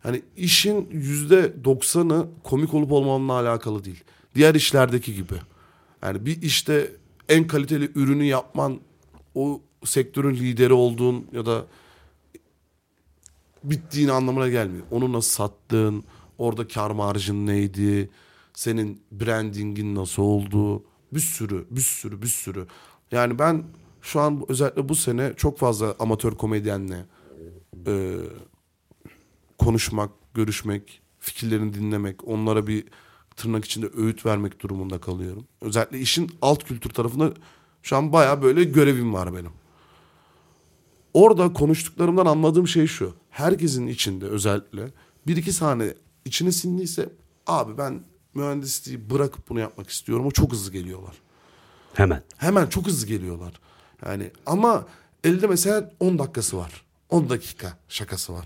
hani 0.00 0.22
işin 0.36 0.88
yüzde 0.92 1.64
doksanı 1.64 2.26
komik 2.44 2.74
olup 2.74 2.92
olmamanla 2.92 3.32
alakalı 3.32 3.84
değil. 3.84 4.04
Diğer 4.34 4.54
işlerdeki 4.54 5.14
gibi. 5.14 5.34
Yani 6.02 6.26
bir 6.26 6.42
işte 6.42 6.92
en 7.28 7.46
kaliteli 7.46 7.90
ürünü 7.94 8.24
yapman 8.24 8.80
o 9.34 9.60
sektörün 9.84 10.34
lideri 10.34 10.72
olduğun 10.72 11.26
ya 11.32 11.46
da 11.46 11.64
bittiğin 13.64 14.08
anlamına 14.08 14.48
gelmiyor. 14.48 14.84
Onu 14.90 15.12
nasıl 15.12 15.30
sattın, 15.30 16.04
orada 16.38 16.68
kar 16.68 16.90
marjın 16.90 17.46
neydi, 17.46 18.10
senin 18.54 19.00
brandingin 19.12 19.94
nasıl 19.94 20.22
oldu, 20.22 20.82
bir 21.12 21.20
sürü, 21.20 21.66
bir 21.70 21.80
sürü, 21.80 22.22
bir 22.22 22.26
sürü. 22.26 22.66
Yani 23.12 23.38
ben 23.38 23.64
şu 24.02 24.20
an 24.20 24.44
özellikle 24.48 24.88
bu 24.88 24.94
sene 24.94 25.32
çok 25.36 25.58
fazla 25.58 25.94
amatör 25.98 26.32
komedyenle 26.32 27.06
e, 27.86 28.16
konuşmak, 29.58 30.10
görüşmek, 30.34 31.00
fikirlerini 31.18 31.74
dinlemek, 31.74 32.28
onlara 32.28 32.66
bir 32.66 32.84
tırnak 33.36 33.64
içinde 33.64 33.90
öğüt 33.96 34.26
vermek 34.26 34.60
durumunda 34.60 35.00
kalıyorum. 35.00 35.46
Özellikle 35.60 36.00
işin 36.00 36.30
alt 36.42 36.64
kültür 36.64 36.90
tarafında 36.90 37.32
şu 37.82 37.96
an 37.96 38.12
baya 38.12 38.42
böyle 38.42 38.64
görevim 38.64 39.14
var 39.14 39.34
benim. 39.34 39.52
Orada 41.14 41.52
konuştuklarımdan 41.52 42.26
anladığım 42.26 42.68
şey 42.68 42.86
şu. 42.86 43.14
Herkesin 43.30 43.86
içinde 43.86 44.26
özellikle 44.26 44.88
bir 45.26 45.36
iki 45.36 45.52
saniye 45.52 45.94
içine 46.24 46.52
sindiyse 46.52 47.08
abi 47.46 47.78
ben 47.78 48.04
mühendisliği 48.34 49.10
bırakıp 49.10 49.48
bunu 49.48 49.60
yapmak 49.60 49.90
istiyorum. 49.90 50.26
O 50.26 50.30
çok 50.30 50.52
hızlı 50.52 50.72
geliyorlar. 50.72 51.14
Hemen. 51.94 52.22
Hemen 52.36 52.66
çok 52.66 52.86
hızlı 52.86 53.06
geliyorlar. 53.06 53.60
Yani 54.06 54.30
ama 54.46 54.86
elde 55.24 55.46
mesela 55.46 55.90
10 56.00 56.18
dakikası 56.18 56.56
var. 56.56 56.82
10 57.10 57.28
dakika 57.30 57.78
şakası 57.88 58.32
var. 58.32 58.44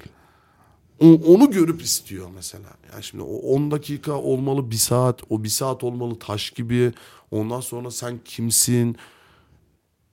O- 1.00 1.20
onu 1.34 1.50
görüp 1.50 1.82
istiyor 1.82 2.28
mesela. 2.34 2.68
Yani 2.92 3.02
şimdi 3.02 3.24
o 3.24 3.36
10 3.36 3.70
dakika 3.70 4.12
olmalı 4.12 4.70
bir 4.70 4.76
saat. 4.76 5.20
O 5.30 5.44
bir 5.44 5.48
saat 5.48 5.84
olmalı 5.84 6.18
taş 6.18 6.50
gibi. 6.50 6.92
Ondan 7.30 7.60
sonra 7.60 7.90
sen 7.90 8.20
kimsin? 8.24 8.96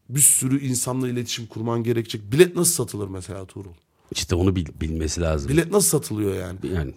Bir 0.09 0.19
sürü 0.19 0.65
insanla 0.65 1.09
iletişim 1.09 1.47
kurman 1.47 1.83
gerekecek. 1.83 2.31
Bilet 2.31 2.55
nasıl 2.55 2.73
satılır 2.73 3.07
mesela 3.07 3.45
Tuğrul? 3.45 3.71
İşte 4.11 4.35
onu 4.35 4.55
bil- 4.55 4.81
bilmesi 4.81 5.21
lazım. 5.21 5.51
Bilet 5.51 5.71
nasıl 5.71 5.89
satılıyor 5.99 6.35
yani? 6.35 6.57
Yani 6.73 6.93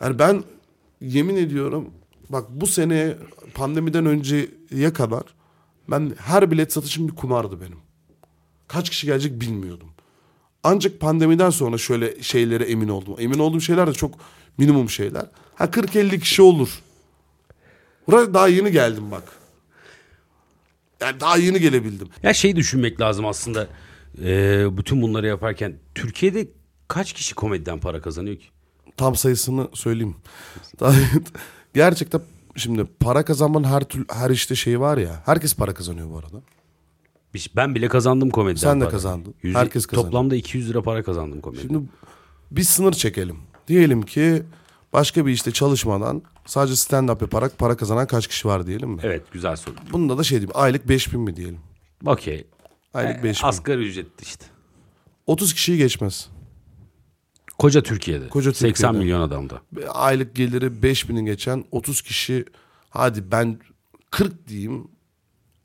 Yani 0.00 0.18
ben 0.18 0.44
yemin 1.00 1.36
ediyorum 1.36 1.90
bak 2.32 2.44
bu 2.50 2.66
sene 2.66 3.16
pandemiden 3.54 4.06
önceye 4.06 4.92
kadar 4.92 5.22
ben 5.90 6.12
her 6.18 6.50
bilet 6.50 6.72
satışım 6.72 7.08
bir 7.08 7.14
kumardı 7.14 7.60
benim. 7.60 7.78
Kaç 8.68 8.90
kişi 8.90 9.06
gelecek 9.06 9.40
bilmiyordum. 9.40 9.88
Ancak 10.62 11.00
pandemiden 11.00 11.50
sonra 11.50 11.78
şöyle 11.78 12.22
şeylere 12.22 12.64
emin 12.64 12.88
oldum. 12.88 13.14
Emin 13.18 13.38
olduğum 13.38 13.60
şeyler 13.60 13.86
de 13.86 13.92
çok 13.92 14.14
minimum 14.58 14.90
şeyler. 14.90 15.26
Ha 15.54 15.64
40-50 15.64 16.20
kişi 16.20 16.42
olur. 16.42 16.82
Buraya 18.06 18.34
daha 18.34 18.48
yeni 18.48 18.72
geldim 18.72 19.10
bak. 19.10 19.22
Yani 21.00 21.20
daha 21.20 21.36
yeni 21.36 21.60
gelebildim. 21.60 22.08
Ya 22.22 22.34
şey 22.34 22.56
düşünmek 22.56 23.00
lazım 23.00 23.26
aslında. 23.26 23.68
Ee, 24.22 24.66
bütün 24.70 25.02
bunları 25.02 25.26
yaparken 25.26 25.74
Türkiye'de 25.94 26.48
kaç 26.88 27.12
kişi 27.12 27.34
komediden 27.34 27.80
para 27.80 28.00
kazanıyor 28.00 28.36
ki? 28.36 28.46
Tam 28.96 29.16
sayısını 29.16 29.68
söyleyeyim. 29.74 30.16
Gerçekten 31.74 32.20
şimdi 32.56 32.84
para 33.00 33.24
kazanmanın 33.24 33.64
her 33.64 33.84
tür, 33.84 34.06
her 34.12 34.30
işte 34.30 34.54
şeyi 34.54 34.80
var 34.80 34.98
ya. 34.98 35.22
Herkes 35.26 35.54
para 35.54 35.74
kazanıyor 35.74 36.10
bu 36.10 36.18
arada. 36.18 36.36
Biz- 37.34 37.48
Ben 37.56 37.74
bile 37.74 37.88
kazandım 37.88 38.30
komediden 38.30 38.60
Sen 38.60 38.80
de 38.80 38.84
para. 38.84 38.90
kazandın. 38.92 39.34
Yüz- 39.42 39.54
Herkes 39.56 39.86
kazandı. 39.86 40.06
Toplamda 40.06 40.36
200 40.36 40.70
lira 40.70 40.82
para 40.82 41.02
kazandım 41.02 41.40
komediden. 41.40 41.68
Şimdi 41.68 41.88
bir 42.50 42.62
sınır 42.62 42.92
çekelim. 42.92 43.36
Diyelim 43.68 44.02
ki 44.02 44.42
başka 44.92 45.26
bir 45.26 45.32
işte 45.32 45.50
çalışmadan 45.50 46.22
sadece 46.46 46.74
stand-up 46.74 47.22
yaparak 47.22 47.58
para 47.58 47.76
kazanan 47.76 48.06
kaç 48.06 48.26
kişi 48.26 48.48
var 48.48 48.66
diyelim 48.66 48.90
mi? 48.90 49.00
Evet 49.02 49.22
güzel 49.32 49.56
soru. 49.56 49.74
Bunda 49.92 50.18
da 50.18 50.22
şey 50.22 50.38
diyeyim 50.38 50.50
aylık 50.54 50.88
5000 50.88 51.20
mi 51.20 51.36
diyelim? 51.36 51.58
Okey. 52.06 52.46
Aylık 52.94 53.16
Ee, 53.20 53.22
5000. 53.22 53.48
asgari 53.48 53.82
ücretli 53.88 54.22
işte. 54.22 54.44
30 55.26 55.54
kişiyi 55.54 55.78
geçmez. 55.78 56.28
Koca 57.60 57.82
Türkiye'de. 57.82 58.28
Koca 58.28 58.52
80 58.52 58.72
Türkiye'de. 58.72 58.98
milyon 58.98 59.20
adamda. 59.20 59.60
Aylık 59.88 60.34
geliri 60.34 60.66
5000'i 60.66 61.24
geçen 61.24 61.64
30 61.70 62.02
kişi 62.02 62.44
hadi 62.90 63.30
ben 63.32 63.58
40 64.10 64.48
diyeyim 64.48 64.88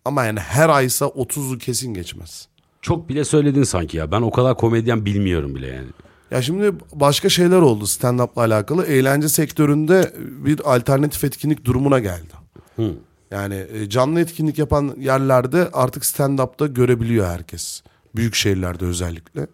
ama 0.05 0.25
yani 0.25 0.39
her 0.39 0.69
aysa 0.69 1.05
30'u 1.05 1.57
kesin 1.57 1.93
geçmez. 1.93 2.47
Çok 2.81 3.09
bile 3.09 3.25
söyledin 3.25 3.63
sanki 3.63 3.97
ya. 3.97 4.11
Ben 4.11 4.21
o 4.21 4.31
kadar 4.31 4.57
komedyen 4.57 5.05
bilmiyorum 5.05 5.55
bile 5.55 5.67
yani. 5.67 5.87
Ya 6.31 6.41
şimdi 6.41 6.71
başka 6.93 7.29
şeyler 7.29 7.57
oldu 7.57 7.85
stand-up'la 7.87 8.41
alakalı. 8.41 8.85
Eğlence 8.85 9.29
sektöründe 9.29 10.13
bir 10.17 10.75
alternatif 10.75 11.23
etkinlik 11.23 11.65
durumuna 11.65 11.99
geldi. 11.99 12.33
Yani 13.31 13.65
e, 13.73 13.89
canlı 13.89 14.19
etkinlik 14.19 14.57
yapan 14.57 14.95
yerlerde 14.99 15.69
artık 15.73 16.03
stand-up'ta 16.03 16.67
görebiliyor 16.67 17.27
herkes. 17.27 17.83
Büyük 18.15 18.35
şehirlerde 18.35 18.85
özellikle. 18.85 19.47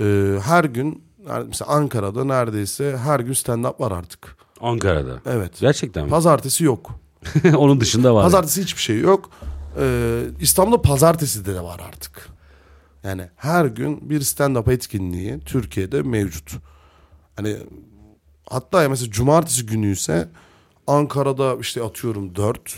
Ee, 0.00 0.38
her 0.44 0.64
gün 0.64 1.04
mesela 1.48 1.70
Ankara'da 1.70 2.24
neredeyse 2.24 2.96
her 2.96 3.20
gün 3.20 3.32
stand-up 3.32 3.80
var 3.80 3.92
artık. 3.92 4.36
Ankara'da. 4.60 5.20
Evet. 5.26 5.60
Gerçekten 5.60 6.04
mi? 6.04 6.10
Pazartesi 6.10 6.64
yok. 6.64 6.90
Onun 7.56 7.80
dışında 7.80 8.14
var. 8.14 8.22
Pazartesi 8.22 8.62
hiçbir 8.62 8.82
şey 8.82 9.00
yok. 9.00 9.30
Ee, 9.78 10.22
İstanbul'da 10.40 10.82
pazartesi 10.82 11.46
de 11.46 11.60
var 11.60 11.80
artık. 11.88 12.28
Yani 13.04 13.28
her 13.36 13.64
gün 13.64 14.10
bir 14.10 14.20
stand-up 14.20 14.72
etkinliği 14.72 15.40
Türkiye'de 15.40 16.02
mevcut. 16.02 16.52
Hani 17.36 17.56
hatta 18.50 18.88
mesela 18.88 19.10
cumartesi 19.10 19.66
günü 19.66 19.92
ise 19.92 20.28
Ankara'da 20.86 21.56
işte 21.60 21.82
atıyorum 21.82 22.36
4, 22.36 22.76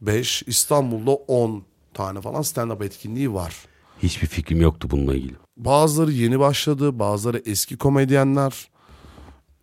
5, 0.00 0.42
İstanbul'da 0.46 1.10
10 1.10 1.64
tane 1.94 2.20
falan 2.20 2.42
stand-up 2.42 2.84
etkinliği 2.84 3.34
var. 3.34 3.56
Hiçbir 4.02 4.26
fikrim 4.26 4.60
yoktu 4.60 4.88
bununla 4.90 5.14
ilgili. 5.14 5.41
Bazıları 5.56 6.12
yeni 6.12 6.38
başladı, 6.38 6.98
bazıları 6.98 7.42
eski 7.46 7.76
komedyenler. 7.76 8.68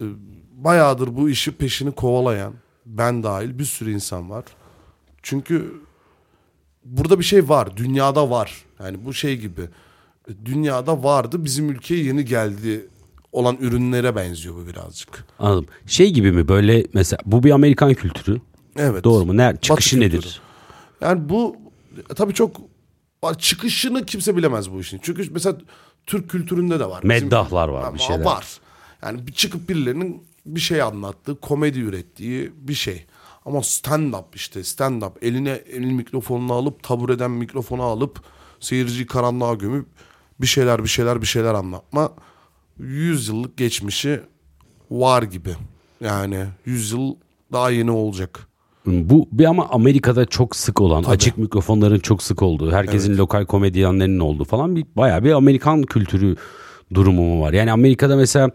Ee, 0.02 0.06
Bayağıdır 0.52 1.15
bu 1.15 1.30
işi 1.30 1.52
peşini 1.52 1.91
kovalayan, 1.91 2.54
ben 2.86 3.23
dahil 3.23 3.60
bir 3.60 3.65
sürü 3.65 3.93
insan 3.93 4.30
var. 4.30 4.43
Çünkü 5.23 5.73
burada 6.86 7.19
bir 7.19 7.23
şey 7.23 7.49
var, 7.49 7.78
dünyada 7.78 8.30
var. 8.30 8.65
Yani 8.84 9.06
bu 9.06 9.13
şey 9.13 9.38
gibi. 9.38 9.62
Dünyada 10.45 11.04
vardı, 11.04 11.45
bizim 11.45 11.69
ülkeye 11.69 12.04
yeni 12.04 12.25
geldi 12.25 12.88
olan 13.32 13.58
ürünlere 13.60 14.15
benziyor 14.15 14.55
bu 14.55 14.68
birazcık. 14.68 15.26
Anladım. 15.39 15.66
Şey 15.86 16.13
gibi 16.13 16.32
mi 16.32 16.47
böyle 16.47 16.86
mesela 16.93 17.20
bu 17.26 17.43
bir 17.43 17.51
Amerikan 17.51 17.93
kültürü. 17.93 18.41
Evet. 18.78 19.03
Doğru 19.03 19.26
mu? 19.26 19.38
Ne, 19.38 19.57
çıkışı 19.61 19.99
nedir? 19.99 20.41
Yani 21.01 21.30
bu 21.30 21.55
tabii 22.16 22.34
çok 22.34 22.57
çıkışını 23.38 24.05
kimse 24.05 24.38
bilemez 24.38 24.72
bu 24.72 24.80
işin. 24.80 24.99
Çünkü 25.01 25.30
mesela 25.32 25.57
Türk 26.06 26.30
kültüründe 26.30 26.80
de 26.80 26.89
var. 26.89 27.04
Bizim- 27.04 27.28
Meddahlar 27.28 27.68
var, 27.68 27.84
Ama 27.84 27.93
bir 27.93 28.00
şeyler. 28.00 28.26
Var. 28.26 28.60
Yani 29.04 29.28
bir 29.28 29.32
çıkıp 29.34 29.70
birilerinin 29.70 30.24
bir 30.45 30.60
şey 30.60 30.82
anlattığı, 30.82 31.39
komedi 31.39 31.80
ürettiği 31.80 32.52
bir 32.56 32.74
şey. 32.74 33.06
Ama 33.45 33.64
stand 33.64 34.14
up 34.14 34.36
işte 34.36 34.64
stand 34.64 35.02
up 35.02 35.24
eline 35.24 35.50
elin 35.50 35.93
mikrofonunu 35.93 36.54
alıp 36.54 36.84
tabureden 36.84 37.32
mikrofonu 37.32 37.84
alıp 37.84 38.22
seyirciyi 38.60 39.06
karanlığa 39.06 39.54
gömüp 39.54 39.88
bir 40.41 40.47
şeyler 40.47 40.84
bir 40.84 40.89
şeyler 40.89 41.22
bir 41.22 41.26
şeyler 41.28 41.54
anlatma. 41.54 42.12
100 42.78 43.28
yıllık 43.28 43.58
geçmişi 43.58 44.22
var 44.91 45.24
gibi. 45.24 45.56
Yani 46.02 46.45
100 46.66 46.91
yıl 46.91 47.16
daha 47.52 47.70
yeni 47.70 47.91
olacak. 47.91 48.47
Bu 48.89 49.27
bir 49.31 49.45
ama 49.45 49.67
Amerika'da 49.69 50.25
çok 50.25 50.55
sık 50.55 50.81
olan 50.81 51.03
açık 51.03 51.37
mikrofonların 51.37 51.99
çok 51.99 52.23
sık 52.23 52.41
olduğu, 52.41 52.71
herkesin 52.71 53.17
lokal 53.17 53.45
komedyenlerinin 53.45 54.19
olduğu 54.19 54.43
falan 54.45 54.75
bir 54.75 54.85
bayağı 54.97 55.23
bir 55.23 55.31
Amerikan 55.31 55.83
kültürü 55.83 56.35
durumu 56.93 57.21
mu 57.21 57.41
var? 57.41 57.53
Yani 57.53 57.71
Amerika'da 57.71 58.15
mesela 58.15 58.51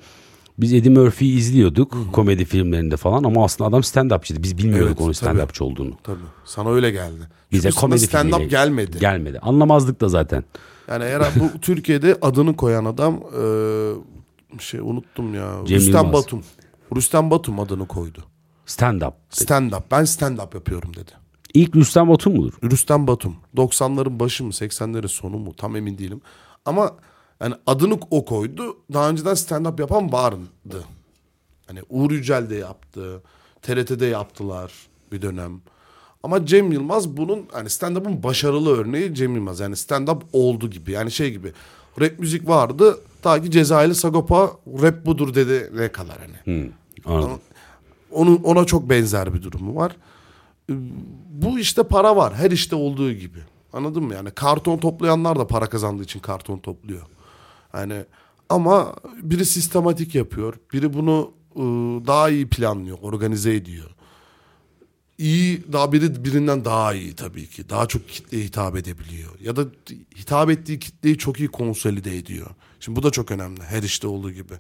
Biz 0.59 0.73
Eddie 0.73 0.91
Murphy'yi 0.93 1.39
izliyorduk 1.39 1.97
komedi 2.13 2.45
filmlerinde 2.45 2.97
falan 2.97 3.25
ama 3.25 3.45
aslında 3.45 3.69
adam 3.69 3.81
stand-upçıydı. 3.81 4.43
Biz 4.43 4.59
bilmiyorduk 4.59 4.89
Evet, 4.89 5.01
onun 5.01 5.13
tabii. 5.13 5.39
stand-upçı 5.39 5.65
olduğunu. 5.65 5.93
Tabii. 6.03 6.19
Sana 6.45 6.71
öyle 6.71 6.91
geldi. 6.91 7.29
Bize 7.53 7.71
Çünkü 7.71 7.81
komedi 7.81 8.05
stand-up 8.05 8.47
gelmedi. 8.49 8.99
Gelmedi. 8.99 9.39
Anlamazdık 9.39 10.01
da 10.01 10.09
zaten. 10.09 10.45
Yani 10.89 11.05
eğer 11.05 11.23
bu 11.41 11.59
Türkiye'de 11.61 12.19
adını 12.23 12.57
koyan 12.57 12.85
adam 12.85 13.15
e, 13.15 13.45
şey 14.59 14.81
unuttum 14.81 15.35
ya. 15.35 15.55
Cem 15.65 15.79
Rüstem 15.79 15.95
Yılmaz. 16.05 16.13
Batum. 16.13 16.43
Rüstem 16.97 17.31
Batum 17.31 17.61
adını 17.61 17.87
koydu. 17.87 18.25
Stand-up. 18.67 19.13
Stand-up. 19.31 19.83
Ben 19.91 20.03
stand-up 20.03 20.55
yapıyorum 20.55 20.97
dedi. 20.97 21.11
İlk 21.55 21.77
Rüstem 21.77 22.09
Batum 22.09 22.35
mudur? 22.37 22.53
Rüstem 22.63 23.07
Batum. 23.07 23.37
90'ların 23.57 24.21
başı 24.21 24.45
mı 24.45 24.51
80'lerin 24.51 25.09
sonu 25.09 25.39
mu 25.39 25.57
tam 25.57 25.77
emin 25.77 25.99
değilim. 25.99 26.21
Ama 26.65 26.97
yani 27.41 27.55
adını 27.67 27.99
o 28.11 28.25
koydu. 28.25 28.77
Daha 28.93 29.11
önceden 29.11 29.35
stand-up 29.35 29.81
yapan 29.81 30.13
vardı. 30.13 30.85
Hani 31.67 31.81
Uğur 31.91 32.11
Yücel 32.11 32.51
de 32.51 32.55
yaptı. 32.55 33.23
TRT'de 33.63 34.07
yaptılar 34.07 34.73
bir 35.13 35.23
dönem. 35.23 35.61
Ama 36.23 36.47
Cem 36.47 36.73
Yılmaz 36.73 37.17
bunun 37.17 37.47
hani 37.53 37.71
stand-up'ın 37.71 38.23
başarılı 38.23 38.77
örneği 38.77 39.15
Cem 39.15 39.35
Yılmaz. 39.35 39.61
Yani 39.61 39.75
stand-up 39.75 40.21
oldu 40.33 40.71
gibi. 40.71 40.93
Yani 40.93 41.11
şey 41.11 41.31
gibi. 41.31 41.53
Rap 42.01 42.19
müzik 42.19 42.49
vardı. 42.49 42.99
Ta 43.23 43.43
ki 43.43 43.51
Cezayirli 43.51 43.95
Sagopa 43.95 44.51
rap 44.83 45.07
budur 45.07 45.35
dedi 45.35 45.71
ne 45.77 45.93
kadar 45.93 46.19
hani. 46.19 46.59
Hı, 46.59 46.71
anladım. 47.05 47.41
Onun 48.15 48.37
ona 48.37 48.65
çok 48.65 48.91
benzer 48.91 49.35
bir 49.35 49.43
durumu 49.43 49.77
var. 49.77 49.97
Ee, 50.71 50.75
Bu 51.31 51.59
işte 51.59 51.83
para 51.83 52.17
var. 52.17 52.35
Her 52.35 52.51
işte 52.51 52.77
olduğu 52.77 53.13
gibi. 53.13 53.39
Anladın 53.73 54.03
mı? 54.05 54.15
Yani 54.15 54.31
karton 54.31 54.79
toplayanlar 54.79 55.39
da 55.39 55.47
para 55.47 55.67
kazandığı 55.67 56.03
için 56.03 56.21
karton 56.21 56.59
topluyor. 56.59 57.03
Yani 57.75 58.05
ama 58.49 58.95
biri 59.23 59.45
sistematik 59.47 60.15
yapıyor. 60.15 60.55
Biri 60.73 60.95
bunu 60.95 61.31
ıı, 61.57 62.07
daha 62.07 62.31
iyi 62.31 62.49
planlıyor, 62.49 62.99
organize 63.03 63.55
ediyor. 63.55 63.91
İyi, 65.19 65.73
daha 65.73 65.93
biri 65.93 66.25
birinden 66.25 66.65
daha 66.65 66.95
iyi 66.95 67.15
tabii 67.15 67.47
ki. 67.49 67.69
Daha 67.69 67.87
çok 67.87 68.09
kitleye 68.09 68.45
hitap 68.45 68.77
edebiliyor. 68.77 69.31
Ya 69.41 69.57
da 69.57 69.65
hitap 70.19 70.51
ettiği 70.51 70.79
kitleyi 70.79 71.19
çok 71.19 71.41
iyi 71.41 71.49
konsolide 71.49 72.17
ediyor. 72.17 72.51
Şimdi 72.81 72.97
bu 72.97 73.03
da 73.03 73.11
çok 73.11 73.31
önemli. 73.31 73.63
Her 73.63 73.83
işte 73.83 74.07
olduğu 74.07 74.31
gibi. 74.31 74.55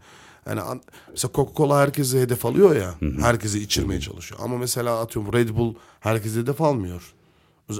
Yani 0.46 0.60
an- 0.60 0.82
mesela 1.10 1.32
Coca-Cola 1.34 1.80
herkese 1.80 2.20
hedef 2.20 2.46
alıyor 2.46 2.76
ya. 2.76 2.94
Herkese 3.20 3.58
içirmeye 3.60 4.00
çalışıyor. 4.00 4.40
Ama 4.44 4.58
mesela 4.58 5.00
atıyorum 5.00 5.32
Red 5.32 5.48
Bull 5.48 5.74
herkese 6.00 6.40
hedef 6.40 6.60
almıyor. 6.60 7.14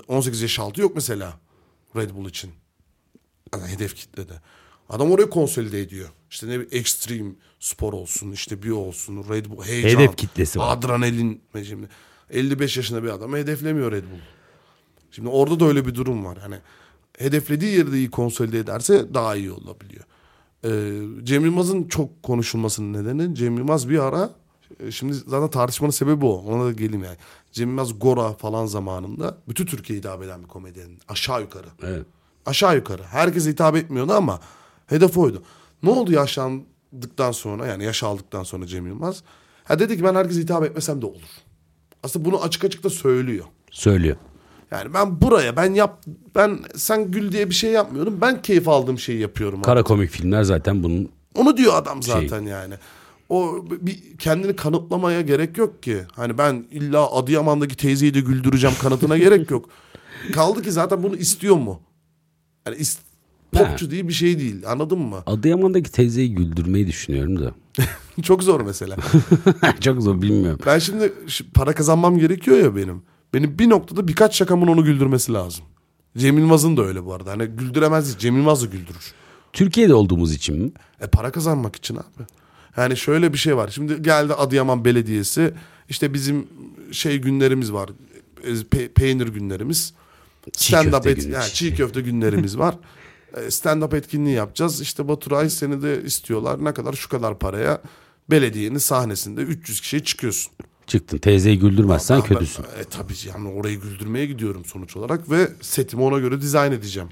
18 0.08 0.42
yaş 0.42 0.58
altı 0.58 0.80
yok 0.80 0.92
mesela 0.94 1.38
Red 1.96 2.10
Bull 2.14 2.28
için. 2.28 2.50
Yani 3.52 3.66
hedef 3.68 3.94
kitlede. 3.96 4.32
Adam 4.88 5.10
orayı 5.12 5.30
konsolide 5.30 5.80
ediyor. 5.80 6.08
İşte 6.30 6.48
ne 6.48 6.60
bir 6.60 6.72
extreme 6.72 7.30
spor 7.60 7.92
olsun, 7.92 8.32
işte 8.32 8.62
bir 8.62 8.70
olsun, 8.70 9.24
Red 9.28 9.46
Bull, 9.46 9.62
heyecan, 9.64 10.00
Hedef 10.00 10.16
kitlesi 10.16 10.58
var. 10.58 10.76
adrenalin. 10.76 11.42
Şimdi 11.68 11.88
55 12.30 12.76
yaşında 12.76 13.02
bir 13.02 13.08
adam 13.08 13.34
hedeflemiyor 13.36 13.92
Red 13.92 14.04
Bull. 14.04 14.18
Şimdi 15.10 15.28
orada 15.28 15.60
da 15.60 15.64
öyle 15.64 15.86
bir 15.86 15.94
durum 15.94 16.24
var. 16.24 16.38
Hani 16.38 16.56
hedeflediği 17.18 17.76
yerde 17.76 17.96
iyi 17.96 18.10
konsolide 18.10 18.58
ederse 18.58 19.14
daha 19.14 19.36
iyi 19.36 19.52
olabiliyor. 19.52 20.04
Ee, 20.64 21.00
Cem 21.24 21.44
Yılmaz'ın 21.44 21.84
çok 21.84 22.22
konuşulmasının 22.22 22.92
nedeni 23.04 23.34
Cem 23.34 23.58
Yılmaz 23.58 23.88
bir 23.88 23.98
ara 23.98 24.30
e, 24.80 24.90
şimdi 24.90 25.14
zaten 25.14 25.50
tartışmanın 25.50 25.90
sebebi 25.90 26.24
o. 26.24 26.32
Ona 26.32 26.64
da 26.64 26.72
geleyim 26.72 27.04
yani. 27.04 27.16
Cem 27.52 27.68
Yılmaz 27.68 27.98
Gora 27.98 28.32
falan 28.32 28.66
zamanında 28.66 29.38
bütün 29.48 29.66
Türkiye'ye 29.66 29.98
hitap 29.98 30.22
eden 30.22 30.42
bir 30.42 30.48
komedyen. 30.48 30.90
Aşağı 31.08 31.40
yukarı. 31.40 31.66
Evet. 31.82 32.06
Aşağı 32.46 32.76
yukarı. 32.76 33.02
Herkese 33.02 33.50
hitap 33.50 33.76
etmiyordu 33.76 34.12
ama 34.12 34.40
hedef 34.86 35.18
oydu. 35.18 35.42
Ne 35.82 35.90
oldu 35.90 36.12
yaşlandıktan 36.12 37.32
sonra 37.32 37.66
yani 37.66 37.84
yaş 37.84 38.02
aldıktan 38.02 38.42
sonra 38.42 38.66
Cem 38.66 38.86
Yılmaz? 38.86 39.22
Ha 39.64 39.78
dedi 39.78 39.96
ki 39.96 40.04
ben 40.04 40.14
herkese 40.14 40.40
hitap 40.40 40.64
etmesem 40.64 41.02
de 41.02 41.06
olur. 41.06 41.22
Aslında 42.02 42.24
bunu 42.24 42.42
açık 42.42 42.64
açık 42.64 42.84
da 42.84 42.90
söylüyor. 42.90 43.44
Söylüyor. 43.70 44.16
Yani 44.74 44.94
ben 44.94 45.20
buraya 45.20 45.56
ben 45.56 45.74
yap 45.74 46.04
ben 46.34 46.58
sen 46.74 47.10
gül 47.10 47.32
diye 47.32 47.50
bir 47.50 47.54
şey 47.54 47.70
yapmıyorum. 47.70 48.18
Ben 48.20 48.42
keyif 48.42 48.68
aldığım 48.68 48.98
şeyi 48.98 49.20
yapıyorum. 49.20 49.62
Kara 49.62 49.82
komik 49.82 50.10
filmler 50.10 50.42
zaten 50.42 50.82
bunun 50.82 51.08
Onu 51.34 51.56
diyor 51.56 51.72
adam 51.74 52.02
zaten 52.02 52.42
yani. 52.42 52.74
O 53.28 53.64
bir 53.80 53.98
kendini 54.18 54.56
kanıtlamaya 54.56 55.20
gerek 55.20 55.58
yok 55.58 55.82
ki. 55.82 55.98
Hani 56.12 56.38
ben 56.38 56.66
illa 56.70 57.12
Adıyaman'daki 57.12 57.76
teyzeyi 57.76 58.14
de 58.14 58.20
güldüreceğim 58.20 58.76
kanıtına 58.82 59.18
gerek 59.18 59.50
yok. 59.50 59.68
Kaldı 60.32 60.62
ki 60.62 60.72
zaten 60.72 61.02
bunu 61.02 61.16
istiyor 61.16 61.56
mu? 61.56 61.80
Yani 62.66 62.76
is- 62.76 62.98
popçu 63.52 63.90
değil 63.90 64.08
bir 64.08 64.12
şey 64.12 64.38
değil. 64.38 64.62
Anladın 64.66 64.98
mı? 64.98 65.22
Adıyaman'daki 65.26 65.92
teyzeyi 65.92 66.34
güldürmeyi 66.34 66.86
düşünüyorum 66.86 67.40
da. 67.40 67.54
Çok 68.22 68.42
zor 68.42 68.60
mesela. 68.60 68.96
Çok 69.80 70.02
zor 70.02 70.22
bilmiyorum. 70.22 70.60
Ben 70.66 70.78
şimdi 70.78 71.12
şu 71.26 71.50
para 71.52 71.72
kazanmam 71.74 72.18
gerekiyor 72.18 72.58
ya 72.58 72.76
benim. 72.76 73.02
Benim 73.34 73.58
bir 73.58 73.70
noktada 73.70 74.08
birkaç 74.08 74.36
şakamın 74.36 74.66
onu 74.66 74.84
güldürmesi 74.84 75.32
lazım. 75.32 75.64
Cem 76.16 76.38
Yılmaz'ın 76.38 76.76
da 76.76 76.82
öyle 76.82 77.04
bu 77.04 77.14
arada. 77.14 77.30
Hani 77.30 77.46
güldüremez. 77.46 78.18
Cem 78.18 78.36
Yılmaz 78.36 78.62
da 78.62 78.66
güldürür. 78.66 79.12
Türkiye'de 79.52 79.94
olduğumuz 79.94 80.32
için 80.34 80.62
mi? 80.62 80.72
E 81.00 81.06
para 81.06 81.32
kazanmak 81.32 81.76
için 81.76 81.96
abi. 81.96 82.26
Yani 82.76 82.96
şöyle 82.96 83.32
bir 83.32 83.38
şey 83.38 83.56
var. 83.56 83.68
Şimdi 83.68 84.02
geldi 84.02 84.34
Adıyaman 84.34 84.84
Belediyesi. 84.84 85.54
İşte 85.88 86.14
bizim 86.14 86.46
şey 86.92 87.18
günlerimiz 87.18 87.72
var. 87.72 87.90
E, 88.44 88.50
pe- 88.50 88.88
peynir 88.88 89.28
günlerimiz. 89.28 89.94
Çiğ 90.52 90.72
Stand-up 90.74 90.90
köfte 90.92 91.10
et- 91.10 91.26
yani 91.32 91.50
çiğ 91.52 91.74
köfte 91.74 92.00
günlerimiz 92.00 92.58
var. 92.58 92.74
E, 93.36 93.40
Stand-up 93.50 93.96
etkinliği 93.96 94.34
yapacağız. 94.36 94.80
İşte 94.80 95.08
Baturay 95.08 95.50
seni 95.50 95.82
de 95.82 96.02
istiyorlar. 96.02 96.64
Ne 96.64 96.74
kadar? 96.74 96.92
Şu 96.92 97.08
kadar 97.08 97.38
paraya. 97.38 97.82
Belediyenin 98.30 98.78
sahnesinde 98.78 99.40
300 99.40 99.80
kişiye 99.80 100.04
çıkıyorsun. 100.04 100.52
Çıktın 100.86 101.18
teyzeyi 101.18 101.58
güldürmezsen 101.58 102.20
Ben- 102.20 102.26
kötüsün. 102.28 102.62
E 102.62 102.84
tabii 102.90 103.14
yani 103.34 103.48
orayı 103.48 103.80
güldürmeye 103.80 104.26
gidiyorum 104.26 104.64
sonuç 104.64 104.96
olarak 104.96 105.30
ve 105.30 105.48
setimi 105.60 106.02
ona 106.02 106.18
göre 106.18 106.40
dizayn 106.40 106.72
edeceğim. 106.72 107.08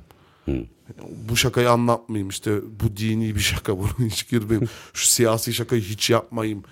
Bu 1.29 1.37
şakayı 1.37 1.71
anlatmayayım 1.71 2.29
işte 2.29 2.61
bu 2.81 2.97
dini 2.97 3.35
bir 3.35 3.41
şaka 3.41 3.79
bunu 3.79 4.07
hiç 4.07 4.29
girmeyeyim. 4.29 4.69
Şu 4.93 5.07
siyasi 5.07 5.53
şakayı 5.55 5.83
hiç 5.83 6.11
yapmayayım. 6.11 6.63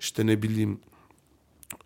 İşte 0.00 0.26
ne 0.26 0.42
bileyim 0.42 0.78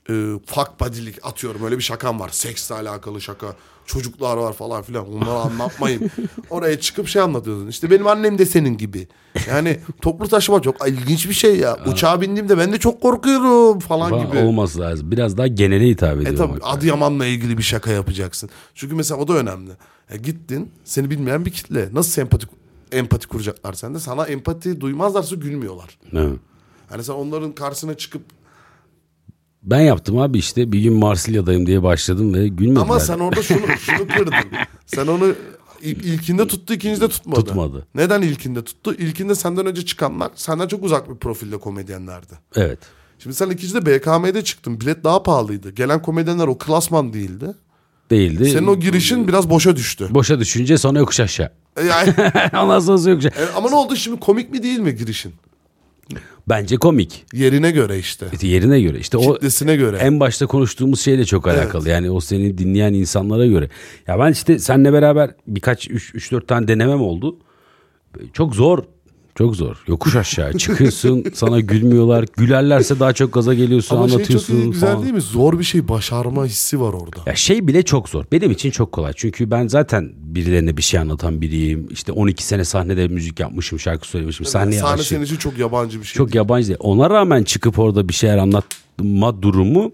e, 0.08 0.12
fuck 0.46 0.80
body'lik 0.80 1.26
atıyorum 1.26 1.64
öyle 1.64 1.76
bir 1.78 1.82
şakam 1.82 2.20
var. 2.20 2.28
Seksle 2.28 2.74
alakalı 2.74 3.20
şaka. 3.20 3.46
Çocuklar 3.86 4.36
var 4.36 4.52
falan 4.52 4.82
filan. 4.82 5.12
Onları 5.12 5.30
anlatmayayım. 5.38 6.10
Oraya 6.50 6.80
çıkıp 6.80 7.08
şey 7.08 7.22
anlatıyorsun. 7.22 7.68
İşte 7.68 7.90
benim 7.90 8.06
annem 8.06 8.38
de 8.38 8.46
senin 8.46 8.76
gibi. 8.78 9.08
Yani 9.48 9.80
toplu 10.02 10.28
taşıma 10.28 10.62
çok 10.62 10.88
ilginç 10.88 11.28
bir 11.28 11.34
şey 11.34 11.56
ya. 11.58 11.78
Uçağa 11.86 12.20
bindiğimde 12.20 12.58
ben 12.58 12.72
de 12.72 12.78
çok 12.78 13.00
korkuyorum 13.02 13.78
falan 13.78 14.10
Falan 14.10 14.26
gibi. 14.26 14.38
olması 14.38 14.80
lazım. 14.80 15.10
Biraz 15.10 15.36
daha 15.38 15.46
genele 15.46 15.88
hitap 15.88 16.10
E 16.10 16.20
ediyor. 16.20 16.36
tabii 16.36 16.42
olmak 16.48 16.62
lazım. 16.64 16.78
Adıyaman'la 16.78 17.26
ilgili 17.26 17.58
bir 17.58 17.62
şaka 17.62 17.90
yapacaksın. 17.92 18.50
Çünkü 18.74 18.94
mesela 18.94 19.20
o 19.20 19.28
da 19.28 19.32
önemli. 19.32 19.70
E 20.10 20.16
gittin 20.16 20.70
seni 20.84 21.10
bilmeyen 21.10 21.44
bir 21.46 21.50
kitle. 21.50 21.88
Nasıl 21.92 22.10
sempati 22.10 22.46
empati 22.92 23.28
kuracaklar 23.28 23.72
sende? 23.72 24.00
Sana 24.00 24.24
empati 24.26 24.80
duymazlarsa 24.80 25.36
gülmüyorlar. 25.36 25.98
Evet. 26.12 26.38
Hani 26.88 27.04
sen 27.04 27.12
onların 27.14 27.52
karşısına 27.52 27.94
çıkıp 27.94 28.22
Ben 29.66 29.80
yaptım 29.80 30.18
abi 30.18 30.38
işte 30.38 30.72
bir 30.72 30.80
gün 30.80 30.92
Marsilya'dayım 30.92 31.66
diye 31.66 31.82
başladım 31.82 32.34
ve 32.34 32.48
gülmediler. 32.48 32.82
ama 32.82 33.00
sen 33.00 33.18
orada 33.18 33.42
şunu 33.42 33.60
şunu 33.80 34.06
kırdın. 34.08 34.34
Sen 34.86 35.06
onu 35.06 35.34
ilk, 35.82 36.04
ilkinde 36.04 36.46
tuttu, 36.46 36.74
ikincide 36.74 37.08
tutmadı. 37.08 37.40
Tutmadı. 37.40 37.86
Neden 37.94 38.22
ilkinde 38.22 38.64
tuttu? 38.64 38.94
İlkinde 38.94 39.34
senden 39.34 39.66
önce 39.66 39.84
çıkanlar 39.84 40.30
senden 40.34 40.68
çok 40.68 40.84
uzak 40.84 41.10
bir 41.10 41.14
profilde 41.16 41.56
komedyenlerdi. 41.58 42.32
Evet. 42.56 42.78
Şimdi 43.18 43.36
sen 43.36 43.50
ikincide 43.50 43.86
BKM'de 43.86 44.44
çıktın. 44.44 44.80
Bilet 44.80 45.04
daha 45.04 45.22
pahalıydı. 45.22 45.70
Gelen 45.70 46.02
komedyenler 46.02 46.46
o 46.46 46.58
klasman 46.58 47.12
değildi. 47.12 47.46
Değildi. 48.10 48.50
Senin 48.50 48.66
o 48.66 48.76
girişin 48.80 49.28
biraz 49.28 49.50
boşa 49.50 49.76
düştü. 49.76 50.08
Boşa 50.10 50.38
düşünce 50.40 50.78
sonra 50.78 50.98
yokuş 50.98 51.20
aşağı. 51.20 51.52
E 51.76 51.84
Yani 51.84 52.14
Ondan 52.62 52.78
sonra 52.80 53.10
yokuş 53.10 53.26
aşağı. 53.26 53.44
E, 53.44 53.52
ama 53.56 53.68
ne 53.70 53.74
oldu 53.74 53.96
şimdi 53.96 54.20
komik 54.20 54.50
mi 54.50 54.62
değil 54.62 54.78
mi 54.78 54.96
girişin? 54.96 55.34
Bence 56.48 56.76
komik. 56.76 57.24
Yerine 57.32 57.70
göre 57.70 57.98
işte. 57.98 58.26
İşte 58.32 58.46
yerine 58.46 58.80
göre. 58.80 58.98
İşte 58.98 59.16
o 59.18 59.34
Kitlesine 59.34 59.76
göre. 59.76 59.96
en 59.96 60.20
başta 60.20 60.46
konuştuğumuz 60.46 61.00
şeyle 61.00 61.24
çok 61.24 61.48
alakalı. 61.48 61.88
Yani 61.88 62.10
o 62.10 62.20
seni 62.20 62.58
dinleyen 62.58 62.92
insanlara 62.94 63.46
göre. 63.46 63.70
Ya 64.06 64.18
ben 64.18 64.32
işte 64.32 64.58
seninle 64.58 64.92
beraber 64.92 65.30
birkaç 65.46 65.88
3-4 65.88 66.46
tane 66.46 66.68
denemem 66.68 67.02
oldu. 67.02 67.38
Çok 68.32 68.54
zor. 68.54 68.84
Çok 69.38 69.56
zor. 69.56 69.76
Yokuş 69.86 70.16
aşağı 70.16 70.52
çıkıyorsun. 70.52 71.24
sana 71.34 71.60
gülmüyorlar. 71.60 72.24
Gülerlerse 72.36 73.00
daha 73.00 73.12
çok 73.12 73.32
gaza 73.32 73.54
geliyorsun, 73.54 73.96
Ama 73.96 74.08
şey 74.08 74.12
çok 74.12 74.18
anlatıyorsun 74.18 74.70
güzel 74.70 74.90
falan. 74.90 75.02
değil 75.02 75.14
mi? 75.14 75.20
Zor 75.20 75.58
bir 75.58 75.64
şey 75.64 75.88
başarma 75.88 76.46
hissi 76.46 76.80
var 76.80 76.92
orada. 76.92 77.20
Ya 77.26 77.34
şey 77.36 77.68
bile 77.68 77.82
çok 77.82 78.08
zor. 78.08 78.24
Benim 78.32 78.50
için 78.50 78.70
çok 78.70 78.92
kolay. 78.92 79.12
Çünkü 79.16 79.50
ben 79.50 79.68
zaten 79.68 80.12
birilerine 80.16 80.76
bir 80.76 80.82
şey 80.82 81.00
anlatan 81.00 81.40
biriyim. 81.40 81.88
İşte 81.90 82.12
12 82.12 82.44
sene 82.44 82.64
sahnede 82.64 83.08
müzik 83.08 83.40
yapmışım, 83.40 83.80
şarkı 83.80 84.08
söylemişim. 84.08 84.46
Sahneye 84.46 84.80
Sahne 84.80 84.92
aşığım. 84.94 85.04
senin 85.04 85.24
için 85.24 85.36
çok 85.36 85.58
yabancı 85.58 86.00
bir 86.00 86.06
şey. 86.06 86.14
Çok 86.16 86.34
yabancı 86.34 86.68
değil. 86.68 86.78
Ona 86.80 87.10
rağmen 87.10 87.42
çıkıp 87.42 87.78
orada 87.78 88.08
bir 88.08 88.14
şeyler 88.14 88.38
anlatma 88.38 89.42
durumu 89.42 89.92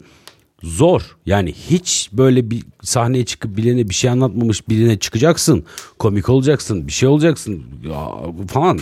zor. 0.63 1.17
Yani 1.27 1.53
hiç 1.71 2.11
böyle 2.13 2.51
bir 2.51 2.63
sahneye 2.83 3.25
çıkıp 3.25 3.57
birine 3.57 3.89
bir 3.89 3.95
şey 3.95 4.11
anlatmamış 4.11 4.69
birine 4.69 4.99
çıkacaksın. 4.99 5.65
Komik 5.99 6.29
olacaksın, 6.29 6.87
bir 6.87 6.93
şey 6.93 7.09
olacaksın 7.09 7.63
ya 7.91 8.09
falan. 8.47 8.81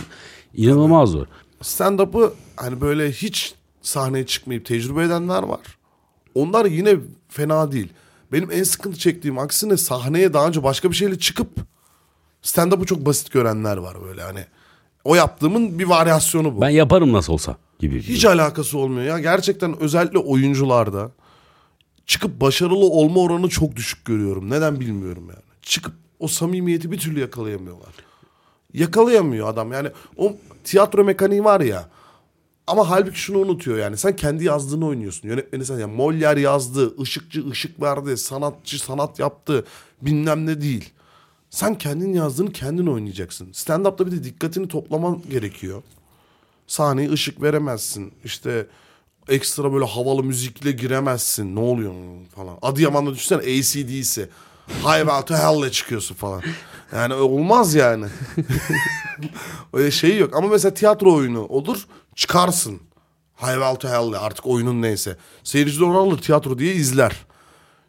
İnanılmaz 0.53 1.09
zor. 1.09 1.25
stand-up'ı 1.61 2.33
hani 2.55 2.81
böyle 2.81 3.11
hiç 3.11 3.55
sahneye 3.81 4.25
çıkmayıp 4.25 4.65
tecrübe 4.65 5.03
edenler 5.03 5.43
var. 5.43 5.59
Onlar 6.35 6.65
yine 6.65 6.95
fena 7.29 7.71
değil. 7.71 7.89
Benim 8.31 8.51
en 8.51 8.63
sıkıntı 8.63 8.97
çektiğim 8.99 9.39
aksine 9.39 9.77
sahneye 9.77 10.33
daha 10.33 10.47
önce 10.47 10.63
başka 10.63 10.91
bir 10.91 10.95
şeyle 10.95 11.19
çıkıp 11.19 11.49
stand-up'ı 12.41 12.85
çok 12.85 13.05
basit 13.05 13.31
görenler 13.31 13.77
var 13.77 13.97
böyle 14.03 14.21
hani. 14.21 14.45
O 15.03 15.15
yaptığımın 15.15 15.79
bir 15.79 15.85
varyasyonu 15.85 16.55
bu. 16.55 16.61
Ben 16.61 16.69
yaparım 16.69 17.13
nasıl 17.13 17.33
olsa 17.33 17.57
gibi. 17.79 18.01
Hiç 18.01 18.25
alakası 18.25 18.77
olmuyor 18.77 19.05
ya. 19.05 19.19
Gerçekten 19.19 19.79
özellikle 19.79 20.17
oyuncularda 20.17 21.11
çıkıp 22.05 22.41
başarılı 22.41 22.85
olma 22.85 23.21
oranı 23.21 23.49
çok 23.49 23.75
düşük 23.75 24.05
görüyorum. 24.05 24.49
Neden 24.49 24.79
bilmiyorum 24.79 25.23
yani. 25.29 25.43
Çıkıp 25.61 25.93
o 26.19 26.27
samimiyeti 26.27 26.91
bir 26.91 26.97
türlü 26.99 27.19
yakalayamıyorlar. 27.19 27.93
Yakalayamıyor 28.73 29.47
adam. 29.47 29.71
Yani 29.71 29.89
o 30.17 30.35
tiyatro 30.63 31.03
mekaniği 31.03 31.43
var 31.43 31.61
ya. 31.61 31.89
Ama 32.67 32.89
halbuki 32.89 33.19
şunu 33.19 33.37
unutuyor 33.37 33.77
yani. 33.77 33.97
Sen 33.97 34.15
kendi 34.15 34.43
yazdığını 34.43 34.85
oynuyorsun. 34.85 35.27
Yönetmeni 35.27 35.65
sen 35.65 35.79
yani 35.79 35.95
Molière 35.95 36.39
yazdı, 36.39 37.01
ışıkçı 37.01 37.49
ışık 37.49 37.81
verdi, 37.81 38.17
sanatçı 38.17 38.79
sanat 38.79 39.19
yaptı. 39.19 39.65
Bilmem 40.01 40.45
ne 40.45 40.61
değil. 40.61 40.89
Sen 41.49 41.77
kendin 41.77 42.13
yazdığını 42.13 42.51
kendin 42.51 42.87
oynayacaksın. 42.87 43.51
Stand-up'ta 43.51 44.07
bir 44.07 44.11
de 44.11 44.23
dikkatini 44.23 44.67
toplaman 44.67 45.21
gerekiyor. 45.29 45.81
Sahneye 46.67 47.11
ışık 47.11 47.41
veremezsin. 47.41 48.13
İşte 48.23 48.67
ekstra 49.27 49.73
böyle 49.73 49.85
havalı 49.85 50.23
müzikle 50.23 50.71
giremezsin. 50.71 51.55
Ne 51.55 51.59
oluyor 51.59 51.93
falan. 52.35 52.57
Adıyaman'da 52.61 53.13
düşünsene 53.13 53.39
ACD'si. 53.39 54.29
Highway 54.67 55.25
to 55.25 55.35
Hell'le 55.35 55.71
çıkıyorsun 55.71 56.15
falan. 56.15 56.41
Yani 56.95 57.13
olmaz 57.13 57.75
yani. 57.75 58.05
Öyle 59.73 59.91
şey 59.91 60.17
yok. 60.17 60.35
Ama 60.35 60.47
mesela 60.47 60.73
tiyatro 60.73 61.13
oyunu 61.13 61.45
olur 61.45 61.87
çıkarsın. 62.15 62.79
Highway 63.41 63.77
to 63.77 63.87
Hell'le 63.89 64.13
artık 64.19 64.47
oyunun 64.47 64.81
neyse. 64.81 65.17
Seyirci 65.43 65.79
de 65.79 65.83
onu 65.83 65.97
alır 65.97 66.17
tiyatro 66.17 66.59
diye 66.59 66.73
izler. 66.73 67.25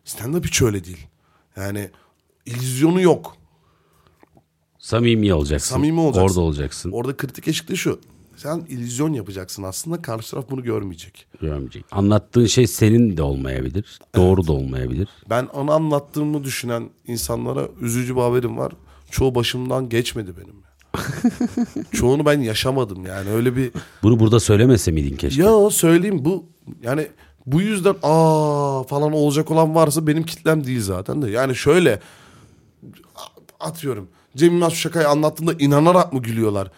Stand-up 0.05 0.47
hiç 0.47 0.63
öyle 0.63 0.85
değil. 0.85 1.07
Yani 1.57 1.91
illüzyonu 2.47 3.01
yok. 3.01 3.37
Samimi 4.79 5.35
olacaksın. 5.35 5.75
Samimi 5.75 6.01
olacaksın. 6.01 6.23
Orada 6.29 6.41
olacaksın. 6.41 6.91
Orada 6.91 7.17
kritik 7.17 7.49
eşik 7.49 7.69
de 7.69 7.77
şu. 7.77 8.01
Sen 8.37 8.67
illüzyon 8.69 9.13
yapacaksın 9.13 9.63
aslında. 9.63 10.03
Karşı 10.03 10.31
taraf 10.31 10.51
bunu 10.51 10.63
görmeyecek. 10.63 11.27
Görmeyecek. 11.41 11.85
Anlattığın 11.91 12.47
şey 12.47 12.67
senin 12.67 13.17
de 13.17 13.23
olmayabilir. 13.23 14.01
Doğru 14.17 14.47
da 14.47 14.53
olmayabilir. 14.53 15.09
Ben 15.31 15.47
onu 15.47 15.73
anlattığımı 15.73 16.45
düşünen 16.45 16.91
insanlara 17.07 17.69
üzücü 17.81 18.17
bir 18.17 18.21
haberim 18.21 18.59
var. 18.59 18.73
Çoğu 19.13 19.35
başımdan 19.35 19.89
geçmedi 19.89 20.33
benim. 20.37 20.63
Çoğunu 21.93 22.27
ben 22.27 22.41
yaşamadım 22.41 23.07
yani 23.07 23.31
öyle 23.31 23.57
bir 23.57 23.71
Bunu 24.03 24.21
burada 24.21 24.41
söylemese 24.41 24.91
miydin 24.91 25.17
keşke? 25.17 25.43
ya 25.43 25.71
söyleyeyim 25.71 26.25
bu 26.25 26.45
yani 26.83 27.07
bu 27.47 27.61
yüzden 27.61 27.95
aa 28.03 28.83
falan 28.83 29.13
olacak 29.13 29.51
olan 29.51 29.75
varsa 29.75 30.07
benim 30.07 30.23
kitlem 30.23 30.65
değil 30.65 30.81
zaten 30.81 31.23
de. 31.23 31.31
Yani 31.31 31.57
şöyle 31.57 32.01
atıyorum. 33.61 34.09
Cem 34.37 34.53
Yılmaz 34.53 34.73
şakayı 34.73 35.09
anlattığında 35.09 35.53
inanarak 35.59 36.13
mı 36.13 36.23
gülüyorlar? 36.23 36.71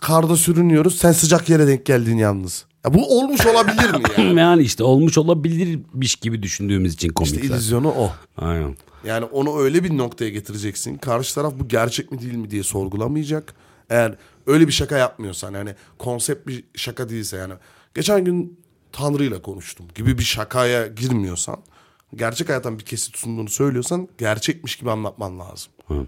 Karda 0.00 0.36
sürünüyoruz 0.36 0.98
sen 0.98 1.12
sıcak 1.12 1.48
yere 1.50 1.66
denk 1.66 1.86
geldin 1.86 2.16
yalnız. 2.16 2.64
Ya 2.84 2.94
bu 2.94 3.18
olmuş 3.18 3.46
olabilir 3.46 3.90
mi 3.94 4.02
yani? 4.18 4.40
Yani 4.40 4.62
işte 4.62 4.84
olmuş 4.84 5.18
olabilirmiş 5.18 6.16
gibi 6.16 6.42
düşündüğümüz 6.42 6.94
için 6.94 7.08
İşte 7.08 7.14
komikler. 7.14 7.56
illüzyonu 7.56 7.88
o. 7.88 8.12
Aynen. 8.36 8.76
Yani 9.04 9.24
onu 9.24 9.58
öyle 9.58 9.84
bir 9.84 9.98
noktaya 9.98 10.30
getireceksin. 10.30 10.98
Karşı 10.98 11.34
taraf 11.34 11.54
bu 11.58 11.68
gerçek 11.68 12.12
mi 12.12 12.20
değil 12.20 12.34
mi 12.34 12.50
diye 12.50 12.62
sorgulamayacak. 12.62 13.54
Eğer 13.90 14.16
öyle 14.46 14.66
bir 14.66 14.72
şaka 14.72 14.98
yapmıyorsan 14.98 15.54
yani 15.54 15.74
konsept 15.98 16.46
bir 16.48 16.64
şaka 16.74 17.08
değilse 17.08 17.36
yani. 17.36 17.54
Geçen 17.94 18.24
gün 18.24 18.60
Tanrı 18.92 19.24
ile 19.24 19.42
konuştum 19.42 19.86
gibi 19.94 20.18
bir 20.18 20.22
şakaya 20.22 20.86
girmiyorsan 20.86 21.56
gerçek 22.14 22.48
hayattan 22.48 22.78
bir 22.78 22.84
kesit 22.84 23.16
sunduğunu 23.16 23.48
söylüyorsan 23.48 24.08
gerçekmiş 24.18 24.76
gibi 24.76 24.90
anlatman 24.90 25.38
lazım. 25.38 25.72
Hı. 25.88 26.06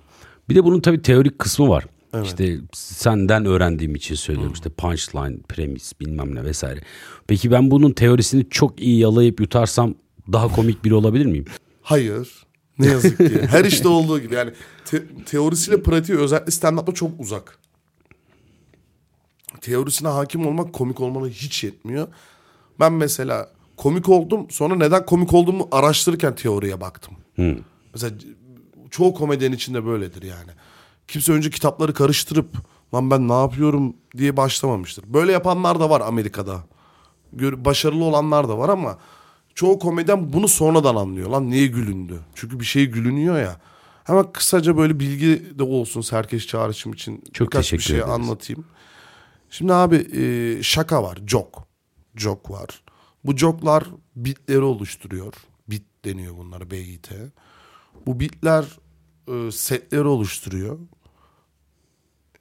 Bir 0.49 0.55
de 0.55 0.65
bunun 0.65 0.81
tabii 0.81 1.03
teorik 1.03 1.39
kısmı 1.39 1.69
var. 1.69 1.87
İşte 2.25 2.59
senden 2.73 3.45
öğrendiğim 3.45 3.95
için 3.95 4.15
söylüyorum 4.15 4.53
işte 4.53 4.71
punchline, 4.71 5.37
premis 5.49 6.01
bilmem 6.01 6.35
ne 6.35 6.45
vesaire. 6.45 6.81
Peki 7.27 7.51
ben 7.51 7.71
bunun 7.71 7.93
teorisini 7.93 8.47
çok 8.51 8.81
iyi 8.81 8.99
yalayıp 8.99 9.41
yutarsam 9.41 9.95
daha 10.33 10.49
komik 10.49 10.85
biri 10.85 10.95
olabilir 10.95 11.27
miyim? 11.27 11.45
Hayır. 11.83 12.46
Ne 12.79 12.87
yazık 12.87 13.19
ki. 13.19 13.43
Her 13.47 13.65
işte 13.65 13.89
olduğu 13.89 14.19
gibi 14.21 14.35
yani 14.35 14.51
te- 14.85 15.25
teorisiyle 15.25 15.83
pratiği 15.83 16.19
özellikle 16.19 16.51
stand-up'ta 16.53 16.95
çok 16.95 17.11
uzak. 17.21 17.59
Teorisine 19.61 20.09
hakim 20.09 20.47
olmak 20.47 20.73
komik 20.73 21.01
olmana 21.01 21.27
hiç 21.29 21.65
yetmiyor. 21.65 22.09
Ben 22.81 22.93
mesela 22.93 23.51
komik 23.77 24.09
oldum 24.09 24.47
sonra 24.51 24.75
neden 24.77 25.07
komik 25.07 25.33
olduğumu 25.35 25.69
araştırırken 25.73 26.35
teoriye 26.35 26.81
baktım. 26.81 27.15
Mesela 27.95 28.19
c- 28.19 28.29
çoğu 28.91 29.15
komedyen 29.15 29.53
içinde 29.53 29.87
böyledir 29.87 30.23
yani. 30.23 30.51
Kimse 31.09 31.33
önce 31.33 31.51
kitapları 31.51 31.95
karıştırıp 31.95 32.49
lan 32.95 33.11
ben 33.11 33.29
ne 33.29 33.33
yapıyorum 33.41 33.97
diye 34.17 34.37
başlamamıştır. 34.37 35.05
Böyle 35.15 35.33
yapanlar 35.33 35.81
da 35.81 35.91
var 35.91 36.01
Amerika'da. 36.01 36.65
Gör- 37.33 37.65
Başarılı 37.65 38.05
olanlar 38.05 38.49
da 38.49 38.59
var 38.59 38.69
ama 38.69 38.99
çoğu 39.57 39.79
komedyen 39.79 40.33
bunu 40.33 40.49
sonradan 40.49 40.97
anlıyor. 40.97 41.31
Lan 41.31 41.51
niye 41.51 41.67
gülündü? 41.67 42.21
Çünkü 42.35 42.61
bir 42.61 42.65
şey 42.65 42.87
gülünüyor 42.87 43.39
ya. 43.39 43.61
Hemen 44.05 44.33
kısaca 44.33 44.77
böyle 44.77 45.01
bilgi 45.01 45.59
de 45.59 45.63
olsun 45.63 46.01
Serkeş 46.01 46.47
çağrışım 46.47 46.93
için 46.93 47.25
Çok 47.33 47.47
birkaç 47.49 47.65
bir 47.65 47.79
teşekkür 47.79 47.83
şey 47.83 47.97
ederiz. 47.97 48.13
anlatayım. 48.13 48.65
Şimdi 49.51 49.75
abi 49.75 49.97
e, 49.97 50.63
şaka 50.63 51.03
var, 51.03 51.19
joke. 51.27 51.61
Joke 52.17 52.53
var. 52.53 52.83
Bu 53.25 53.37
joklar 53.37 53.85
bitleri 54.17 54.61
oluşturuyor. 54.61 55.35
Bit 55.69 55.85
deniyor 56.05 56.37
bunlara 56.37 56.71
BIT. 56.71 57.11
Bu 58.07 58.21
bitler 58.21 58.65
e, 59.29 59.51
setleri 59.51 60.05
oluşturuyor. 60.05 60.79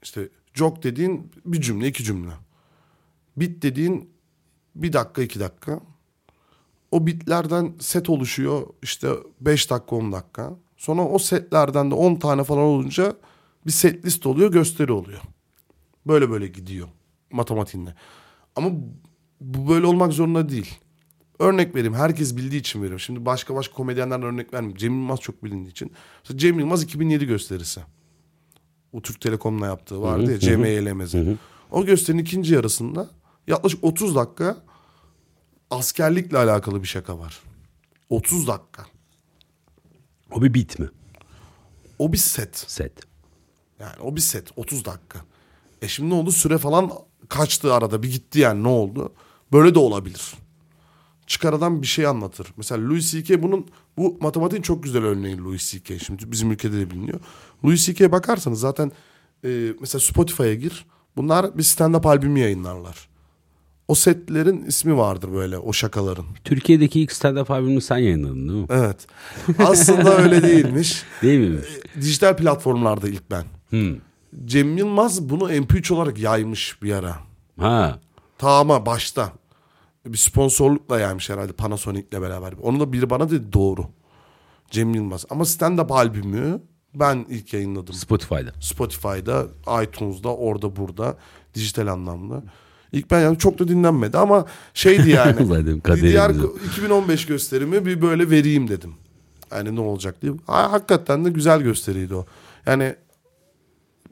İşte 0.03 0.29
joke 0.53 0.83
dediğin 0.83 1.31
bir 1.45 1.61
cümle, 1.61 1.87
iki 1.87 2.03
cümle. 2.03 2.31
Bit 3.37 3.61
dediğin 3.61 4.09
bir 4.75 4.93
dakika, 4.93 5.21
iki 5.21 5.39
dakika. 5.39 5.79
O 6.91 7.07
bitlerden 7.07 7.73
set 7.79 8.09
oluşuyor 8.09 8.67
işte 8.81 9.09
5 9.41 9.69
dakika 9.69 9.95
10 9.95 10.11
dakika. 10.11 10.53
Sonra 10.77 11.01
o 11.01 11.19
setlerden 11.19 11.91
de 11.91 11.95
10 11.95 12.15
tane 12.15 12.43
falan 12.43 12.63
olunca 12.63 13.15
bir 13.65 13.71
set 13.71 14.05
list 14.05 14.25
oluyor 14.25 14.51
gösteri 14.51 14.91
oluyor. 14.91 15.21
Böyle 16.07 16.29
böyle 16.29 16.47
gidiyor 16.47 16.87
matematiğinde. 17.31 17.95
Ama 18.55 18.69
bu 19.41 19.69
böyle 19.69 19.85
olmak 19.85 20.13
zorunda 20.13 20.49
değil. 20.49 20.79
Örnek 21.39 21.75
vereyim. 21.75 21.93
Herkes 21.93 22.37
bildiği 22.37 22.59
için 22.59 22.79
veriyorum. 22.79 22.99
Şimdi 22.99 23.25
başka 23.25 23.55
başka 23.55 23.73
komedyenlerden 23.73 24.27
örnek 24.27 24.53
vermeyeyim. 24.53 24.77
Cem 24.77 24.93
Yılmaz 24.93 25.19
çok 25.19 25.43
bilindiği 25.43 25.69
için. 25.69 25.91
Mesela 26.23 26.37
Cem 26.37 26.59
Yılmaz 26.59 26.83
2007 26.83 27.25
gösterisi. 27.25 27.81
O 28.93 29.01
Türk 29.01 29.21
Telekom'la 29.21 29.65
yaptığı 29.65 30.01
vardı 30.01 30.31
ya. 30.31 30.39
Cem. 30.39 30.59
O 31.71 31.85
gösterinin 31.85 32.21
ikinci 32.21 32.53
yarısında 32.53 33.09
yaklaşık 33.47 33.83
30 33.83 34.15
dakika 34.15 34.57
askerlikle 35.69 36.37
alakalı 36.37 36.81
bir 36.81 36.87
şaka 36.87 37.19
var. 37.19 37.39
30 38.09 38.47
dakika. 38.47 38.85
O 40.31 40.41
bir 40.41 40.53
bit 40.53 40.79
mi? 40.79 40.89
O 41.99 42.13
bir 42.13 42.17
set. 42.17 42.57
Set. 42.57 42.91
Yani 43.79 44.01
o 44.01 44.15
bir 44.15 44.21
set 44.21 44.51
30 44.55 44.85
dakika. 44.85 45.19
E 45.81 45.87
şimdi 45.87 46.09
ne 46.09 46.13
oldu? 46.13 46.31
Süre 46.31 46.57
falan 46.57 46.91
kaçtı 47.29 47.73
arada 47.73 48.03
bir 48.03 48.11
gitti 48.11 48.39
yani 48.39 48.63
ne 48.63 48.67
oldu? 48.67 49.13
Böyle 49.51 49.75
de 49.75 49.79
olabilir. 49.79 50.33
Çıkar 51.27 51.53
adam 51.53 51.81
bir 51.81 51.87
şey 51.87 52.07
anlatır. 52.07 52.53
Mesela 52.57 52.89
Louis 52.89 53.11
C.K. 53.11 53.43
bunun 53.43 53.67
bu 53.97 54.17
matematiğin 54.21 54.61
çok 54.61 54.83
güzel 54.83 55.03
örneği 55.03 55.37
Louis 55.37 55.71
C.K. 55.71 55.99
Şimdi 55.99 56.31
bizim 56.31 56.51
ülkede 56.51 56.79
de 56.79 56.91
biliniyor. 56.91 57.19
Louis 57.65 57.85
C.K. 57.85 58.11
bakarsanız 58.11 58.59
zaten 58.59 58.91
e, 59.43 59.73
mesela 59.79 59.99
Spotify'a 59.99 60.53
gir. 60.53 60.85
Bunlar 61.17 61.57
bir 61.57 61.63
stand-up 61.63 62.07
albümü 62.07 62.39
yayınlarlar. 62.39 63.09
O 63.87 63.95
setlerin 63.95 64.65
ismi 64.65 64.97
vardır 64.97 65.33
böyle 65.33 65.57
o 65.57 65.73
şakaların. 65.73 66.25
Türkiye'deki 66.43 67.01
ilk 67.01 67.11
stand-up 67.11 67.53
albümünü 67.53 67.81
sen 67.81 67.97
yayınladın 67.97 68.49
değil 68.49 68.59
mi? 68.59 68.67
Evet. 68.69 69.07
Aslında 69.59 70.17
öyle 70.17 70.43
değilmiş. 70.43 71.03
Değil 71.21 71.49
mi? 71.49 71.59
Dijital 72.01 72.37
platformlarda 72.37 73.07
ilk 73.07 73.31
ben. 73.31 73.43
Hmm. 73.69 73.95
Cem 74.45 74.77
Yılmaz 74.77 75.29
bunu 75.29 75.51
MP3 75.51 75.93
olarak 75.93 76.17
yaymış 76.17 76.81
bir 76.81 76.93
ara. 76.93 77.17
Ha. 77.59 77.99
Ta 78.37 78.49
ama 78.59 78.85
başta. 78.85 79.33
Bir 80.05 80.17
sponsorlukla 80.17 80.99
yaymış 80.99 81.29
herhalde 81.29 81.53
Panasonic'le 81.53 82.21
beraber. 82.21 82.53
Onu 82.61 82.79
da 82.79 82.93
biri 82.93 83.09
bana 83.09 83.29
dedi 83.29 83.53
doğru. 83.53 83.85
Cem 84.71 84.93
Yılmaz. 84.93 85.25
Ama 85.29 85.43
stand-up 85.43 85.93
albümü 85.93 86.61
ben 86.95 87.25
ilk 87.29 87.53
yayınladım. 87.53 87.95
Spotify'da. 87.95 88.51
Spotify'da, 88.61 89.47
iTunes'da, 89.83 90.35
orada 90.35 90.75
burada. 90.75 91.17
Dijital 91.53 91.87
anlamda. 91.87 92.43
İlk 92.95 93.11
ben 93.11 93.19
yani 93.19 93.37
çok 93.37 93.59
da 93.59 93.67
dinlenmedi 93.67 94.17
ama 94.17 94.45
şeydi 94.73 95.09
yani. 95.09 95.35
Diğer 96.01 96.29
o. 96.29 96.55
2015 96.71 97.25
gösterimi 97.25 97.85
bir 97.85 98.01
böyle 98.01 98.29
vereyim 98.29 98.67
dedim. 98.67 98.93
Yani 99.51 99.75
ne 99.75 99.79
olacak 99.79 100.21
diye. 100.21 100.33
Ha, 100.47 100.71
hakikaten 100.71 101.25
de 101.25 101.29
güzel 101.29 101.61
gösteriydi 101.61 102.15
o. 102.15 102.25
Yani 102.65 102.95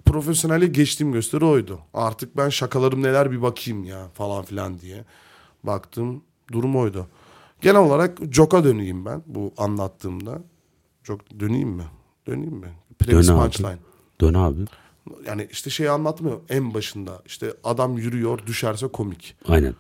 profesyonelle 0.06 0.68
geçtiğim 0.68 1.12
gösteri 1.14 1.46
oydu. 1.46 1.80
Artık 1.94 2.38
ben 2.38 2.50
şakalarım 2.50 3.04
neler 3.04 3.32
bir 3.32 3.42
bakayım 3.42 3.84
ya 3.84 4.08
falan 4.14 4.44
filan 4.44 4.80
diye. 4.80 5.06
Baktım 5.64 6.24
durum 6.52 6.76
oydu. 6.76 7.08
Genel 7.62 7.82
olarak 7.82 8.18
Jok'a 8.32 8.64
döneyim 8.64 9.06
ben 9.06 9.24
bu 9.26 9.54
anlattığımda. 9.58 10.42
Jok 11.04 11.40
döneyim 11.40 11.70
mi? 11.70 11.86
Döneyim 12.28 12.56
mi? 12.56 12.70
Premise 13.00 13.28
Dön 13.28 13.38
abi. 13.38 13.44
punchline. 13.44 13.78
Dön 14.22 14.34
abi. 14.34 14.60
Yani 15.28 15.48
işte 15.52 15.70
şey 15.70 15.90
anlatmıyor 15.90 16.40
en 16.50 16.74
başında. 16.74 17.22
İşte 17.26 17.54
adam 17.64 17.98
yürüyor 17.98 18.46
düşerse 18.48 18.88
komik. 18.88 19.36
Aynen. 19.48 19.76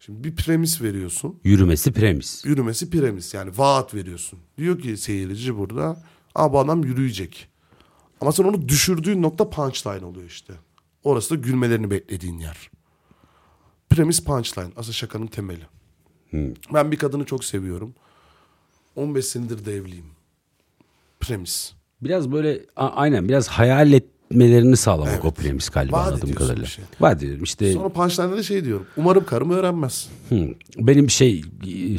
Şimdi 0.00 0.24
bir 0.24 0.36
premis 0.36 0.82
veriyorsun. 0.82 1.40
Yürümesi 1.44 1.92
premis. 1.92 2.44
Yürümesi 2.44 2.90
premis 2.90 3.34
yani 3.34 3.50
vaat 3.58 3.94
veriyorsun. 3.94 4.38
Diyor 4.58 4.78
ki 4.80 4.96
seyirci 4.96 5.56
burada. 5.58 6.02
Aa 6.34 6.52
bu 6.52 6.58
adam 6.58 6.84
yürüyecek. 6.84 7.48
Ama 8.20 8.32
sen 8.32 8.44
onu 8.44 8.68
düşürdüğün 8.68 9.22
nokta 9.22 9.50
punchline 9.50 10.04
oluyor 10.04 10.26
işte. 10.26 10.52
Orası 11.04 11.30
da 11.30 11.34
gülmelerini 11.34 11.90
beklediğin 11.90 12.38
yer. 12.38 12.70
Premis 13.90 14.24
punchline. 14.24 14.70
Aslında 14.76 14.92
şakanın 14.92 15.26
temeli. 15.26 15.66
Ben 16.74 16.92
bir 16.92 16.96
kadını 16.96 17.24
çok 17.24 17.44
seviyorum. 17.44 17.94
15 18.96 19.24
senedir 19.26 19.64
de 19.64 19.74
evliyim. 19.76 20.06
Premis. 21.20 21.72
Biraz 22.02 22.32
böyle 22.32 22.60
a- 22.76 22.88
aynen 22.88 23.28
biraz 23.28 23.48
hayal 23.48 23.92
etmelerini 24.34 24.76
sağlamak 24.76 25.24
o 25.24 25.30
premis 25.30 25.68
galiba 25.68 25.96
Vaat 25.96 26.08
anladığım 26.12 26.32
kadarıyla. 26.34 26.66
şey. 26.66 26.84
Vaat 27.00 27.22
ediyorum 27.22 27.44
işte 27.44 27.72
Sonra 27.72 27.88
punchline'da 27.88 28.36
da 28.36 28.42
şey 28.42 28.64
diyorum. 28.64 28.86
Umarım 28.96 29.24
karım 29.24 29.50
öğrenmez. 29.50 30.08
hı, 30.28 30.48
benim 30.78 31.10
şey 31.10 31.42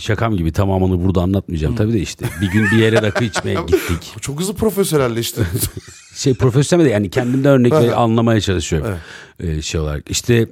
şakam 0.02 0.38
gibi 0.38 0.52
tamamını 0.52 1.06
burada 1.06 1.22
anlatmayacağım 1.22 1.76
tabii 1.76 1.94
de 1.94 2.00
işte 2.00 2.26
bir 2.42 2.52
gün 2.52 2.66
bir 2.72 2.78
yere 2.78 3.02
rakı 3.02 3.24
içmeye 3.24 3.54
gittik. 3.68 4.14
Çok 4.22 4.40
hızlı 4.40 4.56
profesyonelleşti. 4.56 5.42
Şey 6.16 6.34
profesyonel 6.34 6.86
de 6.86 6.90
yani 6.90 7.10
kendimden 7.10 7.52
örnek 7.52 7.74
verip 7.74 7.98
anlamaya 7.98 8.42
çalışıyorum. 8.42 8.98
Ee, 9.40 9.62
şey 9.62 9.82
olarak 9.82 10.12
işte 10.12 10.48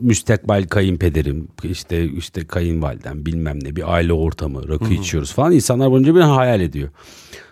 müstakbel 0.00 0.66
kayınpederim 0.66 1.48
işte 1.64 2.04
işte 2.04 2.46
kayınvalidem 2.46 3.26
bilmem 3.26 3.64
ne 3.64 3.76
bir 3.76 3.94
aile 3.94 4.12
ortamı 4.12 4.68
rakı 4.68 4.94
içiyoruz 4.94 5.32
falan 5.32 5.52
insanlar 5.52 5.90
boyunca 5.90 6.14
bir 6.14 6.20
hayal 6.20 6.60
ediyor. 6.60 6.88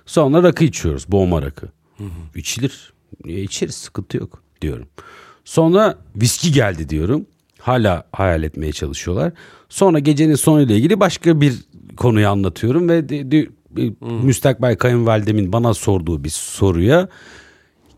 Sonra 0.07 0.43
rakı 0.43 0.65
içiyoruz 0.65 1.05
boğma 1.09 1.43
rakı. 1.43 1.67
İçilir. 2.35 2.93
İçeriz 3.25 3.75
sıkıntı 3.75 4.17
yok 4.17 4.43
diyorum. 4.63 4.87
Sonra 5.45 5.99
viski 6.17 6.53
geldi 6.53 6.89
diyorum. 6.89 7.27
Hala 7.61 8.05
hayal 8.13 8.43
etmeye 8.43 8.73
çalışıyorlar. 8.73 9.33
Sonra 9.69 9.99
gecenin 9.99 10.35
sonuyla 10.35 10.75
ilgili 10.75 11.01
başka 11.01 11.41
bir 11.41 11.55
konuyu 11.97 12.29
anlatıyorum 12.29 12.89
ve 12.89 13.09
de, 13.09 13.31
de- 13.31 13.49
müstakbel 14.01 14.77
kayınvalidemin 14.77 15.53
bana 15.53 15.75
sorduğu 15.75 16.25
bir 16.25 16.29
soruya 16.29 17.09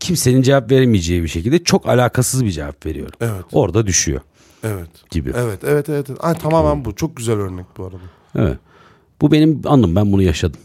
kimsenin 0.00 0.42
cevap 0.42 0.70
veremeyeceği 0.70 1.22
bir 1.22 1.28
şekilde 1.28 1.64
çok 1.64 1.88
alakasız 1.88 2.44
bir 2.44 2.50
cevap 2.50 2.86
veriyorum. 2.86 3.14
Evet. 3.20 3.44
Orada 3.52 3.86
düşüyor 3.86 4.20
evet. 4.64 4.88
gibi. 5.10 5.32
Evet, 5.36 5.58
evet, 5.64 5.88
evet. 5.88 6.10
evet. 6.10 6.24
Ay, 6.24 6.34
tamamen 6.34 6.84
bu. 6.84 6.94
Çok 6.94 7.16
güzel 7.16 7.36
örnek 7.36 7.66
bu 7.76 7.84
arada. 7.84 7.96
Evet. 8.34 8.58
Bu 9.20 9.32
benim 9.32 9.62
anım 9.64 9.96
ben 9.96 10.12
bunu 10.12 10.22
yaşadım. 10.22 10.60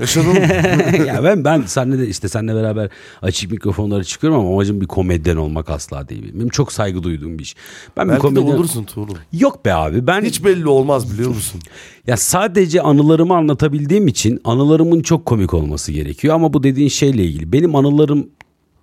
Yaşadın 0.00 0.32
mı? 0.32 0.38
ya 1.06 1.24
ben 1.24 1.44
ben 1.44 1.62
seninle 1.66 1.98
de 1.98 2.08
işte 2.08 2.28
seninle 2.28 2.54
beraber 2.54 2.88
açık 3.22 3.50
mikrofonlara 3.50 4.04
çıkıyorum 4.04 4.38
ama 4.40 4.52
amacım 4.52 4.80
bir 4.80 4.86
komedyen 4.86 5.36
olmak 5.36 5.70
asla 5.70 6.08
değil. 6.08 6.32
Benim 6.34 6.48
çok 6.48 6.72
saygı 6.72 7.02
duyduğum 7.02 7.38
bir 7.38 7.42
iş. 7.42 7.56
Ben 7.96 8.04
bir 8.06 8.10
Belki 8.12 8.22
de 8.22 8.28
komedyen 8.28 8.56
olursun 8.56 8.84
Tuğrul. 8.84 9.14
Yok 9.32 9.64
be 9.64 9.74
abi 9.74 10.06
ben 10.06 10.22
Hiç 10.22 10.44
belli 10.44 10.68
olmaz 10.68 11.12
biliyor 11.12 11.28
musun? 11.28 11.60
ya 12.06 12.16
sadece 12.16 12.80
anılarımı 12.82 13.36
anlatabildiğim 13.36 14.08
için 14.08 14.40
anılarımın 14.44 15.02
çok 15.02 15.26
komik 15.26 15.54
olması 15.54 15.92
gerekiyor 15.92 16.34
ama 16.34 16.52
bu 16.52 16.62
dediğin 16.62 16.88
şeyle 16.88 17.24
ilgili 17.24 17.52
benim 17.52 17.76
anılarım 17.76 18.28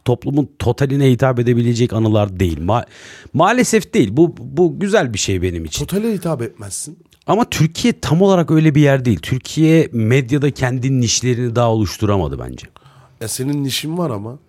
toplumun 0.05 0.49
totaline 0.59 1.11
hitap 1.11 1.39
edebilecek 1.39 1.93
anılar 1.93 2.39
değil. 2.39 2.59
Ma- 2.59 2.85
maalesef 3.33 3.93
değil. 3.93 4.09
Bu 4.11 4.35
bu 4.39 4.79
güzel 4.79 5.13
bir 5.13 5.19
şey 5.19 5.41
benim 5.41 5.65
için. 5.65 5.85
Totale 5.85 6.13
hitap 6.13 6.41
etmezsin. 6.41 6.97
Ama 7.27 7.45
Türkiye 7.49 7.99
tam 7.99 8.21
olarak 8.21 8.51
öyle 8.51 8.75
bir 8.75 8.81
yer 8.81 9.05
değil. 9.05 9.19
Türkiye 9.21 9.89
medyada 9.91 10.51
kendi 10.51 11.01
nişlerini 11.01 11.55
daha 11.55 11.71
oluşturamadı 11.71 12.39
bence. 12.39 12.67
Ya 13.21 13.27
senin 13.27 13.63
nişin 13.63 13.97
var 13.97 14.09
ama. 14.09 14.39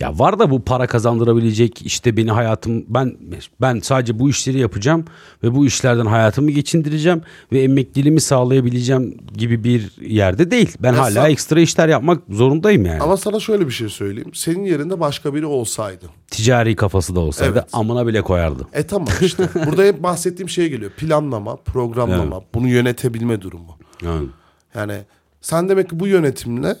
Ya 0.00 0.18
var 0.18 0.38
da 0.38 0.50
bu 0.50 0.62
para 0.64 0.86
kazandırabilecek 0.86 1.86
işte 1.86 2.16
beni 2.16 2.30
hayatım 2.30 2.84
ben 2.88 3.16
ben 3.60 3.80
sadece 3.80 4.18
bu 4.18 4.30
işleri 4.30 4.58
yapacağım 4.58 5.04
ve 5.42 5.54
bu 5.54 5.66
işlerden 5.66 6.06
hayatımı 6.06 6.50
geçindireceğim 6.50 7.22
ve 7.52 7.62
emekliliğimi 7.62 8.20
sağlayabileceğim 8.20 9.16
gibi 9.34 9.64
bir 9.64 9.90
yerde 10.00 10.50
değil. 10.50 10.76
Ben 10.80 10.92
Ya 10.92 10.98
hala 10.98 11.10
sen- 11.10 11.30
ekstra 11.30 11.60
işler 11.60 11.88
yapmak 11.88 12.22
zorundayım 12.30 12.84
yani. 12.86 13.00
Ama 13.02 13.16
sana 13.16 13.40
şöyle 13.40 13.66
bir 13.66 13.72
şey 13.72 13.88
söyleyeyim. 13.88 14.30
Senin 14.34 14.64
yerinde 14.64 15.00
başka 15.00 15.34
biri 15.34 15.46
olsaydı. 15.46 16.06
Ticari 16.30 16.76
kafası 16.76 17.14
da 17.14 17.20
olsaydı 17.20 17.52
Evet. 17.52 17.68
amına 17.72 18.06
bile 18.06 18.22
koyardı. 18.22 18.66
E 18.72 18.82
tamam 18.86 19.08
işte. 19.20 19.48
Burada 19.66 19.82
hep 19.82 20.02
bahsettiğim 20.02 20.48
şeye 20.48 20.68
geliyor. 20.68 20.90
Planlama, 20.90 21.56
programlama, 21.56 22.40
bunu 22.54 22.68
yönetebilme 22.68 23.40
durumu. 23.42 23.76
Yani. 24.02 24.28
Yani 24.74 24.94
sen 25.40 25.68
demek 25.68 25.90
ki 25.90 26.00
bu 26.00 26.06
yönetimle 26.06 26.76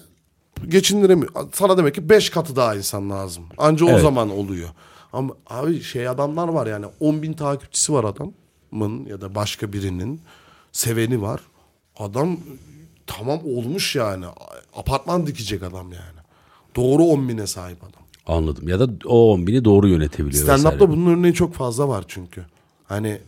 geçindiremiyor. 0.68 1.32
Sana 1.52 1.76
demek 1.78 1.94
ki 1.94 2.08
5 2.08 2.30
katı 2.30 2.56
daha 2.56 2.74
insan 2.74 3.10
lazım. 3.10 3.44
Anca 3.58 3.86
o 3.86 3.90
Evet. 3.90 4.02
zaman 4.02 4.30
oluyor. 4.30 4.68
Ama 5.12 5.34
abi 5.50 5.82
şey 5.82 6.08
adamlar 6.08 6.48
var 6.48 6.66
yani 6.66 6.86
10 7.00 7.22
bin 7.22 7.32
takipçisi 7.32 7.92
var 7.92 8.04
adamın 8.04 9.06
ya 9.06 9.20
da 9.20 9.34
başka 9.34 9.72
birinin 9.72 10.20
seveni 10.72 11.22
var. 11.22 11.40
Adam 11.98 12.36
tamam 13.06 13.40
olmuş 13.44 13.96
yani. 13.96 14.24
Apartman 14.76 15.26
dikecek 15.26 15.62
adam 15.62 15.92
yani. 15.92 16.22
Doğru 16.76 17.02
10 17.04 17.28
bine 17.28 17.46
sahip 17.46 17.84
adam. 17.84 18.02
Anladım. 18.26 18.68
Ya 18.68 18.80
da 18.80 18.88
o 19.06 19.32
10 19.32 19.46
bini 19.46 19.64
doğru 19.64 19.88
yönetebiliyor. 19.88 20.44
Stand-up'ta 20.46 20.90
bunun 20.90 21.10
örneği 21.18 21.34
çok 21.34 21.54
fazla 21.54 21.88
var 21.88 22.04
çünkü. 22.08 22.46
Hani 22.84 23.20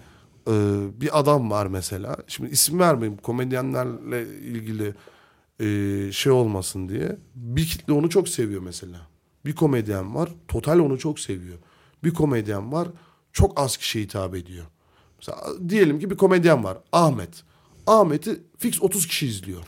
e, 0.48 0.52
bir 1.00 1.18
adam 1.18 1.50
var 1.50 1.66
mesela. 1.66 2.16
Şimdi 2.28 2.50
isim 2.50 2.78
vermeyeyim 2.78 3.18
komedyenlerle 3.22 4.22
ilgili 4.28 4.94
e, 5.60 6.08
şey 6.12 6.32
olmasın 6.32 6.88
diye. 6.88 7.16
Bir 7.34 7.66
kitle 7.66 7.92
onu 7.92 8.10
çok 8.10 8.28
seviyor 8.28 8.62
mesela. 8.62 9.00
Bir 9.46 9.54
komedyen 9.54 10.14
var 10.14 10.28
total 10.48 10.78
onu 10.78 10.98
çok 10.98 11.20
seviyor. 11.20 11.58
Bir 12.04 12.14
komedyen 12.14 12.72
var 12.72 12.88
çok 13.32 13.60
az 13.60 13.76
kişiye 13.76 14.04
hitap 14.04 14.34
ediyor. 14.34 14.64
Mesela 15.18 15.38
diyelim 15.68 15.98
ki 15.98 16.10
bir 16.10 16.16
komedyen 16.16 16.64
var 16.64 16.78
Ahmet. 16.92 17.42
Ahmet'i 17.86 18.40
fix 18.58 18.82
30 18.82 19.06
kişi 19.06 19.26
izliyor. 19.26 19.62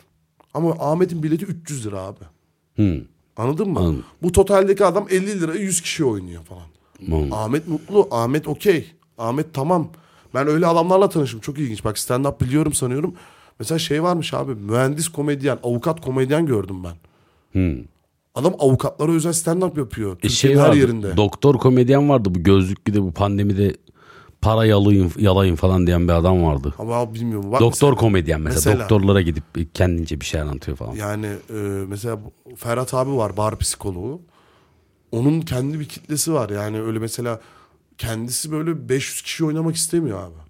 Ama 0.54 0.76
Ahmet'in 0.78 1.22
bileti 1.22 1.44
300 1.44 1.86
lira 1.86 2.00
abi. 2.00 2.24
Hı. 2.76 3.02
Anladın 3.36 3.70
mı? 3.70 3.78
Anladım. 3.78 4.04
Bu 4.22 4.32
totaldeki 4.32 4.84
adam 4.84 5.06
50 5.10 5.40
liraya 5.40 5.58
100 5.58 5.80
kişi 5.80 6.04
oynuyor 6.04 6.44
falan. 6.44 6.66
Anladım. 7.06 7.32
Ahmet 7.32 7.68
mutlu, 7.68 8.08
Ahmet 8.10 8.48
okey. 8.48 8.92
Ahmet 9.18 9.54
tamam. 9.54 9.88
Ben 10.34 10.48
öyle 10.48 10.66
adamlarla 10.66 11.08
tanıştım. 11.08 11.40
Çok 11.40 11.58
ilginç. 11.58 11.84
Bak 11.84 11.98
stand 11.98 12.24
up 12.24 12.40
biliyorum 12.40 12.72
sanıyorum. 12.72 13.14
Mesela 13.58 13.78
şey 13.78 14.02
varmış 14.02 14.34
abi. 14.34 14.54
Mühendis 14.54 15.08
komedyen, 15.08 15.58
avukat 15.62 16.00
komedyen 16.00 16.46
gördüm 16.46 16.76
ben. 16.84 16.96
Adam 18.34 18.54
avukatlara 18.58 19.12
özel 19.12 19.32
stand 19.32 19.62
up 19.62 19.78
yapıyor. 19.78 20.16
E 20.22 20.28
şey 20.28 20.56
her 20.56 20.68
vardı, 20.68 20.76
yerinde. 20.78 21.16
Doktor 21.16 21.58
komedyen 21.58 22.08
vardı 22.08 22.34
bu 22.34 22.42
gözlüklü 22.42 22.94
de 22.94 23.02
bu 23.02 23.12
pandemide 23.12 23.76
para 24.40 24.64
yalayın, 24.64 25.12
yalayın 25.18 25.56
falan 25.56 25.86
diyen 25.86 26.08
bir 26.08 26.12
adam 26.12 26.44
vardı. 26.44 26.74
Ama 26.78 26.94
abi 26.94 27.14
bilmiyorum. 27.14 27.52
Bak 27.52 27.60
Doktor 27.60 27.88
mesela- 27.88 28.00
komedyen 28.00 28.40
mesela. 28.40 28.56
Mesela. 28.74 28.80
Doktorlara 28.80 29.20
gidip 29.20 29.74
kendince 29.74 30.20
bir 30.20 30.24
şey 30.24 30.40
anlatıyor 30.40 30.76
falan. 30.76 30.94
Yani 30.94 31.26
e, 31.26 31.54
mesela 31.88 32.18
Ferhat 32.56 32.94
abi 32.94 33.16
var 33.16 33.36
bar 33.36 33.58
psikoloğu. 33.58 34.20
Onun 35.12 35.40
kendi 35.40 35.80
bir 35.80 35.84
kitlesi 35.88 36.32
var. 36.32 36.50
Yani 36.50 36.82
öyle 36.82 36.98
mesela 36.98 37.40
kendisi 37.98 38.52
böyle 38.52 38.88
500 38.88 39.22
kişi 39.22 39.44
oynamak 39.44 39.76
istemiyor 39.76 40.18
abi. 40.22 40.45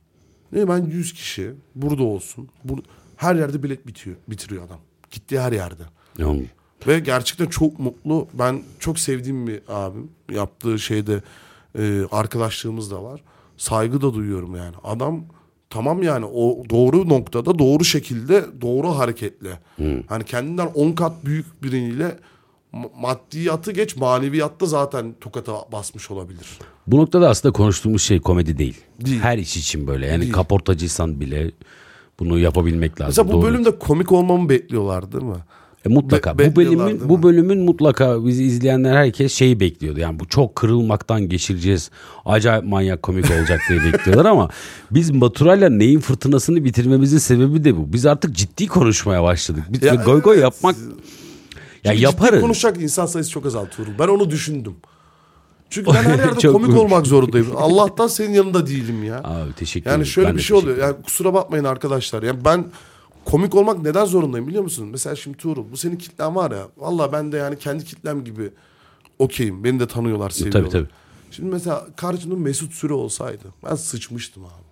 Ne 0.52 0.68
ben 0.68 0.84
100 0.84 1.12
kişi 1.12 1.52
burada 1.74 2.02
olsun. 2.02 2.48
Bur 2.64 2.78
her 3.16 3.34
yerde 3.34 3.62
bilet 3.62 3.86
bitiyor, 3.86 4.16
bitiriyor 4.28 4.66
adam. 4.66 4.78
Gittiği 5.10 5.40
her 5.40 5.52
yerde. 5.52 5.82
Yani 6.18 6.46
Ve 6.86 6.98
gerçekten 6.98 7.46
çok 7.46 7.78
mutlu. 7.78 8.28
Ben 8.34 8.62
çok 8.78 8.98
sevdiğim 8.98 9.46
bir 9.46 9.60
abim. 9.68 10.10
Yaptığı 10.32 10.78
şeyde 10.78 11.22
e, 11.78 12.02
arkadaşlığımız 12.12 12.90
da 12.90 13.04
var. 13.04 13.20
Saygı 13.56 14.00
da 14.02 14.14
duyuyorum 14.14 14.56
yani. 14.56 14.74
Adam 14.84 15.24
tamam 15.70 16.02
yani 16.02 16.24
o 16.24 16.62
doğru 16.70 17.08
noktada 17.08 17.58
doğru 17.58 17.84
şekilde 17.84 18.44
doğru 18.60 18.88
hareketle. 18.88 19.58
Hani 20.08 20.24
kendinden 20.24 20.66
10 20.66 20.92
kat 20.92 21.24
büyük 21.24 21.62
biriyle 21.62 22.18
ma- 22.72 23.00
maddiyatı 23.00 23.72
geç 23.72 23.96
maneviyatta 23.96 24.66
zaten 24.66 25.14
tokata 25.20 25.52
basmış 25.72 26.10
olabilir. 26.10 26.58
Bu 26.86 26.96
noktada 26.98 27.28
aslında 27.28 27.52
konuştuğumuz 27.52 28.02
şey 28.02 28.20
komedi 28.20 28.58
değil. 28.58 28.76
Değil. 29.00 29.20
Her 29.20 29.38
iş 29.38 29.56
için 29.56 29.86
böyle. 29.86 30.06
Yani 30.06 30.20
Değil. 30.20 30.32
kaportacıysan 30.32 31.20
bile 31.20 31.50
bunu 32.20 32.38
yapabilmek 32.38 33.00
lazım. 33.00 33.06
Mesela 33.08 33.28
bu 33.28 33.32
Doğru. 33.32 33.42
bölümde 33.52 33.78
komik 33.78 34.12
olmamı 34.12 34.48
bekliyorlar 34.48 35.12
değil 35.12 35.24
mi? 35.24 35.36
E, 35.86 35.88
mutlaka. 35.88 36.38
Be- 36.38 36.52
bu 36.52 36.56
bölümün 36.56 37.08
bu 37.08 37.22
bölümün 37.22 37.58
mutlaka 37.58 38.26
bizi 38.26 38.44
izleyenler 38.44 38.96
herkes 38.96 39.32
şeyi 39.34 39.60
bekliyordu. 39.60 40.00
Yani 40.00 40.20
bu 40.20 40.28
çok 40.28 40.56
kırılmaktan 40.56 41.28
geçireceğiz. 41.28 41.90
Acayip 42.24 42.64
manyak 42.64 43.02
komik 43.02 43.30
olacak 43.30 43.60
diye 43.68 43.84
bekliyorlar 43.84 44.24
ama 44.24 44.48
biz 44.90 45.20
Baturay'la 45.20 45.68
neyin 45.70 46.00
fırtınasını 46.00 46.64
bitirmemizin 46.64 47.18
sebebi 47.18 47.64
de 47.64 47.76
bu. 47.76 47.92
Biz 47.92 48.06
artık 48.06 48.36
ciddi 48.36 48.66
konuşmaya 48.66 49.22
başladık. 49.22 49.64
Biz 49.68 49.82
Ya 49.82 49.94
goy 49.94 50.20
goy 50.22 50.38
yapmak 50.40 50.76
ya 50.76 50.82
Çünkü 51.82 51.96
ciddi 51.96 52.04
yaparız. 52.04 52.40
konuşacak 52.40 52.82
insan 52.82 53.06
sayısı 53.06 53.30
çok 53.30 53.46
azaltıyor. 53.46 53.88
Ben 53.98 54.08
onu 54.08 54.30
düşündüm. 54.30 54.74
Çünkü 55.70 55.90
ben 55.94 56.02
her 56.02 56.18
yerde 56.18 56.48
komik 56.52 56.66
komik. 56.66 56.76
olmak 56.82 57.06
zorundayım. 57.06 57.46
Allah'tan 57.56 58.06
senin 58.06 58.34
yanında 58.34 58.66
değilim 58.66 59.04
ya. 59.04 59.20
Abi 59.24 59.52
teşekkür 59.56 59.86
ederim. 59.86 60.00
Yani 60.00 60.06
şöyle 60.06 60.28
Ben 60.28 60.36
bir 60.36 60.42
şey 60.42 60.56
oluyor. 60.56 60.76
Yani 60.78 60.96
kusura 61.02 61.34
bakmayın 61.34 61.64
arkadaşlar. 61.64 62.22
Yani 62.22 62.44
ben 62.44 62.64
komik 63.24 63.54
olmak 63.54 63.82
neden 63.82 64.04
zorundayım 64.04 64.46
biliyor 64.46 64.62
musun? 64.62 64.88
Mesela 64.88 65.16
şimdi 65.16 65.36
Tuğrul 65.36 65.64
bu 65.72 65.76
senin 65.76 65.96
kitlen 65.96 66.36
var 66.36 66.50
ya. 66.50 66.68
Valla 66.76 67.12
ben 67.12 67.32
de 67.32 67.36
yani 67.36 67.58
kendi 67.58 67.84
kitlem 67.84 68.24
gibi 68.24 68.50
okeyim. 69.18 69.64
Beni 69.64 69.80
de 69.80 69.86
tanıyorlar, 69.86 70.30
seviyorlar. 70.30 70.60
Tabii 70.70 70.70
tabii. 70.72 70.88
Şimdi 71.30 71.48
mesela 71.50 71.86
karşımda 71.96 72.34
Mesut 72.36 72.72
Süre 72.72 72.92
olsaydı 72.92 73.44
ben 73.64 73.74
sıçmıştım 73.74 74.44
abi. 74.44 74.66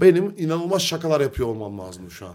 Benim 0.00 0.34
inanılmaz 0.38 0.82
şakalar 0.82 1.20
yapıyor 1.20 1.48
olmam 1.48 1.78
lazım 1.78 2.10
şu 2.10 2.26
an. 2.26 2.34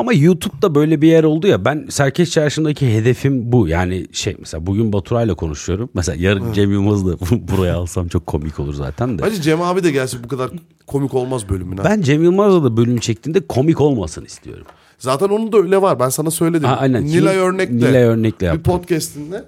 Ama 0.00 0.12
YouTube'da 0.12 0.74
böyle 0.74 1.02
bir 1.02 1.08
yer 1.08 1.24
oldu 1.24 1.46
ya 1.46 1.64
ben 1.64 1.86
Serkeş 1.90 2.30
Çarşı'ndaki 2.30 2.94
hedefim 2.94 3.52
bu. 3.52 3.68
Yani 3.68 4.06
şey 4.12 4.36
mesela 4.38 4.66
bugün 4.66 4.92
Baturay'la 4.92 5.34
konuşuyorum. 5.34 5.90
Mesela 5.94 6.16
yarın 6.22 6.44
evet. 6.44 6.54
Cem 6.54 6.72
Yılmaz'ı 6.72 7.06
da 7.06 7.16
buraya 7.56 7.76
alsam 7.76 8.08
çok 8.08 8.26
komik 8.26 8.60
olur 8.60 8.74
zaten 8.74 9.18
de. 9.18 9.22
Bence 9.22 9.42
Cem 9.42 9.62
abi 9.62 9.84
de 9.84 9.90
gelsin 9.90 10.20
bu 10.24 10.28
kadar 10.28 10.50
komik 10.86 11.14
olmaz 11.14 11.48
bölümüne. 11.48 11.84
Ben 11.84 12.00
Cem 12.02 12.24
Yılmaz'la 12.24 12.64
da 12.64 12.76
bölüm 12.76 12.98
çektiğinde 12.98 13.46
komik 13.46 13.80
olmasın 13.80 14.24
istiyorum. 14.24 14.66
Zaten 14.98 15.28
onun 15.28 15.52
da 15.52 15.58
öyle 15.58 15.82
var. 15.82 16.00
Ben 16.00 16.08
sana 16.08 16.30
söyledim. 16.30 16.68
Ha, 16.68 16.76
aynen. 16.76 17.04
Nilay 17.04 17.36
Örnek'le. 17.36 17.72
Nilay 17.72 18.02
Örnek'le. 18.02 18.40
Bir 18.40 18.62
podcast'inde 18.62 19.44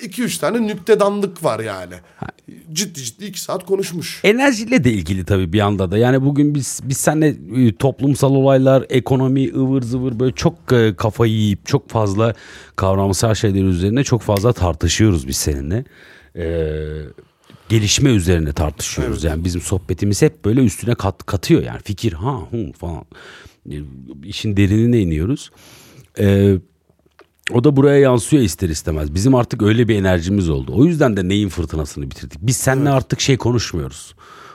2 0.00 0.22
üç 0.22 0.38
tane 0.38 0.66
nüktedanlık 0.66 1.44
var 1.44 1.60
yani. 1.60 1.94
Ciddi 2.72 3.02
ciddi 3.02 3.24
iki 3.24 3.40
saat 3.40 3.66
konuşmuş. 3.66 4.20
Enerjiyle 4.24 4.84
de 4.84 4.92
ilgili 4.92 5.24
tabii 5.24 5.52
bir 5.52 5.60
anda 5.60 5.90
da. 5.90 5.98
Yani 5.98 6.24
bugün 6.24 6.54
biz 6.54 6.80
biz 6.84 6.96
seninle 6.96 7.28
e, 7.66 7.76
toplumsal 7.76 8.34
olaylar, 8.34 8.86
ekonomi, 8.88 9.54
ıvır 9.54 9.82
zıvır 9.82 10.20
böyle 10.20 10.34
çok 10.34 10.72
e, 10.72 10.94
kafayı 10.96 11.32
yiyip 11.32 11.66
çok 11.66 11.90
fazla 11.90 12.34
kavramsal 12.76 13.34
şeyler 13.34 13.64
üzerine 13.64 14.04
çok 14.04 14.22
fazla 14.22 14.52
tartışıyoruz 14.52 15.28
biz 15.28 15.36
seninle. 15.36 15.84
Ee, 16.36 16.76
gelişme 17.68 18.10
üzerine 18.10 18.52
tartışıyoruz. 18.52 19.24
Evet. 19.24 19.32
Yani 19.32 19.44
bizim 19.44 19.60
sohbetimiz 19.60 20.22
hep 20.22 20.44
böyle 20.44 20.64
üstüne 20.64 20.94
kat, 20.94 21.26
katıyor 21.26 21.62
yani 21.62 21.80
fikir 21.84 22.12
ha 22.12 22.40
hum 22.50 22.72
falan. 22.72 23.04
E, 23.70 23.76
işin 24.24 24.56
derinine 24.56 25.00
iniyoruz. 25.00 25.50
Ee, 26.18 26.54
o 27.52 27.64
da 27.64 27.76
buraya 27.76 27.98
yansıyor 27.98 28.42
ister 28.42 28.68
istemez. 28.68 29.14
Bizim 29.14 29.34
artık 29.34 29.62
öyle 29.62 29.88
bir 29.88 29.96
enerjimiz 29.96 30.48
oldu. 30.48 30.72
O 30.74 30.84
yüzden 30.84 31.16
de 31.16 31.28
neyin 31.28 31.48
fırtınasını 31.48 32.10
bitirdik. 32.10 32.38
Biz 32.42 32.56
seninle 32.56 32.90
artık 32.90 33.20
şey 33.20 33.36
konuşmuyoruz. 33.36 34.14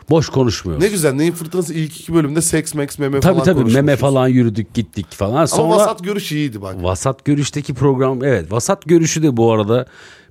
Boş 0.09 0.29
konuşmuyoruz. 0.29 0.83
Ne 0.83 0.89
güzel. 0.89 1.13
Neyin 1.13 1.31
fırtınası 1.31 1.73
ilk 1.73 1.99
iki 1.99 2.13
bölümde 2.13 2.41
seks, 2.41 2.73
meks, 2.73 2.99
meme 2.99 3.19
tabii 3.19 3.33
falan 3.33 3.45
tabii 3.45 3.59
meme 3.59 3.73
konuşmuşuz. 3.73 3.99
falan 3.99 4.27
yürüdük 4.27 4.73
gittik 4.73 5.11
falan. 5.11 5.45
Sonra 5.45 5.63
Ama 5.63 5.75
vasat... 5.75 5.87
vasat 5.87 6.03
görüş 6.03 6.31
iyiydi 6.31 6.61
bak. 6.61 6.75
görüşteki 7.25 7.73
program 7.73 8.23
evet 8.23 8.51
vasat 8.51 8.85
görüşü 8.85 9.23
de 9.23 9.37
bu 9.37 9.51
arada 9.51 9.85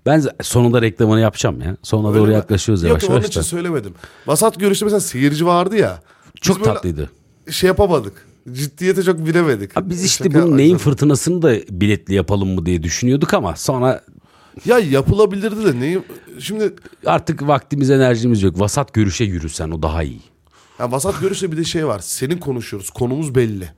ben 0.06 0.24
sonunda 0.42 0.82
reklamını 0.82 1.20
yapacağım 1.20 1.61
ya. 1.61 1.76
Sonuna 1.82 2.08
Öyle 2.08 2.18
doğru 2.18 2.28
mi? 2.28 2.34
yaklaşıyoruz 2.34 2.82
Yok 2.82 2.90
yavaş 2.90 3.04
onun 3.04 3.14
yavaş 3.14 3.26
için 3.28 3.40
söylemedim. 3.40 3.94
Vasat 4.26 4.61
görüşte 4.61 4.84
mesela 4.84 5.00
seyirci 5.00 5.46
vardı 5.46 5.76
ya. 5.76 6.02
Çok 6.40 6.64
tatlıydı. 6.64 7.11
Şey 7.50 7.68
yapamadık. 7.68 8.30
Ciddiyete 8.53 9.03
çok 9.03 9.26
bilemedik. 9.26 9.76
Abi 9.76 9.91
biz 9.91 10.05
işte 10.05 10.24
Şaka 10.24 10.43
bunun 10.43 10.57
neyin 10.57 10.68
zorunda. 10.68 10.82
fırtınasını 10.84 11.43
da 11.43 11.55
biletli 11.70 12.14
yapalım 12.14 12.49
mı 12.55 12.66
diye 12.66 12.82
düşünüyorduk 12.82 13.34
ama 13.34 13.57
sonra 13.57 14.05
Ya 14.64 14.78
yapılabilirdi 14.78 15.64
de 15.64 15.80
neyin... 15.80 16.05
Şimdi 16.38 16.74
artık 17.07 17.47
vaktimiz 17.49 17.91
enerjimiz 17.91 18.43
yok. 18.43 18.61
Vasat 18.61 18.93
görüşe 18.95 19.24
yürüsen 19.24 19.70
o 19.70 19.82
daha 19.82 20.03
iyi. 20.03 20.20
ya 20.78 20.93
vasat 20.93 21.20
görüşte 21.20 21.53
bir 21.53 21.57
de 21.57 21.64
şey 21.64 21.86
var. 21.86 21.99
Senin 21.99 22.38
konuşuyoruz. 22.38 22.91
Konumuz 22.91 23.34
belli. 23.34 23.68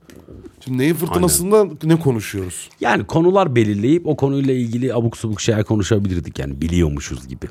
Şimdi 0.65 0.77
neyin 0.77 0.93
fırtınasında 0.93 1.67
ne 1.83 1.99
konuşuyoruz? 1.99 2.69
Yani 2.81 3.05
konular 3.05 3.55
belirleyip 3.55 4.07
o 4.07 4.15
konuyla 4.15 4.53
ilgili 4.53 4.93
abuk 4.93 5.17
subuk 5.17 5.41
şeyler 5.41 5.63
konuşabilirdik 5.63 6.39
yani 6.39 6.61
biliyormuşuz 6.61 7.27
gibi. 7.27 7.45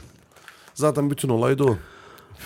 Zaten 0.74 1.10
bütün 1.10 1.28
olay 1.28 1.58
da 1.58 1.64
o. 1.64 1.76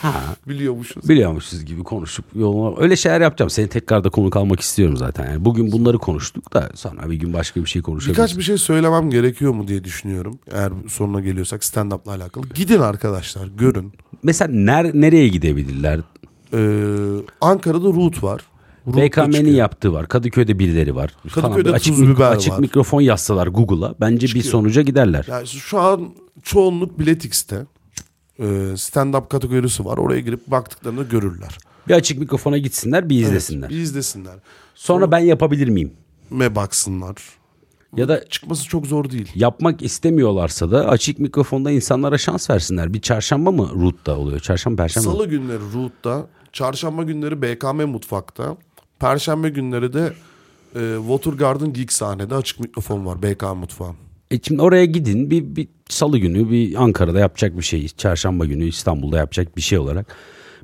Ha. 0.02 0.22
Biliyormuşuz. 0.48 1.08
Biliyormuşuz 1.08 1.64
gibi 1.64 1.82
konuşup 1.82 2.24
yoluna 2.34 2.80
öyle 2.80 2.96
şeyler 2.96 3.20
yapacağım. 3.20 3.50
Seni 3.50 3.68
tekrar 3.68 4.04
da 4.04 4.10
konuk 4.10 4.36
almak 4.36 4.60
istiyorum 4.60 4.96
zaten. 4.96 5.30
Yani 5.30 5.44
bugün 5.44 5.72
bunları 5.72 5.98
konuştuk 5.98 6.54
da 6.54 6.70
sonra 6.74 7.10
bir 7.10 7.16
gün 7.16 7.32
başka 7.32 7.60
bir 7.60 7.68
şey 7.68 7.82
konuşabiliriz. 7.82 8.18
Birkaç 8.18 8.36
bir 8.38 8.42
şey 8.42 8.58
söylemem 8.58 9.10
gerekiyor 9.10 9.52
mu 9.52 9.68
diye 9.68 9.84
düşünüyorum. 9.84 10.38
Eğer 10.50 10.72
sonuna 10.88 11.20
geliyorsak 11.20 11.64
stand-up'la 11.64 12.12
alakalı. 12.12 12.46
Gidin 12.54 12.80
arkadaşlar 12.80 13.46
görün. 13.46 13.92
Mesela 14.22 14.52
ner, 14.52 14.90
nereye 14.94 15.28
gidebilirler? 15.28 16.00
Ee, 16.52 17.22
Ankara'da 17.40 17.88
Root 17.88 18.22
var. 18.22 18.40
BKM'nin 18.86 19.32
çıkıyor. 19.32 19.56
yaptığı 19.56 19.92
var. 19.92 20.08
Kadıköy'de 20.08 20.58
birileri 20.58 20.94
var. 20.94 21.16
Kadıköy'de 21.34 21.70
açık, 21.70 21.96
tuz 21.96 22.08
biber 22.08 22.30
açık 22.30 22.52
var. 22.52 22.58
mikrofon 22.58 23.00
yazsalar 23.00 23.46
Google'a 23.46 23.94
bence 24.00 24.26
bir 24.26 24.42
sonuca 24.42 24.82
giderler. 24.82 25.24
Yani 25.28 25.46
şu 25.46 25.80
an 25.80 26.08
çoğunluk 26.42 26.98
Biletix'te. 26.98 27.66
Ee, 28.38 28.44
stand-up 28.76 29.28
kategorisi 29.28 29.84
var. 29.84 29.98
Oraya 29.98 30.20
girip 30.20 30.46
baktıklarında 30.46 31.02
görürler. 31.02 31.58
Bir 31.88 31.94
açık 31.94 32.18
mikrofona 32.18 32.58
gitsinler 32.58 33.08
bir 33.08 33.20
izlesinler. 33.20 33.70
Bir 33.70 33.76
izlesinler. 33.76 34.34
Sonra 34.74 35.10
ben 35.10 35.18
yapabilir 35.18 35.68
miyim? 35.68 35.92
Me 36.30 36.54
baksınlar. 36.54 37.16
Ya 37.96 38.08
da 38.08 38.28
Çıkması 38.28 38.64
çok 38.68 38.86
zor 38.86 39.10
değil. 39.10 39.32
yapmak 39.34 39.82
istemiyorlarsa 39.82 40.70
da 40.70 40.88
açık 40.88 41.18
mikrofonda 41.18 41.70
insanlara 41.70 42.18
şans 42.18 42.50
versinler. 42.50 42.94
Bir 42.94 43.00
çarşamba 43.00 43.50
mı 43.50 43.70
Root'ta 43.74 44.16
oluyor? 44.16 44.40
Çarşamba, 44.40 44.82
perşembe? 44.82 45.06
Salı 45.08 45.26
günleri 45.28 45.60
Root'ta, 45.74 46.26
çarşamba 46.52 47.02
günleri 47.02 47.42
BKM 47.42 47.82
Mutfak'ta, 47.82 48.56
perşembe 48.98 49.48
günleri 49.48 49.92
de 49.92 50.12
e, 50.74 50.96
Watergarden 50.98 51.72
Geek 51.72 51.92
sahnede 51.92 52.34
açık 52.34 52.60
mikrofon 52.60 53.06
var 53.06 53.22
BK 53.22 53.42
Mutfağın. 53.56 53.96
E 54.30 54.40
şimdi 54.42 54.62
oraya 54.62 54.84
gidin 54.84 55.30
bir, 55.30 55.56
bir 55.56 55.68
salı 55.88 56.18
günü 56.18 56.50
bir 56.50 56.82
Ankara'da 56.82 57.18
yapacak 57.20 57.56
bir 57.58 57.62
şey. 57.62 57.88
Çarşamba 57.88 58.44
günü 58.44 58.64
İstanbul'da 58.64 59.16
yapacak 59.16 59.56
bir 59.56 59.62
şey 59.62 59.78
olarak. 59.78 60.16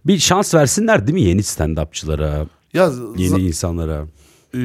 Bir 0.07 0.19
şans 0.19 0.55
versinler 0.55 1.07
değil 1.07 1.15
mi 1.15 1.23
yeni 1.23 1.41
stand-upçılara, 1.41 2.47
Ya 2.73 2.91
yeni 3.17 3.41
insanlara? 3.43 4.07
e, 4.57 4.61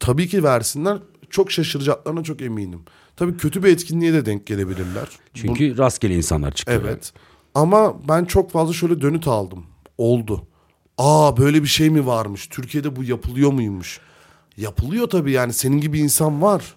tabii 0.00 0.28
ki 0.28 0.44
versinler. 0.44 0.98
Çok 1.30 1.50
şaşıracaklarına 1.52 2.22
çok 2.22 2.42
eminim. 2.42 2.80
Tabii 3.16 3.36
kötü 3.36 3.62
bir 3.62 3.68
etkinliğe 3.68 4.12
de 4.12 4.26
denk 4.26 4.46
gelebilirler. 4.46 5.08
Çünkü 5.34 5.78
rastgele 5.78 6.16
insanlar 6.16 6.52
çıkıyor. 6.52 6.82
Evet. 6.84 7.12
Ama 7.54 8.08
ben 8.08 8.24
çok 8.24 8.50
fazla 8.50 8.72
şöyle 8.72 9.00
dönüt 9.00 9.28
aldım. 9.28 9.64
Oldu. 9.98 10.46
Aa 10.98 11.36
böyle 11.36 11.62
bir 11.62 11.68
şey 11.68 11.90
mi 11.90 12.06
varmış? 12.06 12.46
Türkiye'de 12.46 12.96
bu 12.96 13.04
yapılıyor 13.04 13.52
muymuş? 13.52 14.00
Yapılıyor 14.56 15.10
tabii 15.10 15.32
yani. 15.32 15.52
Senin 15.52 15.80
gibi 15.80 15.98
insan 15.98 16.42
var. 16.42 16.74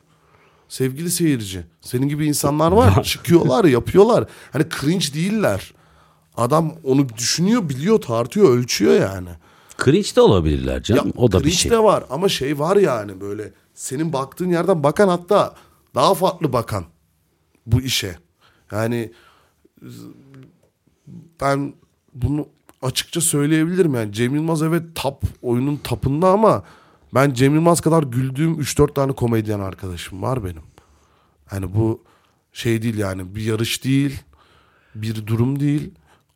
Sevgili 0.70 1.12
seyirci. 1.12 1.66
Senin 1.82 2.08
gibi 2.08 2.26
insanlar 2.26 2.72
var. 2.72 3.04
Çıkıyorlar, 3.04 3.66
yapıyorlar. 3.66 4.26
Hani 4.52 4.66
cringe 4.82 5.14
değiller. 5.14 5.74
Adam 6.38 6.76
onu 6.84 7.10
düşünüyor, 7.10 7.70
biliyor, 7.70 8.02
tartıyor, 8.02 8.50
ölçüyor 8.58 8.94
yani. 8.94 9.30
Cringe 9.84 10.16
de 10.16 10.22
olabilirler 10.22 10.84
canım. 10.84 11.14
o 11.16 11.32
da 11.32 11.40
bir 11.40 11.44
cringe 11.44 11.56
şey. 11.56 11.72
de 11.72 11.84
var 11.84 12.04
ama 12.10 12.30
şey 12.30 12.60
var 12.60 12.78
yani 12.78 13.22
böyle 13.22 13.54
senin 13.74 14.14
baktığın 14.14 14.50
yerden 14.50 14.84
bakan 14.84 15.08
hatta 15.08 15.56
daha 15.96 16.14
farklı 16.14 16.54
bakan 16.54 16.86
bu 17.66 17.82
işe. 17.82 18.16
Yani 18.72 19.12
ben 21.42 21.74
bunu 22.14 22.48
açıkça 22.82 23.22
söyleyebilirim 23.22 23.96
yani 23.96 24.14
Cem 24.14 24.36
Yılmaz 24.36 24.62
evet 24.62 24.84
tap 24.96 25.24
oyunun 25.42 25.78
tapında 25.78 26.30
ama 26.30 26.64
ben 27.14 27.34
Cem 27.34 27.54
Yılmaz 27.56 27.82
kadar 27.82 28.04
güldüğüm 28.04 28.54
3-4 28.62 28.94
tane 28.94 29.12
komedyen 29.12 29.60
arkadaşım 29.60 30.22
var 30.22 30.44
benim. 30.44 30.62
Yani 31.54 31.76
bu 31.76 32.02
şey 32.54 32.82
değil 32.82 32.98
yani 32.98 33.36
bir 33.36 33.42
yarış 33.44 33.84
değil, 33.84 34.20
bir 34.96 35.28
durum 35.28 35.60
değil. 35.60 35.92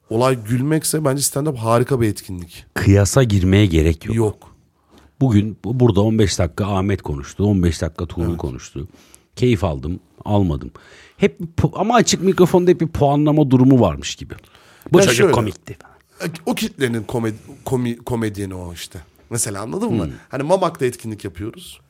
Olay 0.10 0.44
gülmekse 0.44 1.06
bence 1.06 1.22
stand-up 1.22 1.56
harika 1.58 2.02
bir 2.02 2.08
etkinlik. 2.08 2.66
Kıyasa 2.74 3.24
girmeye 3.24 3.66
gerek 3.66 4.06
yok. 4.06 4.16
Yok. 4.16 4.56
Bugün 5.22 5.58
bu- 5.64 5.80
burada 5.80 6.02
15 6.02 6.40
dakika 6.40 6.66
Ahmet 6.78 7.02
konuştu. 7.02 7.44
15 7.46 7.82
dakika 7.82 8.06
Tuğrul 8.06 8.38
konuştu. 8.38 8.88
Keyif 9.36 9.64
aldım, 9.64 10.00
almadım. 10.26 10.72
Hep 11.18 11.40
ama 11.74 11.96
açık 11.96 12.22
mikrofonda 12.24 12.72
hep 12.72 12.82
bir 12.82 12.88
puanlama 12.88 13.52
durumu 13.52 13.80
varmış 13.80 14.16
gibi. 14.16 14.34
Bu 14.94 14.98
Ya 14.98 15.04
çocuk 15.04 15.18
şöyle. 15.18 15.32
komikti. 15.32 15.78
O 16.46 16.56
kitlenin 16.56 17.04
komedi, 17.04 17.36
komi, 17.66 17.98
komedyeni 17.98 18.54
o 18.56 18.74
işte. 18.74 19.00
Mesela 19.30 19.62
anladın 19.62 19.88
Hmm. 19.90 19.98
mı? 19.98 20.10
Hani 20.30 20.44
Mamak'ta 20.44 20.86
etkinlik 20.86 21.24
yapıyoruz. 21.26 21.82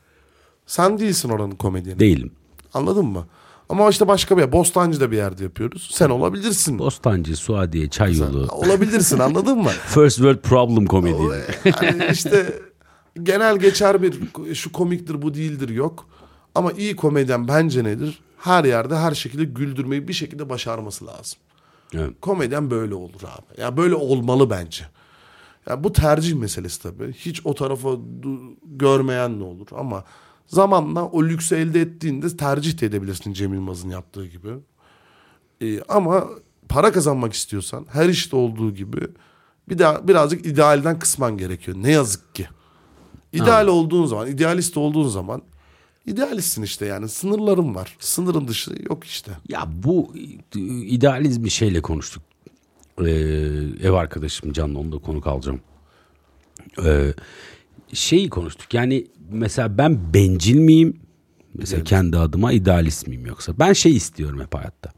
Sen 0.66 0.98
değilsin 0.98 1.28
oranın 1.28 1.50
komedyeni. 1.50 1.98
Değilim. 1.98 2.30
Anladın 2.74 3.06
mı? 3.06 3.26
Ama 3.68 3.88
işte 3.88 4.08
başka 4.08 4.36
bir 4.36 4.42
yer. 4.42 4.52
Bostancı'da 4.52 5.10
bir 5.10 5.16
yerde 5.16 5.42
yapıyoruz. 5.44 5.90
Sen 5.94 6.10
olabilirsin. 6.10 6.78
Bostancı, 6.78 7.36
Suadiye, 7.36 7.90
Çay 7.90 8.16
Yolu. 8.18 8.48
olabilirsin 8.50 9.18
anladın 9.18 9.58
mı? 9.58 9.70
First 9.86 10.16
World 10.16 10.38
Problem 10.38 10.86
komedi. 10.86 11.16
hani 11.72 12.04
işte 12.12 12.60
genel 13.22 13.56
geçer 13.58 14.02
bir 14.02 14.14
şu 14.54 14.72
komiktir 14.72 15.22
bu 15.22 15.34
değildir 15.34 15.68
yok. 15.68 16.06
Ama 16.54 16.72
iyi 16.72 16.96
komedyen 16.96 17.48
bence 17.48 17.84
nedir? 17.84 18.20
Her 18.38 18.64
yerde 18.64 18.96
her 18.96 19.14
şekilde 19.14 19.44
güldürmeyi 19.44 20.08
bir 20.08 20.12
şekilde 20.12 20.48
başarması 20.48 21.06
lazım. 21.06 21.38
Evet. 21.94 22.10
Komedyen 22.20 22.70
böyle 22.70 22.94
olur 22.94 23.20
abi. 23.24 23.60
Ya 23.60 23.76
böyle 23.76 23.94
olmalı 23.94 24.50
bence. 24.50 24.84
Ya 25.70 25.84
bu 25.84 25.92
tercih 25.92 26.34
meselesi 26.34 26.82
tabii. 26.82 27.12
Hiç 27.12 27.40
o 27.44 27.54
tarafa 27.54 27.88
görmeyen 28.64 29.40
ne 29.40 29.44
olur 29.44 29.66
ama 29.76 30.04
zamanla 30.46 31.04
o 31.04 31.24
lüksü 31.24 31.56
elde 31.56 31.80
ettiğinde 31.80 32.36
tercih 32.36 32.80
de 32.80 32.86
edebilirsin 32.86 33.32
Cem 33.32 33.54
Yılmaz'ın 33.54 33.90
yaptığı 33.90 34.26
gibi. 34.26 34.48
Ee, 35.62 35.80
ama 35.88 36.28
para 36.68 36.92
kazanmak 36.92 37.32
istiyorsan 37.32 37.86
her 37.92 38.08
işte 38.08 38.36
olduğu 38.36 38.74
gibi 38.74 39.00
bir 39.68 39.78
daha 39.78 40.08
birazcık 40.08 40.46
idealden 40.46 40.98
kısman 40.98 41.38
gerekiyor. 41.38 41.76
Ne 41.80 41.92
yazık 41.92 42.34
ki. 42.34 42.48
İdeal 43.32 43.66
olduğun 43.66 44.06
zaman, 44.06 44.28
idealist 44.28 44.76
olduğun 44.76 45.08
zaman 45.08 45.42
idealistsin 46.06 46.62
işte 46.62 46.86
yani. 46.86 47.08
Sınırlarım 47.08 47.74
var. 47.74 47.96
Sınırın 48.00 48.48
dışı 48.48 48.74
yok 48.88 49.04
işte. 49.04 49.32
Ya 49.48 49.68
bu 49.82 50.14
idealizm 50.54 51.46
şeyle 51.50 51.82
konuştuk. 51.82 52.22
Ee, 52.98 53.10
ev 53.82 53.92
arkadaşım 53.92 54.52
Can'la 54.52 54.78
onu 54.78 54.92
da 54.92 54.98
konuk 54.98 55.26
alacağım. 55.26 55.60
Ee, 56.84 57.14
şeyi 57.92 58.28
konuştuk. 58.28 58.74
Yani 58.74 59.06
mesela 59.30 59.78
ben 59.78 60.14
bencil 60.14 60.58
miyim? 60.58 61.00
Mesela 61.54 61.84
kendi 61.84 62.18
adıma 62.18 62.52
idealist 62.52 63.06
miyim 63.06 63.26
yoksa? 63.26 63.52
Ben 63.58 63.72
şey 63.72 63.96
istiyorum 63.96 64.40
hep 64.40 64.54
hayatta. 64.54 64.90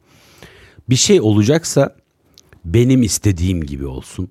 Bir 0.90 0.96
şey 0.96 1.20
olacaksa 1.20 1.96
benim 2.64 3.02
istediğim 3.02 3.62
gibi 3.62 3.86
olsun. 3.86 4.30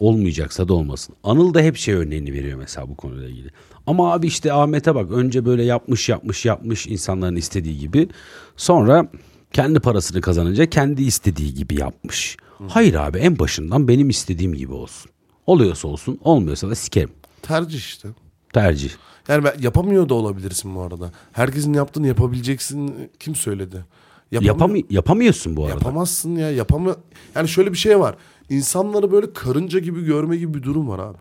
Olmayacaksa 0.00 0.68
da 0.68 0.74
olmasın. 0.74 1.14
Anıl 1.24 1.54
da 1.54 1.60
hep 1.60 1.76
şey 1.76 1.94
örneğini 1.94 2.32
veriyor 2.32 2.58
mesela 2.58 2.88
bu 2.88 2.96
konuyla 2.96 3.28
ilgili. 3.28 3.48
Ama 3.86 4.12
abi 4.12 4.26
işte 4.26 4.52
Ahmet'e 4.52 4.94
bak 4.94 5.10
önce 5.12 5.44
böyle 5.44 5.64
yapmış 5.64 6.08
yapmış 6.08 6.44
yapmış 6.44 6.86
insanların 6.86 7.36
istediği 7.36 7.78
gibi. 7.78 8.08
Sonra 8.56 9.10
kendi 9.52 9.80
parasını 9.80 10.20
kazanınca 10.20 10.66
kendi 10.66 11.02
istediği 11.02 11.54
gibi 11.54 11.80
yapmış. 11.80 12.36
Hayır 12.68 12.94
abi 12.94 13.18
en 13.18 13.38
başından 13.38 13.88
benim 13.88 14.08
istediğim 14.10 14.54
gibi 14.54 14.72
olsun. 14.72 15.10
Oluyorsa 15.46 15.88
olsun 15.88 16.18
olmuyorsa 16.24 16.70
da 16.70 16.74
sikerim. 16.74 17.10
Tercih 17.42 17.78
işte. 17.78 18.08
Tercih. 18.52 18.90
Yani 19.28 19.44
ben, 19.44 19.54
yapamıyor 19.60 20.08
da 20.08 20.14
olabilirsin 20.14 20.74
bu 20.76 20.82
arada. 20.82 21.12
Herkesin 21.32 21.72
yaptığını 21.72 22.06
yapabileceksin 22.06 23.10
kim 23.20 23.34
söyledi? 23.34 23.84
Yapamıyor- 24.30 24.54
Yapamı 24.54 24.78
yapamıyorsun 24.90 25.56
bu 25.56 25.62
arada. 25.64 25.74
Yapamazsın 25.74 26.36
ya 26.36 26.50
yapamı. 26.50 26.96
Yani 27.34 27.48
şöyle 27.48 27.72
bir 27.72 27.78
şey 27.78 27.98
var. 27.98 28.16
İnsanları 28.50 29.12
böyle 29.12 29.32
karınca 29.32 29.78
gibi 29.78 30.04
görme 30.04 30.36
gibi 30.36 30.54
bir 30.54 30.62
durum 30.62 30.88
var 30.88 30.98
abi. 30.98 31.18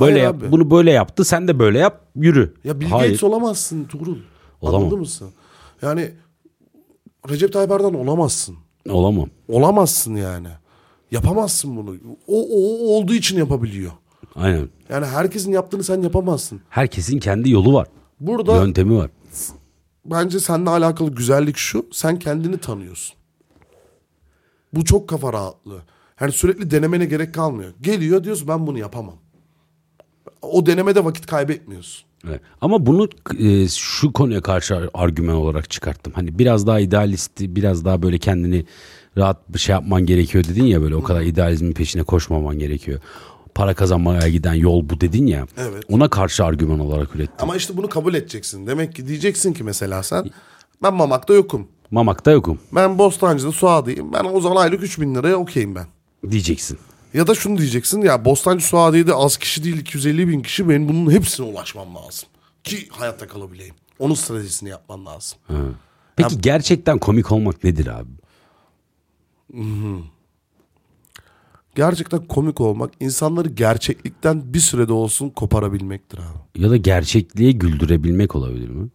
Böyle 0.00 0.12
Hayır 0.12 0.24
yap, 0.24 0.36
abi. 0.42 0.52
bunu 0.52 0.70
böyle 0.70 0.90
yaptı 0.90 1.24
sen 1.24 1.48
de 1.48 1.58
böyle 1.58 1.78
yap 1.78 2.04
yürü. 2.16 2.54
Ya 2.64 2.80
Bill 2.80 2.86
Hayır. 2.86 3.04
Gates 3.10 3.24
olamazsın 3.24 3.84
Tuğrul. 3.84 4.16
Olamam. 4.60 4.82
Anladın 4.82 4.98
mısın? 4.98 5.30
Yani 5.82 6.10
Recep 7.30 7.52
Tayyip 7.52 7.70
Erdoğan 7.70 7.94
olamazsın. 7.94 8.56
Olamam. 8.88 9.28
Olamazsın 9.48 10.16
yani. 10.16 10.48
Yapamazsın 11.10 11.76
bunu. 11.76 11.96
O, 12.26 12.46
o, 12.50 12.88
olduğu 12.96 13.14
için 13.14 13.38
yapabiliyor. 13.38 13.92
Aynen. 14.34 14.68
Yani 14.88 15.06
herkesin 15.06 15.52
yaptığını 15.52 15.84
sen 15.84 16.02
yapamazsın. 16.02 16.60
Herkesin 16.68 17.18
kendi 17.18 17.50
yolu 17.50 17.74
var. 17.74 17.88
Burada 18.20 18.56
Yöntemi 18.56 18.96
var. 18.96 19.10
bence 20.04 20.40
seninle 20.40 20.70
alakalı 20.70 21.10
güzellik 21.10 21.56
şu. 21.56 21.86
Sen 21.92 22.18
kendini 22.18 22.58
tanıyorsun. 22.58 23.16
Bu 24.72 24.84
çok 24.84 25.08
kafa 25.08 25.32
rahatlığı. 25.32 25.82
Yani 26.20 26.32
sürekli 26.32 26.70
denemene 26.70 27.04
gerek 27.04 27.34
kalmıyor. 27.34 27.72
Geliyor 27.80 28.24
diyorsun 28.24 28.48
ben 28.48 28.66
bunu 28.66 28.78
yapamam. 28.78 29.16
O 30.42 30.66
denemede 30.66 31.04
vakit 31.04 31.26
kaybetmiyorsun. 31.26 32.04
Evet. 32.28 32.40
Ama 32.60 32.86
bunu 32.86 33.08
e, 33.38 33.68
şu 33.68 34.12
konuya 34.12 34.40
karşı 34.40 34.90
argüman 34.94 35.34
olarak 35.34 35.70
çıkarttım. 35.70 36.12
Hani 36.16 36.38
biraz 36.38 36.66
daha 36.66 36.80
idealisti, 36.80 37.56
biraz 37.56 37.84
daha 37.84 38.02
böyle 38.02 38.18
kendini 38.18 38.64
rahat 39.18 39.48
bir 39.48 39.58
şey 39.58 39.72
yapman 39.72 40.06
gerekiyor 40.06 40.44
dedin 40.44 40.64
ya 40.64 40.82
böyle 40.82 40.96
o 40.96 41.02
kadar 41.02 41.22
idealizmin 41.22 41.72
peşine 41.72 42.02
koşmaman 42.02 42.58
gerekiyor. 42.58 43.00
Para 43.54 43.74
kazanmaya 43.74 44.28
giden 44.28 44.54
yol 44.54 44.88
bu 44.88 45.00
dedin 45.00 45.26
ya. 45.26 45.46
Evet. 45.56 45.84
Ona 45.88 46.08
karşı 46.08 46.44
argüman 46.44 46.80
olarak 46.80 47.14
ürettim. 47.16 47.36
Ama 47.38 47.56
işte 47.56 47.76
bunu 47.76 47.88
kabul 47.88 48.14
edeceksin. 48.14 48.66
Demek 48.66 48.94
ki 48.94 49.08
diyeceksin 49.08 49.52
ki 49.52 49.64
mesela 49.64 50.02
sen 50.02 50.30
ben 50.82 50.94
Mamak'ta 50.94 51.34
yokum. 51.34 51.68
Mamak'ta 51.90 52.30
yokum 52.30 52.58
Ben 52.72 52.98
Bostancı'da 52.98 53.52
Suadi'yim. 53.52 54.12
Ben 54.12 54.24
o 54.24 54.40
zaman 54.40 54.56
aylık 54.56 54.82
3000 54.82 55.14
liraya 55.14 55.36
okeyim 55.36 55.74
ben. 55.74 55.86
diyeceksin. 56.30 56.78
Ya 57.14 57.26
da 57.26 57.34
şunu 57.34 57.58
diyeceksin 57.58 58.02
ya 58.02 58.24
Bostancı 58.24 58.66
Suadi'de 58.66 59.14
az 59.14 59.36
kişi 59.36 59.64
değil 59.64 59.78
250 59.78 60.28
bin 60.28 60.42
kişi 60.42 60.68
benim 60.68 60.88
bunun 60.88 61.10
hepsine 61.10 61.46
ulaşmam 61.46 61.94
lazım. 61.94 62.28
Ki 62.64 62.88
hayatta 62.90 63.26
kalabileyim. 63.28 63.74
Onun 63.98 64.14
stratejisini 64.14 64.68
yapman 64.68 65.06
lazım. 65.06 65.38
Peki 66.16 66.40
gerçekten 66.40 66.98
komik 66.98 67.32
olmak 67.32 67.64
nedir 67.64 67.86
abi? 67.86 68.10
Gerçekten 71.74 72.26
komik 72.26 72.60
olmak 72.60 72.90
insanları 73.00 73.48
gerçeklikten 73.48 74.54
bir 74.54 74.60
sürede 74.60 74.92
olsun 74.92 75.30
koparabilmektir 75.30 76.18
abi. 76.18 76.62
Ya 76.62 76.70
da 76.70 76.76
gerçekliğe 76.76 77.52
güldürebilmek 77.52 78.36
olabilir 78.36 78.68
mi? 78.68 78.88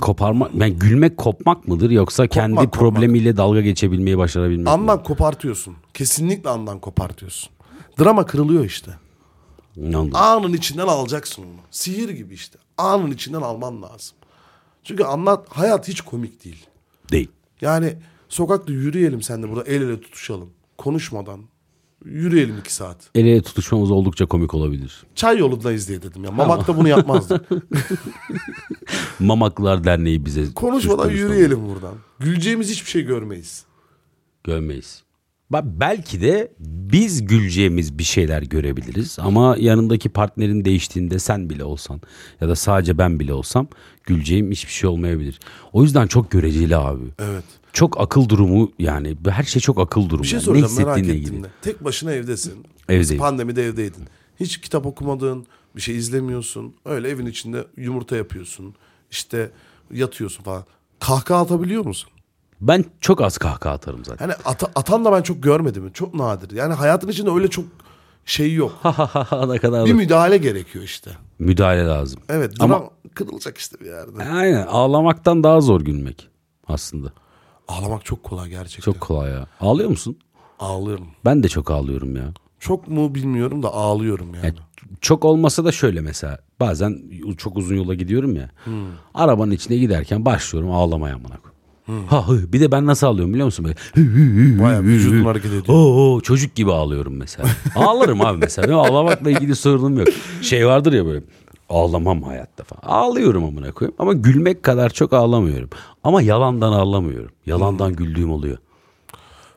Koparmak, 0.00 0.50
ben 0.54 0.78
gülmek 0.78 1.16
kopmak 1.16 1.68
mıdır 1.68 1.90
yoksa 1.90 2.26
kendi 2.26 2.54
kopmak. 2.54 2.72
problemiyle 2.72 3.36
dalga 3.36 3.60
geçebilmeyi 3.60 4.18
başarabilmek 4.18 4.64
mi? 4.64 4.70
Andan 4.70 5.02
kopartıyorsun. 5.02 5.76
Kesinlikle 5.94 6.50
andan 6.50 6.78
kopartıyorsun. 6.78 7.50
Drama 8.00 8.26
kırılıyor 8.26 8.64
işte. 8.64 8.90
Anladım. 9.78 10.10
Anın 10.14 10.52
içinden 10.52 10.86
alacaksın 10.86 11.42
onu. 11.42 11.60
Sihir 11.70 12.08
gibi 12.08 12.34
işte. 12.34 12.58
Anın 12.78 13.10
içinden 13.10 13.40
alman 13.42 13.82
lazım. 13.82 14.16
Çünkü 14.84 15.04
anlat 15.04 15.46
hayat 15.48 15.88
hiç 15.88 16.00
komik 16.00 16.44
değil. 16.44 16.66
Değil. 17.12 17.28
Yani 17.60 17.96
sokakta 18.28 18.72
yürüyelim 18.72 19.22
sen 19.22 19.42
de 19.42 19.48
burada 19.50 19.64
el 19.64 19.82
ele 19.82 20.00
tutuşalım. 20.00 20.50
Konuşmadan. 20.78 21.40
Yürüyelim 22.04 22.58
iki 22.58 22.74
saat. 22.74 22.96
El 23.14 23.26
ele 23.26 23.42
tutuşmamız 23.42 23.90
oldukça 23.90 24.26
komik 24.26 24.54
olabilir. 24.54 25.02
Çay 25.14 25.38
yolundayız 25.38 25.88
diye 25.88 26.02
dedim 26.02 26.24
ya. 26.24 26.30
Mamak'ta 26.30 26.76
bunu 26.76 26.88
yapmazdık. 26.88 27.48
Mamaklılar 29.20 29.84
Derneği 29.84 30.24
bize 30.26 30.52
Konuşmadan 30.54 31.10
yürüyelim 31.10 31.68
buradan. 31.68 31.94
Güleceğimiz 32.18 32.70
hiçbir 32.70 32.90
şey 32.90 33.02
görmeyiz. 33.02 33.64
Görmeyiz. 34.44 35.02
Bak 35.50 35.64
belki 35.66 36.20
de 36.20 36.52
biz 36.58 37.26
güleceğimiz 37.26 37.98
bir 37.98 38.04
şeyler 38.04 38.42
görebiliriz 38.42 39.18
ama 39.18 39.56
yanındaki 39.58 40.08
partnerin 40.08 40.64
değiştiğinde 40.64 41.18
sen 41.18 41.50
bile 41.50 41.64
olsan 41.64 42.00
ya 42.40 42.48
da 42.48 42.56
sadece 42.56 42.98
ben 42.98 43.20
bile 43.20 43.32
olsam 43.32 43.68
güleceğim 44.04 44.50
hiçbir 44.50 44.72
şey 44.72 44.90
olmayabilir. 44.90 45.40
O 45.72 45.82
yüzden 45.82 46.06
çok 46.06 46.30
göreceli 46.30 46.76
abi. 46.76 47.04
Evet. 47.18 47.44
Çok 47.72 48.00
akıl 48.00 48.28
durumu 48.28 48.72
yani 48.78 49.16
her 49.28 49.44
şey 49.44 49.62
çok 49.62 49.78
akıl 49.78 50.08
durumu. 50.08 50.22
Bir 50.22 50.28
şey 50.28 50.36
yani. 50.36 50.44
soracağım 50.44 50.72
ne 50.78 50.84
merak 50.84 50.98
ettim 50.98 51.42
de. 51.44 51.48
Tek 51.62 51.84
başına 51.84 52.12
evdesin. 52.12 52.66
Evdeyim. 52.88 53.20
Pandemide 53.22 53.66
evdeydin. 53.66 54.04
Hiç 54.40 54.60
kitap 54.60 54.86
okumadın, 54.86 55.46
bir 55.76 55.80
şey 55.80 55.96
izlemiyorsun. 55.96 56.74
Öyle 56.84 57.08
evin 57.08 57.26
içinde 57.26 57.66
yumurta 57.76 58.16
yapıyorsun. 58.16 58.74
İşte 59.10 59.50
yatıyorsun 59.92 60.44
falan. 60.44 60.64
Kahkaha 61.00 61.40
atabiliyor 61.40 61.84
musun? 61.84 62.10
Ben 62.60 62.84
çok 63.00 63.20
az 63.20 63.38
kahkaha 63.38 63.74
atarım 63.74 64.04
zaten. 64.04 64.24
Yani 64.28 64.34
ata- 64.44 64.70
atan 64.74 65.04
da 65.04 65.12
ben 65.12 65.22
çok 65.22 65.42
görmedim. 65.42 65.90
Çok 65.94 66.14
nadir. 66.14 66.56
Yani 66.56 66.74
hayatın 66.74 67.08
içinde 67.08 67.30
öyle 67.30 67.48
çok 67.48 67.64
şey 68.24 68.54
yok. 68.54 68.72
ne 69.48 69.58
kadar 69.58 69.86
bir 69.86 69.92
müdahale 69.92 70.36
gerekiyor 70.36 70.84
işte. 70.84 71.10
müdahale 71.38 71.84
lazım. 71.84 72.20
Evet. 72.28 72.52
Ama 72.60 72.82
kırılacak 73.14 73.58
işte 73.58 73.80
bir 73.80 73.86
yerde. 73.86 74.24
Aynen 74.24 74.66
ağlamaktan 74.66 75.42
daha 75.42 75.60
zor 75.60 75.80
gülmek 75.80 76.28
aslında. 76.68 77.12
Ağlamak 77.70 78.04
çok 78.04 78.22
kolay 78.22 78.48
gerçekten. 78.48 78.92
Çok 78.92 79.00
kolay 79.00 79.30
ya. 79.30 79.46
Ağlıyor 79.60 79.90
musun? 79.90 80.16
Ağlıyorum. 80.58 81.06
Ben 81.24 81.42
de 81.42 81.48
çok 81.48 81.70
ağlıyorum 81.70 82.16
ya. 82.16 82.32
Çok 82.60 82.88
mu 82.88 83.14
bilmiyorum 83.14 83.62
da 83.62 83.74
ağlıyorum 83.74 84.34
yani. 84.34 84.46
Yani 84.46 84.56
çok 85.00 85.24
olmasa 85.24 85.64
da 85.64 85.72
şöyle 85.72 86.00
mesela 86.00 86.38
bazen 86.60 86.98
çok 87.38 87.56
uzun 87.56 87.76
yola 87.76 87.94
gidiyorum 87.94 88.36
ya. 88.36 88.50
Arabanın 89.14 89.50
içine 89.50 89.76
giderken 89.76 90.24
başlıyorum 90.24 90.70
ağlamaya 90.70 91.14
amına 91.14 91.36
koyayım. 91.36 92.06
Ha, 92.08 92.28
hı. 92.28 92.52
bir 92.52 92.60
de 92.60 92.72
ben 92.72 92.86
nasıl 92.86 93.06
ağlıyorum 93.06 93.32
biliyor 93.32 93.46
musun? 93.46 93.64
Böyle, 93.64 93.76
hı, 93.94 94.00
hı, 94.00 94.22
hı, 94.22 94.62
Bayağı 94.62 94.82
hı. 94.82 95.24
hareket 95.24 95.52
ediyor. 95.52 95.64
Oo, 95.68 96.14
oo, 96.14 96.20
çocuk 96.20 96.54
gibi 96.54 96.72
ağlıyorum 96.72 97.16
mesela. 97.16 97.48
Ağlarım 97.76 98.20
abi 98.20 98.38
mesela. 98.38 98.76
Ağlamakla 98.76 99.30
ilgili 99.30 99.56
sorunum 99.56 99.98
yok. 99.98 100.08
Şey 100.42 100.66
vardır 100.66 100.92
ya 100.92 101.06
böyle 101.06 101.22
ağlamam 101.70 102.22
hayatta 102.22 102.64
falan. 102.64 102.82
Ağlıyorum 102.94 103.44
amına 103.44 103.72
koyayım 103.72 103.96
ama 103.98 104.12
gülmek 104.12 104.62
kadar 104.62 104.90
çok 104.90 105.12
ağlamıyorum. 105.12 105.70
Ama 106.04 106.22
yalandan 106.22 106.72
ağlamıyorum. 106.72 107.30
Yalandan 107.46 107.92
güldüğüm 107.92 108.30
oluyor. 108.32 108.58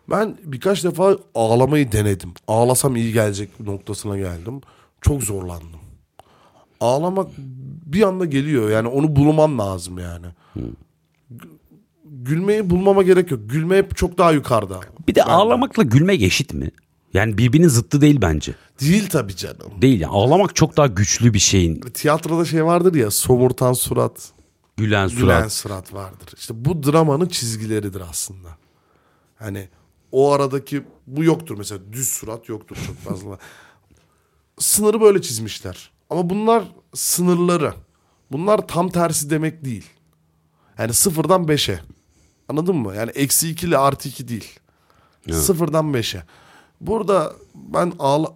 Ben 0.09 0.37
birkaç 0.43 0.83
defa 0.83 1.17
ağlamayı 1.35 1.91
denedim. 1.91 2.33
Ağlasam 2.47 2.95
iyi 2.95 3.13
gelecek 3.13 3.59
noktasına 3.59 4.17
geldim. 4.17 4.61
Çok 5.01 5.23
zorlandım. 5.23 5.79
Ağlamak 6.79 7.27
bir 7.85 8.01
anda 8.03 8.25
geliyor. 8.25 8.69
Yani 8.69 8.87
onu 8.87 9.15
bulman 9.15 9.57
lazım 9.59 9.99
yani. 9.99 10.25
Gü- 11.35 11.49
Gülmeyi 12.05 12.69
bulmama 12.69 13.03
gerek 13.03 13.31
yok. 13.31 13.39
Gülme 13.45 13.77
hep 13.77 13.95
çok 13.97 14.17
daha 14.17 14.31
yukarıda. 14.31 14.79
Bir 15.07 15.15
de 15.15 15.23
ağlamakla 15.23 15.83
gülmek 15.83 16.21
eşit 16.21 16.53
mi? 16.53 16.71
Yani 17.13 17.37
birbirinin 17.37 17.67
zıttı 17.67 18.01
değil 18.01 18.21
bence. 18.21 18.55
Değil 18.81 19.09
tabii 19.09 19.35
canım. 19.35 19.81
Değil 19.81 20.01
yani. 20.01 20.11
Ağlamak 20.13 20.55
çok 20.55 20.77
daha 20.77 20.87
güçlü 20.87 21.33
bir 21.33 21.39
şeyin. 21.39 21.81
Tiyatroda 21.81 22.45
şey 22.45 22.65
vardır 22.65 22.95
ya 22.95 23.11
somurtan 23.11 23.73
surat, 23.73 24.31
Gülen 24.77 25.07
surat. 25.07 25.21
gülen 25.21 25.47
surat 25.47 25.93
vardır. 25.93 26.33
İşte 26.37 26.65
bu 26.65 26.83
dramanın 26.83 27.25
çizgileridir 27.25 28.01
aslında. 28.09 28.49
Hani 29.35 29.69
o 30.11 30.31
aradaki 30.31 30.83
bu 31.07 31.23
yoktur 31.23 31.57
mesela 31.57 31.81
düz 31.93 32.09
surat 32.09 32.49
yoktur 32.49 32.77
çok 32.87 32.97
fazla. 32.97 33.37
Sınırı 34.59 35.01
böyle 35.01 35.21
çizmişler. 35.21 35.91
Ama 36.09 36.29
bunlar 36.29 36.63
sınırları. 36.93 37.73
Bunlar 38.31 38.67
tam 38.67 38.89
tersi 38.89 39.29
demek 39.29 39.65
değil. 39.65 39.85
Yani 40.77 40.93
sıfırdan 40.93 41.47
beşe. 41.47 41.79
Anladın 42.49 42.75
mı? 42.75 42.95
Yani 42.95 43.11
eksi 43.11 43.49
2 43.49 43.65
ile 43.67 43.77
artı 43.77 44.09
2 44.09 44.27
değil. 44.27 44.59
Sıfırdan 45.31 45.85
5'e. 45.93 46.23
Burada 46.87 47.33
ben 47.55 47.93
ağla... 47.99 48.33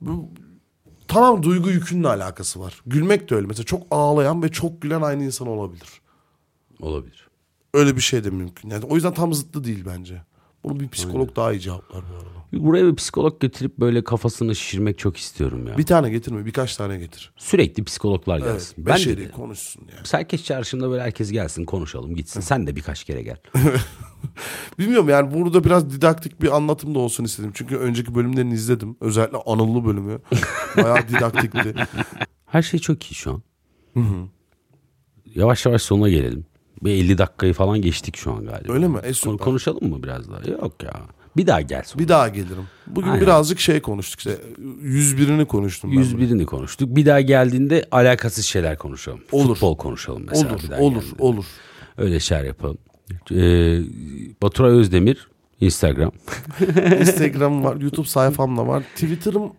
Bu, 0.00 0.28
tamam 1.08 1.42
duygu 1.42 1.70
yükünle 1.70 2.08
alakası 2.08 2.60
var. 2.60 2.82
Gülmek 2.86 3.30
de 3.30 3.34
öyle. 3.34 3.46
Mesela 3.46 3.64
çok 3.64 3.82
ağlayan 3.90 4.42
ve 4.42 4.48
çok 4.48 4.82
gülen 4.82 5.02
aynı 5.02 5.24
insan 5.24 5.48
olabilir. 5.48 6.00
Olabilir. 6.80 7.28
Öyle 7.74 7.96
bir 7.96 8.00
şey 8.00 8.24
de 8.24 8.30
mümkün. 8.30 8.70
Yani 8.70 8.84
o 8.84 8.94
yüzden 8.94 9.14
tam 9.14 9.34
zıttı 9.34 9.64
değil 9.64 9.84
bence. 9.86 10.22
Bunu 10.64 10.80
bir 10.80 10.88
psikolog 10.88 11.36
daha 11.36 11.52
iyi 11.52 11.60
cevaplar 11.60 12.02
bu 12.12 12.14
arada. 12.14 12.35
Buraya 12.52 12.86
bir 12.86 12.94
psikolog 12.94 13.40
getirip 13.40 13.78
böyle 13.78 14.04
kafasını 14.04 14.56
şişirmek 14.56 14.98
çok 14.98 15.16
istiyorum 15.16 15.66
ya. 15.66 15.78
Bir 15.78 15.86
tane 15.86 16.10
getirme 16.10 16.46
birkaç 16.46 16.76
tane 16.76 16.98
getir. 16.98 17.32
Sürekli 17.36 17.84
psikologlar 17.84 18.38
Evet, 18.38 18.52
gelsin. 18.52 18.74
ben 18.86 18.94
beşeri 18.94 19.18
de 19.18 19.30
konuşsun 19.30 19.82
yani. 19.96 20.06
Serkeş 20.06 20.44
çarşında 20.44 20.90
böyle 20.90 21.02
herkes 21.02 21.30
gelsin 21.32 21.64
konuşalım 21.64 22.14
gitsin. 22.14 22.40
Sen 22.40 22.66
de 22.66 22.76
birkaç 22.76 23.04
kere 23.04 23.22
gel. 23.22 23.36
Bilmiyorum 24.78 25.08
yani 25.08 25.34
burada 25.34 25.64
biraz 25.64 25.90
didaktik 25.90 26.42
bir 26.42 26.56
anlatım 26.56 26.94
da 26.94 26.98
olsun 26.98 27.24
istedim. 27.24 27.50
Çünkü 27.54 27.76
önceki 27.76 28.14
bölümlerini 28.14 28.54
izledim. 28.54 28.96
Özellikle 29.00 29.38
Anıllı 29.46 29.84
bölümü. 29.84 30.18
Bayağı 30.76 31.08
didaktikti. 31.08 31.74
Her 32.46 32.62
şey 32.62 32.80
çok 32.80 33.10
iyi 33.12 33.14
şu 33.14 33.30
an. 33.32 33.42
Yavaş 35.34 35.66
yavaş 35.66 35.82
sonuna 35.82 36.08
gelelim. 36.08 36.46
Bir 36.84 36.90
50 36.90 37.18
dakikayı 37.18 37.52
falan 37.52 37.80
geçtik 37.82 38.16
şu 38.16 38.32
an 38.32 38.46
galiba. 38.46 38.72
Öyle 38.72 38.88
mi? 38.88 38.98
E, 39.02 39.12
Kon- 39.12 39.36
konuşalım 39.36 39.88
mı 39.90 40.02
biraz 40.02 40.30
daha? 40.30 40.50
Yok 40.50 40.82
ya. 40.82 40.92
Bir 41.36 41.46
daha 41.46 41.60
gel 41.60 41.82
sonra. 41.82 42.02
Bir 42.04 42.08
daha 42.08 42.28
gelirim. 42.28 42.66
Bugün 42.86 43.08
Aynen. 43.08 43.20
birazcık 43.20 43.60
şey 43.60 43.80
konuştuk 43.80 44.20
işte. 44.20 44.36
101'ini 44.84 45.44
konuştum 45.44 45.92
ben. 45.92 45.96
101'ini 45.96 46.44
konuştuk. 46.44 46.96
Bir 46.96 47.06
daha 47.06 47.20
geldiğinde 47.20 47.84
alakasız 47.90 48.46
şeyler 48.46 48.78
konuşalım. 48.78 49.20
Olur. 49.32 49.54
Futbol 49.54 49.76
konuşalım 49.76 50.26
mesela. 50.30 50.50
Olur, 50.54 50.62
bir 50.62 50.70
daha 50.70 50.80
olur, 50.80 50.94
geldiğinde. 50.94 51.22
olur. 51.22 51.44
Öyle 51.98 52.20
şeyler 52.20 52.44
yapalım. 52.44 52.78
Ee, 53.30 53.80
Baturay 54.42 54.70
Özdemir 54.70 55.28
Instagram. 55.60 56.12
Instagram 57.00 57.64
var, 57.64 57.76
YouTube 57.76 58.08
sayfam 58.08 58.56
da 58.56 58.66
var. 58.66 58.82
Twitter'ım 58.82 59.52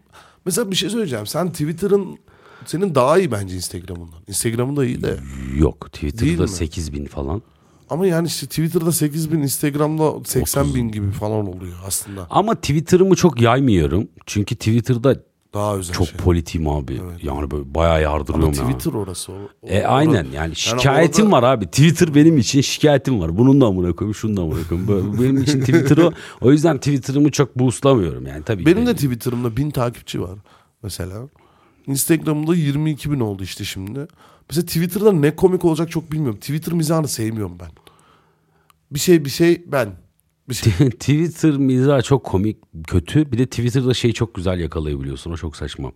mesela 0.45 0.71
bir 0.71 0.75
şey 0.75 0.89
söyleyeceğim. 0.89 1.27
Sen 1.27 1.51
Twitter'ın 1.51 2.17
senin 2.65 2.95
daha 2.95 3.19
iyi 3.19 3.31
bence 3.31 3.55
Instagram'ından. 3.55 4.19
Instagram'ın 4.27 4.75
da 4.75 4.85
iyi 4.85 5.01
de. 5.03 5.17
Yok 5.57 5.93
Twitter'da 5.93 6.41
mi? 6.41 6.47
8000 6.47 7.05
falan. 7.05 7.41
Ama 7.89 8.07
yani 8.07 8.27
işte 8.27 8.47
Twitter'da 8.47 8.91
8 8.91 9.31
bin, 9.31 9.39
Instagram'da 9.39 10.13
80 10.25 10.75
bin 10.75 10.91
gibi 10.91 11.11
falan 11.11 11.47
oluyor 11.47 11.77
aslında. 11.87 12.27
Ama 12.29 12.55
Twitter'ımı 12.55 13.15
çok 13.15 13.41
yaymıyorum. 13.41 14.07
Çünkü 14.25 14.55
Twitter'da 14.55 15.15
Daha 15.53 15.75
özel 15.75 15.95
çok 15.95 16.07
şey. 16.07 16.17
politim 16.19 16.67
abi. 16.67 17.01
Yani 17.23 17.51
böyle 17.51 17.75
bayağı 17.75 17.93
Ama 17.93 18.01
yardırıyorum 18.01 18.53
ya. 18.53 18.63
Twitter 18.67 18.93
orası. 18.93 19.31
O, 19.31 19.35
o- 19.61 19.67
E 19.67 19.85
aynen 19.87 20.27
yani 20.33 20.55
şikayetim 20.55 21.25
orada- 21.25 21.37
var 21.37 21.53
abi. 21.53 21.65
Twitter 21.65 22.15
benim 22.15 22.37
için 22.37 22.61
şikayetim 22.61 23.19
var. 23.19 23.37
Bunun 23.37 23.61
da 23.61 23.65
amına 23.65 23.93
koyayım, 23.95 24.15
şunun 24.15 24.37
da 24.37 24.41
amına 24.41 24.67
koyayım. 24.69 25.17
Benim 25.21 25.41
için 25.41 25.59
Twitter 25.59 25.97
o. 25.97 26.11
O 26.41 26.51
yüzden 26.51 26.77
Twitter'ımı 26.77 27.31
çok 27.31 27.59
boostlamıyorum 27.59 28.27
yani 28.27 28.43
tabii. 28.43 28.65
Benim 28.65 28.85
de 28.87 28.93
Twitter'ımda 28.93 29.57
bin 29.57 29.71
takipçi 29.71 30.21
var 30.21 30.39
mesela. 30.83 31.29
Instagram'da 31.87 32.55
22 32.55 33.11
bin 33.11 33.19
oldu 33.19 33.43
işte 33.43 33.63
şimdi. 33.63 34.07
Mesela 34.49 34.65
Twitter'da 34.65 35.11
ne 35.11 35.35
komik 35.35 35.65
olacak 35.65 35.91
çok 35.91 36.11
bilmiyorum. 36.11 36.39
Twitter 36.39 36.73
mizahını 36.73 37.07
sevmiyorum 37.07 37.57
ben. 37.59 37.69
Bir 38.91 38.99
şey 38.99 39.25
bir 39.25 39.29
şey 39.29 39.63
ben. 39.67 39.89
Bir 40.49 40.53
şey. 40.53 40.73
Twitter 40.89 41.51
mizahı 41.51 42.01
çok 42.01 42.23
komik, 42.23 42.57
kötü. 42.87 43.31
Bir 43.31 43.37
de 43.37 43.45
Twitter'da 43.45 43.93
şeyi 43.93 44.13
çok 44.13 44.35
güzel 44.35 44.59
yakalayabiliyorsun. 44.59 45.31
O 45.31 45.37
çok 45.37 45.55
saçma. 45.55 45.91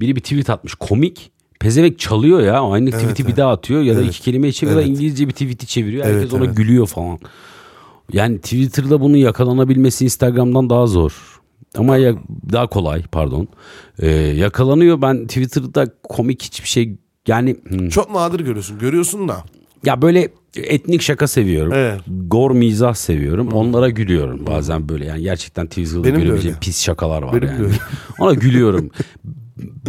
Biri 0.00 0.16
bir 0.16 0.20
tweet 0.20 0.50
atmış 0.50 0.74
komik. 0.74 1.30
Pezevenk 1.60 1.98
çalıyor 1.98 2.40
ya. 2.40 2.60
Aynı 2.62 2.90
tweet'i 2.90 3.26
bir 3.26 3.36
daha 3.36 3.52
atıyor 3.52 3.82
ya 3.82 3.96
da 3.96 4.00
Evet. 4.00 4.10
iki 4.10 4.22
kelime 4.22 4.52
çeviriyor 4.52 4.80
Evet. 4.80 4.90
İngilizce 4.90 5.26
bir 5.28 5.32
tweet'i 5.32 5.66
çeviriyor. 5.66 6.04
Herkes 6.04 6.22
Evet, 6.22 6.32
ona 6.32 6.44
evet. 6.44 6.56
gülüyor 6.56 6.86
falan. 6.86 7.18
Yani 8.12 8.38
Twitter'da 8.38 9.00
bunun 9.00 9.16
yakalanabilmesi 9.16 10.04
Instagram'dan 10.04 10.70
daha 10.70 10.86
zor. 10.86 11.40
Ama 11.76 11.96
ya, 11.96 12.14
daha 12.52 12.66
kolay 12.66 13.02
pardon. 13.02 13.48
Ee, 13.98 14.08
yakalanıyor. 14.10 15.02
Ben 15.02 15.26
Twitter'da 15.26 15.94
komik 16.02 16.42
hiçbir 16.42 16.68
şey 16.68 16.96
yani 17.28 17.56
hmm. 17.68 17.88
Çok 17.88 18.10
nadir 18.14 18.40
görüyorsun. 18.40 18.78
Görüyorsun 18.78 19.28
da. 19.28 19.44
ya 19.84 20.02
böyle 20.02 20.28
etnik 20.56 21.02
şaka 21.02 21.28
seviyorum. 21.28 21.72
Evet. 21.72 22.00
Gor 22.26 22.50
mizah 22.50 22.94
seviyorum. 22.94 23.48
Onlara 23.52 23.88
gülüyorum 23.88 24.46
bazen 24.46 24.88
böyle. 24.88 25.06
Yani 25.06 25.22
gerçekten 25.22 25.66
Twitter'da 25.66 26.08
görebileceğim 26.08 26.56
pis 26.60 26.82
şakalar 26.82 27.22
var 27.22 27.42
Benim 27.42 27.48
yani. 27.54 27.64
öyle. 27.64 27.76
Ona 28.18 28.34
gülüyorum. 28.34 28.90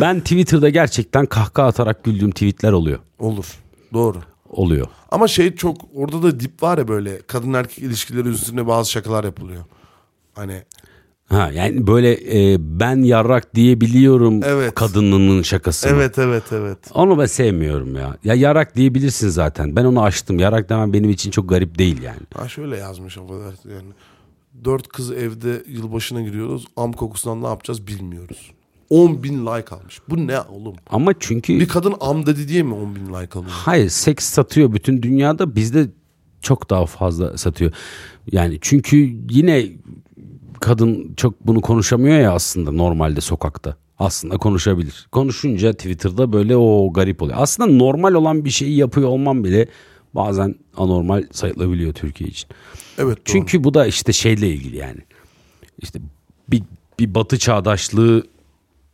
ben 0.01 0.19
Twitter'da 0.19 0.69
gerçekten 0.69 1.25
kahkaha 1.25 1.67
atarak 1.67 2.03
güldüğüm 2.03 2.31
tweetler 2.31 2.71
oluyor. 2.71 2.99
Olur. 3.19 3.45
Doğru. 3.93 4.17
Oluyor. 4.49 4.87
Ama 5.11 5.27
şey 5.27 5.55
çok 5.55 5.77
orada 5.95 6.23
da 6.23 6.39
dip 6.39 6.63
var 6.63 6.77
ya 6.77 6.87
böyle 6.87 7.21
kadın 7.27 7.53
erkek 7.53 7.79
ilişkileri 7.79 8.27
üstüne 8.27 8.67
bazı 8.67 8.91
şakalar 8.91 9.23
yapılıyor. 9.23 9.63
Hani 10.35 10.63
Ha 11.29 11.51
yani 11.53 11.87
böyle 11.87 12.11
e, 12.53 12.57
ben 12.79 13.03
yarrak 13.03 13.55
diyebiliyorum 13.55 14.43
Evet. 14.43 14.75
kadınının 14.75 15.41
şakası. 15.41 15.87
mı? 15.87 15.93
evet 15.95 16.19
evet 16.19 16.43
evet. 16.51 16.77
Onu 16.93 17.19
ben 17.19 17.25
sevmiyorum 17.25 17.95
ya. 17.95 18.17
Ya 18.23 18.33
yarak 18.33 18.75
diyebilirsin 18.75 19.29
zaten. 19.29 19.75
Ben 19.75 19.85
onu 19.85 20.01
açtım. 20.03 20.39
Yarak 20.39 20.69
demem 20.69 20.93
benim 20.93 21.09
için 21.09 21.31
çok 21.31 21.49
garip 21.49 21.77
değil 21.77 22.01
yani. 22.01 22.19
Ha 22.33 22.47
şöyle 22.47 22.77
yazmış 22.77 23.17
o 23.17 23.27
kadar 23.27 23.53
yani. 23.71 23.89
Dört 24.65 24.87
kız 24.87 25.11
evde 25.11 25.63
yılbaşına 25.67 26.21
giriyoruz. 26.21 26.65
Am 26.77 26.93
kokusundan 26.93 27.43
ne 27.43 27.47
yapacağız 27.47 27.87
bilmiyoruz. 27.87 28.51
10 28.89 29.23
bin 29.23 29.45
like 29.45 29.75
almış. 29.75 29.99
Bu 30.09 30.27
ne 30.27 30.39
oğlum? 30.41 30.75
Ama 30.89 31.11
çünkü 31.19 31.59
Bir 31.59 31.67
kadın 31.67 31.93
am 31.99 32.25
dedi 32.25 32.47
diye 32.47 32.63
mi 32.63 32.73
10 32.73 32.95
bin 32.95 33.05
like 33.05 33.39
alıyor? 33.39 33.51
Hayır 33.51 33.89
seks 33.89 34.25
satıyor 34.25 34.73
bütün 34.73 35.01
dünyada 35.01 35.55
bizde 35.55 35.87
çok 36.41 36.69
daha 36.69 36.85
fazla 36.85 37.37
satıyor. 37.37 37.71
Yani 38.31 38.57
çünkü 38.61 39.15
yine 39.29 39.65
kadın 40.59 41.13
çok 41.17 41.47
bunu 41.47 41.61
konuşamıyor 41.61 42.19
ya 42.19 42.33
aslında 42.33 42.71
normalde 42.71 43.21
sokakta. 43.21 43.75
Aslında 43.99 44.37
konuşabilir. 44.37 45.07
Konuşunca 45.11 45.73
Twitter'da 45.73 46.33
böyle 46.33 46.57
o 46.57 46.93
garip 46.93 47.21
oluyor. 47.21 47.37
Aslında 47.41 47.71
normal 47.71 48.13
olan 48.13 48.45
bir 48.45 48.49
şeyi 48.49 48.77
yapıyor 48.77 49.09
olmam 49.09 49.43
bile 49.43 49.67
bazen 50.15 50.55
anormal 50.77 51.23
sayılabiliyor 51.31 51.93
Türkiye 51.93 52.29
için. 52.29 52.49
Evet 52.97 53.17
doğru. 53.17 53.23
Çünkü 53.25 53.63
bu 53.63 53.73
da 53.73 53.87
işte 53.87 54.13
şeyle 54.13 54.49
ilgili 54.49 54.77
yani. 54.77 54.99
İşte 55.81 55.99
bir, 56.49 56.63
bir 56.99 57.15
batı 57.15 57.39
çağdaşlığı 57.39 58.23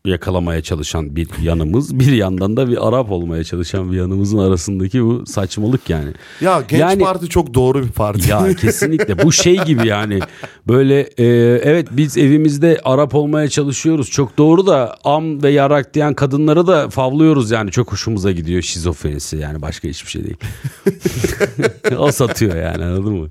yakalamaya 0.06 0.62
çalışan 0.62 1.16
bir 1.16 1.28
yanımız 1.42 2.00
bir 2.00 2.12
yandan 2.12 2.58
da 2.58 2.70
bir 2.70 2.88
Arap 2.88 3.12
olmaya 3.12 3.44
çalışan 3.44 3.92
bir 3.92 3.98
yanımızın 3.98 4.38
arasındaki 4.38 5.04
bu 5.04 5.26
saçmalık 5.26 5.90
yani. 5.90 6.12
ya 6.42 6.64
Genç 6.68 6.82
Yani- 6.82 7.04
Parti 7.04 7.28
çok 7.30 7.54
doğru 7.54 7.84
bir 7.84 7.92
parti. 7.92 8.30
Ya 8.30 8.54
kesinlikle 8.62 9.24
bu 9.24 9.32
şey 9.32 9.58
gibi 9.58 9.88
yani 9.88 10.20
böyle 10.68 11.00
e, 11.02 11.26
evet 11.64 11.88
biz 11.92 12.18
evimizde 12.18 12.80
Arap 12.84 13.16
olmaya 13.16 13.50
çalışıyoruz 13.50 14.10
çok 14.10 14.38
doğru 14.38 14.68
da 14.68 14.98
am 15.04 15.44
ve 15.44 15.50
yarak 15.50 15.94
diyen 15.94 16.14
kadınları 16.14 16.68
da 16.68 16.90
favlıyoruz 16.90 17.52
yani 17.52 17.72
çok 17.72 17.92
hoşumuza 17.92 18.32
gidiyor 18.32 18.62
şizofrenisi 18.62 19.38
yani 19.38 19.62
başka 19.62 19.88
hiçbir 19.88 20.10
şey 20.10 20.24
değil. 20.24 20.38
o 21.98 22.12
satıyor 22.12 22.56
yani 22.56 22.86
anladın 22.86 23.14
mı? 23.14 23.28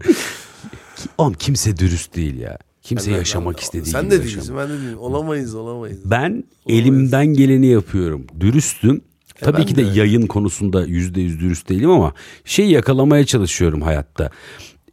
Oğlum 1.18 1.34
kimse 1.34 1.76
dürüst 1.76 2.16
değil 2.16 2.38
ya. 2.38 2.58
Kimse 2.84 3.10
Ben- 3.10 3.16
yaşamak 3.16 3.56
ben- 3.56 3.62
istediği 3.62 3.90
Sen 3.90 4.02
gibi 4.02 4.10
de 4.10 4.14
yaşamıyor. 4.14 4.36
değilsin 4.36 4.56
ben 4.58 4.68
de 4.68 4.72
değilim. 4.82 4.98
Olamayız 4.98 5.54
olamayız. 5.54 5.98
Ben 6.04 6.44
elimden 6.68 7.26
geleni 7.26 7.66
yapıyorum. 7.66 8.26
Dürüstüm. 8.40 9.00
Tabii 9.40 9.58
ben 9.58 9.66
ki 9.66 9.76
de, 9.76 9.86
de. 9.94 9.98
yayın 9.98 10.26
konusunda 10.26 10.84
yüzde 10.86 11.20
yüz 11.20 11.40
dürüst 11.40 11.68
değilim 11.68 11.90
ama 11.90 12.12
şeyi 12.44 12.70
yakalamaya 12.70 13.26
çalışıyorum 13.26 13.82
hayatta. 13.82 14.30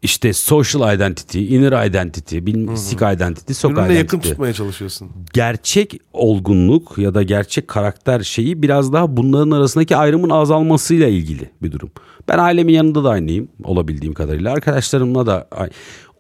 İşte 0.02 0.34
social 0.34 0.96
identity, 0.96 1.56
inner 1.56 1.88
identity, 1.88 2.38
bilmem, 2.38 2.78
sick 2.78 3.02
identity, 3.02 3.54
sok 3.54 3.72
Birbirine 3.72 3.94
yakın 3.94 4.18
identity. 4.18 4.30
tutmaya 4.30 4.54
çalışıyorsun. 4.54 5.10
Gerçek 5.34 6.00
olgunluk 6.14 6.98
ya 6.98 7.14
da 7.14 7.24
gerçek 7.24 7.68
karakter 7.68 8.20
şeyi 8.22 8.62
biraz 8.64 8.94
daha 8.94 9.18
bunların 9.18 9.52
arasındaki 9.52 9.96
ayrımın 9.98 10.30
azalmasıyla 10.30 11.08
ilgili 11.08 11.50
bir 11.62 11.72
durum. 11.72 11.92
Ben 12.28 12.38
ailemin 12.38 12.74
yanında 12.74 13.04
da 13.04 13.10
aynıyım 13.10 13.48
olabildiğim 13.64 14.14
kadarıyla. 14.14 14.52
Arkadaşlarımla 14.54 15.26
da 15.26 15.48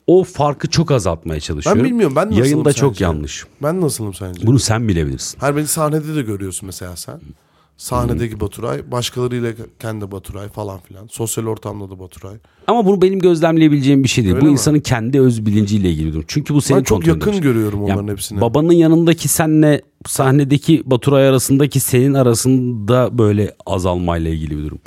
o 0.08 0.24
farkı 0.24 0.70
çok 0.70 0.92
azaltmaya 0.92 1.40
çalışıyorum. 1.40 1.84
bilmiyorum, 1.84 2.16
ben 2.16 2.28
nasılım 2.28 2.44
Yayında 2.44 2.74
çok 2.74 2.94
sence? 2.94 3.04
yanlış. 3.04 3.46
Ben 3.64 3.82
nasılım 3.82 4.14
sence? 4.14 4.48
Bunu 4.48 4.60
sen 4.60 4.88
bilebilirsin. 4.88 5.40
Her 5.40 5.56
beni 5.58 5.68
sahnede 5.68 6.16
de 6.16 6.22
görüyorsun 6.22 6.66
mesela 6.66 6.96
sen. 6.96 7.22
Sahnedeki 7.78 8.40
Baturay, 8.40 8.92
başkalarıyla 8.92 9.52
kendi 9.80 10.12
Baturay 10.12 10.48
falan 10.50 10.80
filan. 10.80 11.08
Sosyal 11.08 11.46
ortamda 11.46 11.90
da 11.90 12.00
Baturay. 12.00 12.36
Ama 12.68 12.86
bunu 12.86 13.02
benim 13.02 13.20
gözlemleyebileceğim 13.20 14.04
bir 14.04 14.10
şey 14.10 14.24
değil. 14.24 14.36
Öyle 14.36 14.42
bu 14.42 14.46
mi? 14.46 14.52
insanın 14.52 14.80
kendi 14.80 15.22
öz 15.22 15.46
bilinciyle 15.46 15.90
ilgili 15.90 16.08
bir 16.08 16.14
durum. 16.14 16.26
Çünkü 16.28 16.54
bu 16.54 16.62
senin 16.62 16.80
Ben 16.80 16.84
çok 16.84 17.08
yakın 17.08 17.42
görüyorum 17.42 17.84
onların 17.84 17.98
Yani 17.98 18.12
hepsini. 18.12 18.42
Babanın 18.42 18.74
yanındaki 18.74 19.28
senle 19.28 19.82
sahnedeki 20.08 20.84
Baturay 20.86 21.28
arasındaki 21.28 21.80
senin 21.80 22.14
arasında 22.14 23.18
böyle 23.18 23.56
azalmayla 23.66 24.32
ilgili 24.32 24.58
bir 24.58 24.64
durum. 24.64 24.80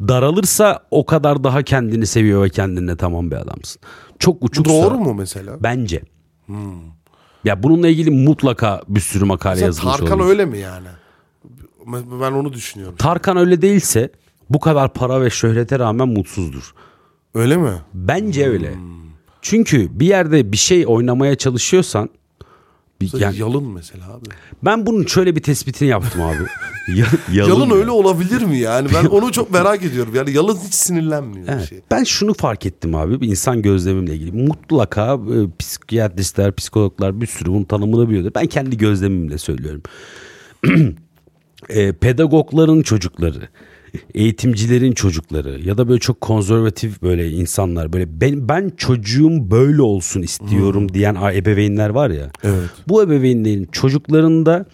Daralırsa 0.00 0.80
o 0.90 1.06
kadar 1.06 1.44
daha 1.44 1.62
kendini 1.62 2.06
seviyor 2.06 2.44
ve 2.44 2.50
kendine 2.50 2.96
tamam 2.96 3.30
bir 3.30 3.36
adamsın. 3.36 3.82
Çok 4.18 4.42
Bu 4.42 4.46
uçuksa 4.46 4.72
doğru 4.74 4.98
mu 4.98 5.14
mesela? 5.14 5.56
bence. 5.62 6.02
Ya 7.44 7.62
bununla 7.62 7.88
ilgili 7.88 8.10
mutlaka 8.10 8.82
bir 8.88 9.00
sürü 9.00 9.24
makale 9.24 9.50
Mesela 9.54 9.66
yazılmış 9.66 9.96
Tarkan 9.96 10.18
olabilir. 10.18 10.30
öyle 10.30 10.44
mi 10.44 10.58
yani? 10.58 10.86
Ben 12.20 12.32
onu 12.32 12.52
düşünüyorum. 12.52 12.96
Tarkan 12.96 13.36
öyle 13.36 13.62
değilse 13.62 14.10
bu 14.50 14.60
kadar 14.60 14.92
para 14.92 15.20
ve 15.22 15.30
şöhrete 15.30 15.78
rağmen 15.78 16.08
mutsuzdur. 16.08 16.74
Öyle 17.34 17.56
mi? 17.56 17.72
Bence 17.94 18.48
öyle. 18.48 18.74
Çünkü 19.42 20.00
bir 20.00 20.06
yerde 20.06 20.52
bir 20.52 20.56
şey 20.56 20.84
oynamaya 20.86 21.34
çalışıyorsan 21.34 22.08
bir, 23.00 23.04
Mesela 23.12 23.24
yani 23.24 23.38
Yalın 23.38 23.64
mesela 23.72 24.12
abi. 24.12 24.24
ben 24.62 24.86
bunun 24.86 25.06
şöyle 25.06 25.36
bir 25.36 25.42
tespitini 25.42 25.88
yaptım 25.88 26.22
abi. 26.22 26.36
Ya- 26.96 27.06
Yalın, 27.46 27.68
ya. 27.70 27.74
öyle 27.74 27.90
olabilir 27.90 28.42
mi 28.42 28.58
yani? 28.58 28.88
Ben 28.94 29.04
onu 29.10 29.32
çok 29.32 29.50
merak 29.50 29.84
ediyorum. 29.84 30.14
Yani 30.14 30.30
Yalın 30.32 30.56
hiç 30.66 30.74
sinirlenmiyor 30.74 31.48
Evet. 31.48 31.68
şey. 31.68 31.80
Ben 31.90 32.04
şunu 32.04 32.34
fark 32.34 32.66
ettim 32.66 32.94
abi 32.94 33.20
bir 33.20 33.28
insan 33.28 33.62
gözlemimle 33.62 34.14
ilgili. 34.14 34.32
Mutlaka 34.32 35.14
e, 35.14 35.36
psikiyatristler, 35.58 36.54
psikologlar 36.54 37.20
bir 37.20 37.26
sürü 37.26 37.50
bunun 37.50 37.64
tanımını 37.64 38.08
biliyordur. 38.08 38.30
Ben 38.34 38.46
kendi 38.46 38.76
gözlemimle 38.76 39.38
söylüyorum. 39.38 39.82
e, 41.68 41.92
pedagogların 41.92 42.82
çocukları, 42.82 43.48
eğitimcilerin 44.14 44.92
çocukları 44.92 45.60
ya 45.64 45.78
da 45.78 45.88
böyle 45.88 46.00
çok 46.00 46.20
konservatif 46.20 47.02
böyle 47.02 47.30
insanlar 47.30 47.92
böyle 47.92 48.20
ben 48.20 48.48
ben 48.48 48.72
çocuğum 48.76 49.50
böyle 49.50 49.82
olsun 49.82 50.22
istiyorum 50.22 50.94
diyen 50.94 51.14
a- 51.14 51.32
ebeveynler 51.32 51.88
var 51.90 52.10
ya. 52.10 52.30
Evet. 52.44 52.70
Bu 52.88 53.02
ebeveynlerin 53.02 53.68
çocuklarında 53.72 54.66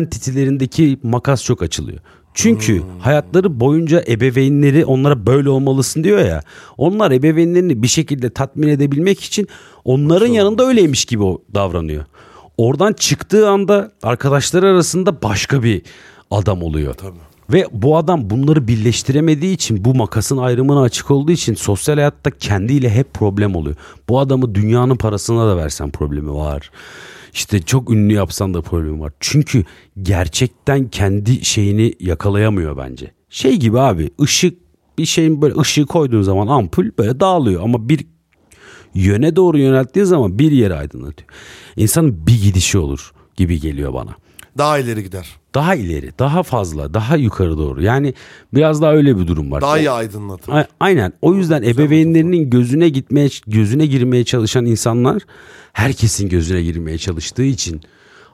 identity'lerindeki 0.00 0.98
makas 1.02 1.44
çok 1.44 1.62
açılıyor. 1.62 1.98
Çünkü 2.34 2.82
hayatları 2.98 3.60
boyunca 3.60 4.04
ebeveynleri 4.08 4.84
onlara 4.84 5.26
böyle 5.26 5.48
olmalısın 5.48 6.04
diyor 6.04 6.18
ya. 6.18 6.42
Onlar 6.76 7.10
ebeveynlerini 7.10 7.82
bir 7.82 7.88
şekilde 7.88 8.30
tatmin 8.30 8.68
edebilmek 8.68 9.20
için 9.20 9.48
onların 9.84 10.26
yanında 10.26 10.66
öyleymiş 10.66 11.04
gibi 11.04 11.24
davranıyor. 11.54 12.04
Oradan 12.56 12.92
çıktığı 12.92 13.48
anda 13.48 13.92
arkadaşları 14.02 14.66
arasında 14.66 15.22
başka 15.22 15.62
bir 15.62 15.82
adam 16.30 16.62
oluyor. 16.62 16.94
Tabii. 16.94 17.18
Ve 17.52 17.66
bu 17.72 17.96
adam 17.96 18.30
bunları 18.30 18.68
birleştiremediği 18.68 19.54
için 19.54 19.84
bu 19.84 19.94
makasın 19.94 20.36
ayrımına 20.36 20.82
açık 20.82 21.10
olduğu 21.10 21.32
için 21.32 21.54
sosyal 21.54 21.94
hayatta 21.94 22.30
kendiyle 22.30 22.90
hep 22.90 23.14
problem 23.14 23.56
oluyor. 23.56 23.76
Bu 24.08 24.20
adamı 24.20 24.54
dünyanın 24.54 24.96
parasına 24.96 25.48
da 25.48 25.56
versen 25.56 25.90
problemi 25.90 26.32
var. 26.32 26.70
İşte 27.32 27.62
çok 27.62 27.90
ünlü 27.90 28.12
yapsan 28.14 28.54
da 28.54 28.62
problemi 28.62 29.00
var. 29.00 29.12
Çünkü 29.20 29.64
gerçekten 30.02 30.88
kendi 30.88 31.44
şeyini 31.44 31.94
yakalayamıyor 32.00 32.76
bence. 32.76 33.12
Şey 33.28 33.56
gibi 33.56 33.80
abi 33.80 34.10
ışık 34.20 34.58
bir 34.98 35.06
şeyin 35.06 35.42
böyle 35.42 35.60
ışığı 35.60 35.86
koyduğun 35.86 36.22
zaman 36.22 36.46
ampul 36.46 36.90
böyle 36.98 37.20
dağılıyor 37.20 37.62
ama 37.62 37.88
bir 37.88 38.06
yöne 38.94 39.36
doğru 39.36 39.58
yönelttiği 39.58 40.04
zaman 40.04 40.38
bir 40.38 40.52
yere 40.52 40.74
aydınlatıyor. 40.74 41.28
İnsanın 41.76 42.26
bir 42.26 42.42
gidişi 42.42 42.78
olur 42.78 43.12
gibi 43.36 43.60
geliyor 43.60 43.94
bana 43.94 44.16
Daha 44.58 44.78
ileri 44.78 45.02
gider. 45.02 45.36
daha 45.54 45.74
ileri, 45.74 46.10
daha 46.18 46.42
fazla, 46.42 46.94
daha 46.94 47.16
yukarı 47.16 47.58
doğru. 47.58 47.82
Yani 47.82 48.14
biraz 48.54 48.82
daha 48.82 48.92
öyle 48.92 49.18
bir 49.18 49.26
durum 49.26 49.50
var. 49.50 49.60
Daha 49.60 49.78
iyi 49.78 49.90
aydınlatır. 49.90 50.52
A- 50.52 50.68
Aynen. 50.80 51.12
O 51.22 51.34
yüzden 51.34 51.62
ebeveynlerinin 51.62 52.50
gözüne 52.50 52.88
gitmeye, 52.88 53.28
gözüne 53.46 53.86
girmeye 53.86 54.24
çalışan 54.24 54.66
insanlar 54.66 55.22
herkesin 55.72 56.28
gözüne 56.28 56.62
girmeye 56.62 56.98
çalıştığı 56.98 57.42
için 57.44 57.80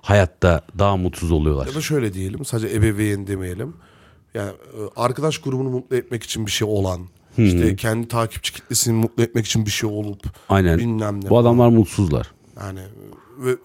hayatta 0.02 0.60
daha 0.78 0.96
mutsuz 0.96 1.30
oluyorlar. 1.30 1.66
Ya 1.66 1.74
da 1.74 1.80
şöyle 1.80 2.14
diyelim 2.14 2.44
sadece 2.44 2.76
ebeveyn 2.76 3.26
demeyelim. 3.26 3.74
Yani 4.34 4.50
e, 4.50 4.78
arkadaş 4.96 5.38
grubunu 5.38 5.70
mutlu 5.70 5.96
etmek 5.96 6.22
için 6.22 6.46
bir 6.46 6.50
şey 6.50 6.68
olan. 6.68 7.00
işte 7.38 7.76
kendi 7.76 8.08
takipçi 8.08 8.52
kitlesini 8.52 8.94
mutlu 8.94 9.22
etmek 9.22 9.46
için 9.46 9.66
bir 9.66 9.70
şey 9.70 9.90
olup. 9.90 10.20
Aynen. 10.48 10.78
Bilmem 10.78 11.24
ne. 11.24 11.30
Bu 11.30 11.38
adamlar 11.38 11.68
mutsuzlar. 11.68 12.30
Yani 12.60 12.80
ve 12.80 12.82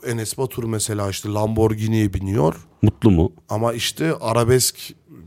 Enes 0.06 0.38
Batur 0.38 0.64
mesela 0.64 1.10
işte 1.10 1.30
Lamborghini'ye 1.30 2.14
biniyor. 2.14 2.56
Mutlu 2.82 3.12
mu? 3.12 3.32
Ama 3.50 3.74
işte 3.74 4.14
arabesk 4.16 4.76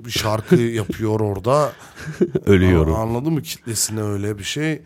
bir 0.05 0.11
şarkı 0.11 0.57
yapıyor 0.61 1.21
orada. 1.21 1.73
Ölüyorum. 2.47 2.95
Anladın 2.95 3.33
mı 3.33 3.43
kitlesine 3.43 4.03
öyle 4.03 4.39
bir 4.39 4.45
şey. 4.45 4.83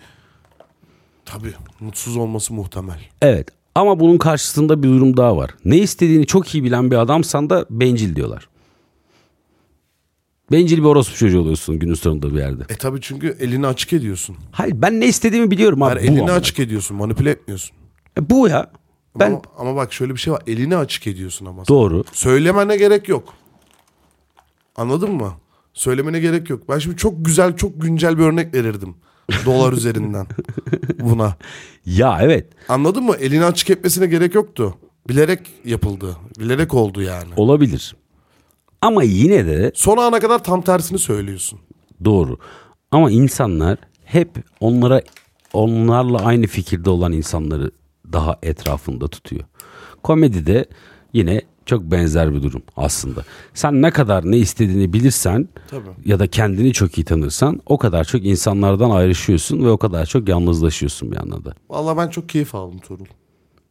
Tabii 1.24 1.52
mutsuz 1.80 2.16
olması 2.16 2.54
muhtemel. 2.54 3.00
Evet. 3.22 3.48
Ama 3.74 4.00
bunun 4.00 4.18
karşısında 4.18 4.82
bir 4.82 4.88
durum 4.88 5.16
daha 5.16 5.36
var. 5.36 5.50
Ne 5.64 5.78
istediğini 5.78 6.26
çok 6.26 6.54
iyi 6.54 6.64
bilen 6.64 6.90
bir 6.90 6.96
adamsan 6.96 7.50
da 7.50 7.66
bencil 7.70 8.16
diyorlar. 8.16 8.48
Bencil 10.52 10.78
bir 10.78 10.84
orospu 10.84 11.16
çocuğu 11.16 11.40
oluyorsun 11.40 11.78
günün 11.78 11.94
sonunda 11.94 12.34
bir 12.34 12.38
yerde. 12.38 12.62
E 12.68 12.76
tabii 12.76 13.00
çünkü 13.00 13.36
elini 13.40 13.66
açık 13.66 13.92
ediyorsun. 13.92 14.36
Hayır 14.52 14.82
ben 14.82 15.00
ne 15.00 15.06
istediğimi 15.06 15.50
biliyorum 15.50 15.82
abi. 15.82 15.90
Yani 15.90 16.06
elini 16.06 16.32
açık 16.32 16.58
ediyorsun 16.60 16.96
manipüle 16.96 17.30
etmiyorsun. 17.30 17.76
E, 18.18 18.30
bu 18.30 18.48
ya. 18.48 18.70
Ben 19.20 19.30
Ama, 19.30 19.42
ama 19.58 19.76
bak 19.76 19.92
şöyle 19.92 20.12
bir 20.14 20.20
şey 20.20 20.32
var. 20.32 20.42
Elini 20.46 20.76
açık 20.76 21.06
ediyorsun 21.06 21.46
ama. 21.46 21.66
doğru. 21.68 22.04
Söylemene 22.12 22.76
gerek 22.76 23.08
yok. 23.08 23.34
Anladın 24.76 25.10
mı? 25.12 25.32
Söylemene 25.74 26.20
gerek 26.20 26.50
yok. 26.50 26.68
Ben 26.68 26.78
şimdi 26.78 26.96
çok 26.96 27.24
güzel, 27.24 27.56
çok 27.56 27.82
güncel 27.82 28.18
bir 28.18 28.22
örnek 28.22 28.54
verirdim. 28.54 28.94
Dolar 29.46 29.72
üzerinden 29.78 30.26
buna. 31.00 31.36
Ya 31.86 32.18
evet. 32.22 32.46
Anladın 32.68 33.02
mı? 33.04 33.14
Elini 33.20 33.44
açık 33.44 33.70
etmesine 33.70 34.06
gerek 34.06 34.34
yoktu. 34.34 34.74
Bilerek 35.08 35.40
yapıldı. 35.64 36.16
Bilerek 36.38 36.74
oldu 36.74 37.02
yani. 37.02 37.28
Olabilir. 37.36 37.96
Ama 38.80 39.02
yine 39.02 39.46
de 39.46 39.72
Son 39.74 39.96
ana 39.96 40.20
kadar 40.20 40.44
tam 40.44 40.62
tersini 40.62 40.98
söylüyorsun. 40.98 41.58
doğru. 42.04 42.38
Ama 42.90 43.10
insanlar 43.10 43.78
hep 44.04 44.30
onlara 44.60 45.02
onlarla 45.52 46.18
aynı 46.24 46.46
fikirde 46.46 46.90
olan 46.90 47.12
insanları 47.12 47.70
daha 48.12 48.38
etrafında 48.42 49.09
tutuyor. 49.09 49.44
Komedide 50.02 50.64
yine 51.12 51.42
çok 51.66 51.82
benzer 51.82 52.34
bir 52.34 52.42
durum 52.42 52.62
aslında. 52.76 53.22
Sen 53.55 53.82
ne 53.82 53.90
kadar 53.90 54.30
ne 54.30 54.36
istediğini 54.36 54.92
bilirsen 54.92 55.48
Tabii. 55.70 55.88
ya 56.05 56.18
da 56.18 56.26
kendini 56.26 56.72
çok 56.72 56.98
iyi 56.98 57.05
tanırsan 57.05 57.61
o 57.66 57.78
kadar 57.78 58.05
çok 58.05 58.24
insanlardan 58.24 58.90
ayrışıyorsun 58.90 59.64
ve 59.64 59.70
o 59.70 59.78
kadar 59.78 60.07
çok 60.07 60.28
yalnızlaşıyorsun 60.28 61.12
bir 61.12 61.16
anlamda. 61.16 61.55
Vallahi 61.70 61.96
ben 61.98 62.09
çok 62.09 62.28
keyif 62.28 62.55
aldım 62.55 62.78
Tuğrul. 62.78 63.05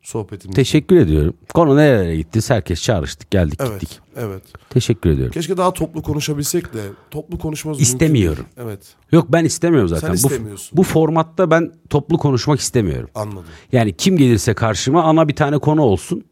Sohbetimiz. 0.04 0.56
Teşekkür 0.56 0.96
ediyorum. 0.96 1.34
Konu 1.54 1.76
nerelere 1.78 2.16
gitti? 2.16 2.40
Herkes 2.48 2.82
çağrıştık 2.84 3.32
geldik 3.32 3.60
Evet, 3.64 3.82
gittik. 3.82 4.00
evet. 4.16 4.44
Teşekkür 4.70 5.10
ediyorum. 5.10 5.34
Keşke 5.34 5.58
daha 5.58 5.74
toplu 5.74 6.02
konuşabilsek 6.02 6.74
de 6.74 6.80
toplu 7.12 7.40
konuşmamız 7.40 7.80
mümkün 7.80 7.94
İstemiyorum. 7.94 8.46
değil. 8.56 8.68
Evet, 8.68 8.96
Yok 9.12 9.26
ben 9.30 9.46
istemiyorum 9.46 9.90
zaten. 9.90 10.08
Sen 10.08 10.24
bu, 10.30 10.34
istemiyorsun. 10.34 10.78
bu 10.78 10.84
formatta 10.84 11.52
ben 11.52 11.72
toplu 11.90 12.18
konuşmak 12.18 12.60
istemiyorum. 12.60 13.10
anladım. 13.16 13.46
Yani 13.72 13.94
kim 13.98 14.18
gelirse 14.18 14.54
karşıma 14.54 15.04
ana 15.04 15.28
bir 15.28 15.36
tane 15.36 15.58
konu 15.58 15.82
olsun. 15.82 16.24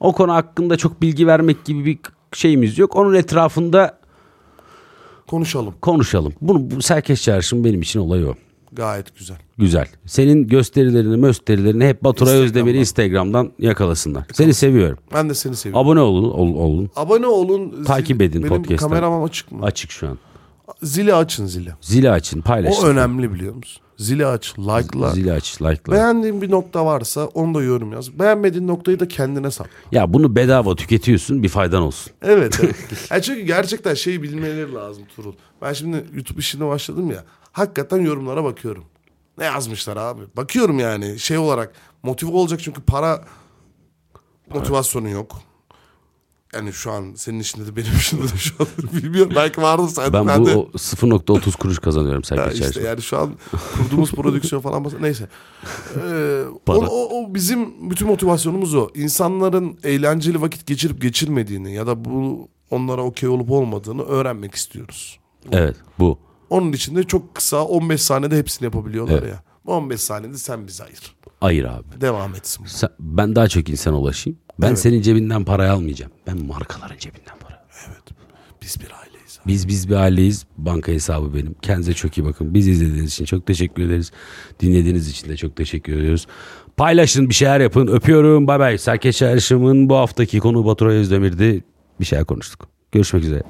O 0.00 0.12
konu 0.12 0.32
hakkında 0.34 0.76
çok 0.76 1.02
bilgi 1.02 1.26
vermek 1.26 1.64
gibi 1.64 1.84
bir 1.84 1.98
şeyimiz 2.32 2.78
yok. 2.78 2.96
Onun 2.96 3.14
etrafında 3.14 3.98
Konuşalım. 5.26 5.74
konuşalım. 5.82 6.32
Bunu 6.40 6.70
bu 6.70 6.82
Serkeş 6.82 7.22
Çağrışım 7.22 7.64
benim 7.64 7.82
için 7.82 8.00
olay 8.00 8.24
o. 8.26 8.34
Gayet 8.76 9.18
güzel. 9.18 9.36
Güzel. 9.58 9.86
Senin 10.06 10.48
gösterilerini, 10.48 11.20
gösterilerini 11.20 11.86
hep 11.86 12.04
Baturay 12.04 12.32
Instagram'dan. 12.32 12.44
Özdemir'i 12.46 12.78
Instagram'dan 12.78 13.52
yakalasınlar. 13.58 14.24
Seni 14.32 14.54
seviyorum. 14.54 14.98
Ben 15.14 15.30
de 15.30 15.34
seni 15.34 15.56
seviyorum. 15.56 15.86
Abone 15.86 16.00
olun, 16.00 16.30
ol- 16.30 16.54
olun. 16.54 16.90
Abone 16.96 17.26
olun. 17.26 17.84
Takip 17.84 18.22
edin 18.22 18.42
Benim 18.42 18.48
podcast'ten. 18.48 18.76
kameram 18.88 19.22
açık 19.24 19.52
mı? 19.52 19.64
Açık 19.64 19.90
şu 19.90 20.08
an. 20.08 20.18
Zili 20.82 21.14
açın 21.14 21.46
zili. 21.46 21.70
Zili 21.80 22.10
açın, 22.10 22.40
paylaşın. 22.40 22.82
O 22.82 22.86
önemli 22.86 23.32
biliyor 23.32 23.54
musun? 23.54 23.82
Zili 23.96 24.26
aç, 24.26 24.58
like'la. 24.58 25.10
Zili 25.10 25.32
aç, 25.32 25.62
like'la. 25.62 25.92
Beğendiğin 25.92 26.42
bir 26.42 26.50
nokta 26.50 26.86
varsa 26.86 27.24
onu 27.26 27.54
da 27.54 27.62
yorum 27.62 27.92
yaz. 27.92 28.18
Beğenmediğin 28.18 28.68
noktayı 28.68 29.00
da 29.00 29.08
kendine 29.08 29.50
sat. 29.50 29.66
Ya 29.92 30.12
bunu 30.12 30.36
bedava 30.36 30.76
tüketiyorsun, 30.76 31.42
bir 31.42 31.48
faydan 31.48 31.82
olsun. 31.82 32.12
Evet. 32.22 32.60
evet. 32.62 32.76
Yani 33.10 33.22
çünkü 33.22 33.40
gerçekten 33.40 33.94
şeyi 33.94 34.22
bilmeleri 34.22 34.72
lazım 34.74 35.02
Turul. 35.16 35.32
Ben 35.62 35.72
şimdi 35.72 36.04
YouTube 36.14 36.38
işine 36.40 36.66
başladım 36.68 37.10
ya. 37.10 37.24
Hakikaten 37.54 38.00
yorumlara 38.00 38.44
bakıyorum. 38.44 38.84
Ne 39.38 39.44
yazmışlar 39.44 39.96
abi? 39.96 40.22
Bakıyorum 40.36 40.78
yani 40.78 41.18
şey 41.18 41.38
olarak 41.38 41.72
motive 42.02 42.30
olacak 42.30 42.60
çünkü 42.62 42.82
para 42.82 43.24
motivasyonu 44.54 45.08
yok. 45.08 45.40
Yani 46.54 46.72
şu 46.72 46.90
an 46.92 47.14
senin 47.16 47.40
işinde 47.40 47.66
de 47.66 47.76
benim 47.76 47.92
işimde 47.96 48.22
de 48.22 48.36
şu 48.36 48.54
an 48.60 48.66
bilmiyorum. 49.02 49.32
Belki 49.36 49.62
vardı 49.62 49.88
sen. 49.88 50.12
Ben, 50.12 50.26
ben 50.28 50.40
bu 50.40 50.46
de 50.46 50.56
o 50.56 50.68
0.30 50.74 51.56
kuruş 51.56 51.78
kazanıyorum 51.78 52.22
Ya 52.30 52.36
Serkeş 52.36 52.60
işte 52.60 52.82
yani 52.82 53.02
şu 53.02 53.18
an 53.18 53.34
kurduğumuz 53.76 54.12
prodüksiyon 54.12 54.62
falan 54.62 54.86
neyse. 55.00 55.28
Ee, 55.96 56.42
o, 56.66 56.74
o, 56.74 57.22
o 57.22 57.34
bizim 57.34 57.90
bütün 57.90 58.08
motivasyonumuz 58.08 58.74
o. 58.74 58.88
İnsanların 58.94 59.78
eğlenceli 59.82 60.40
vakit 60.40 60.66
geçirip 60.66 61.02
geçirmediğini 61.02 61.74
ya 61.74 61.86
da 61.86 62.04
bu 62.04 62.48
onlara 62.70 63.02
okey 63.02 63.28
olup 63.28 63.50
olmadığını 63.50 64.02
öğrenmek 64.02 64.54
istiyoruz. 64.54 65.18
Evet, 65.52 65.76
bu. 65.98 66.18
Onun 66.54 66.72
için 66.72 66.96
de 66.96 67.02
çok 67.02 67.34
kısa 67.34 67.64
15 67.64 68.02
saniyede 68.02 68.38
hepsini 68.38 68.64
yapabiliyorlar 68.64 69.18
Evet. 69.18 69.28
ya. 69.30 69.42
15 69.66 70.00
saniyede 70.00 70.38
sen 70.38 70.66
bizi 70.66 70.82
ayır. 70.84 71.16
Hayır 71.40 71.64
abi. 71.64 72.00
Devam 72.00 72.34
etsin. 72.34 72.64
Sen- 72.66 72.90
ben 73.00 73.36
daha 73.36 73.48
çok 73.48 73.68
insana 73.68 73.98
ulaşayım. 73.98 74.38
Ben 74.60 74.66
Evet. 74.68 74.78
senin 74.78 75.02
cebinden 75.02 75.44
parayı 75.44 75.72
almayacağım. 75.72 76.12
Ben 76.26 76.46
markaların 76.46 76.98
cebinden 76.98 77.34
para. 77.40 77.64
Biz 78.62 78.80
bir 78.80 78.86
aileyiz. 79.02 79.38
abi. 79.40 79.48
Biz 79.52 79.68
biz 79.68 79.88
bir 79.88 79.94
aileyiz. 79.94 80.46
Banka 80.58 80.92
hesabı 80.92 81.34
benim. 81.34 81.54
Kendinize 81.62 81.92
çok 81.94 82.18
iyi 82.18 82.24
bakın. 82.24 82.54
Biz 82.54 82.68
izlediğiniz 82.68 83.12
için 83.12 83.24
çok 83.24 83.46
teşekkür 83.46 83.82
ederiz. 83.82 84.10
Dinlediğiniz 84.60 85.08
için 85.08 85.28
de 85.28 85.36
çok 85.36 85.56
teşekkür 85.56 85.98
ediyoruz. 85.98 86.26
Paylaşın 86.76 87.28
bir 87.28 87.34
şeyler 87.34 87.60
yapın. 87.60 87.86
Öpüyorum. 87.86 88.46
Bay 88.46 88.58
bay. 88.58 88.78
Serkeş 88.78 89.18
Çağrışım'ın 89.18 89.88
bu 89.88 89.96
haftaki 89.96 90.40
konu 90.40 90.66
Baturay 90.66 90.96
Özdemir'di. 90.96 91.64
Bir 92.00 92.04
şeyler 92.04 92.24
konuştuk. 92.24 92.68
Görüşmek 92.92 93.24
üzere. 93.24 93.42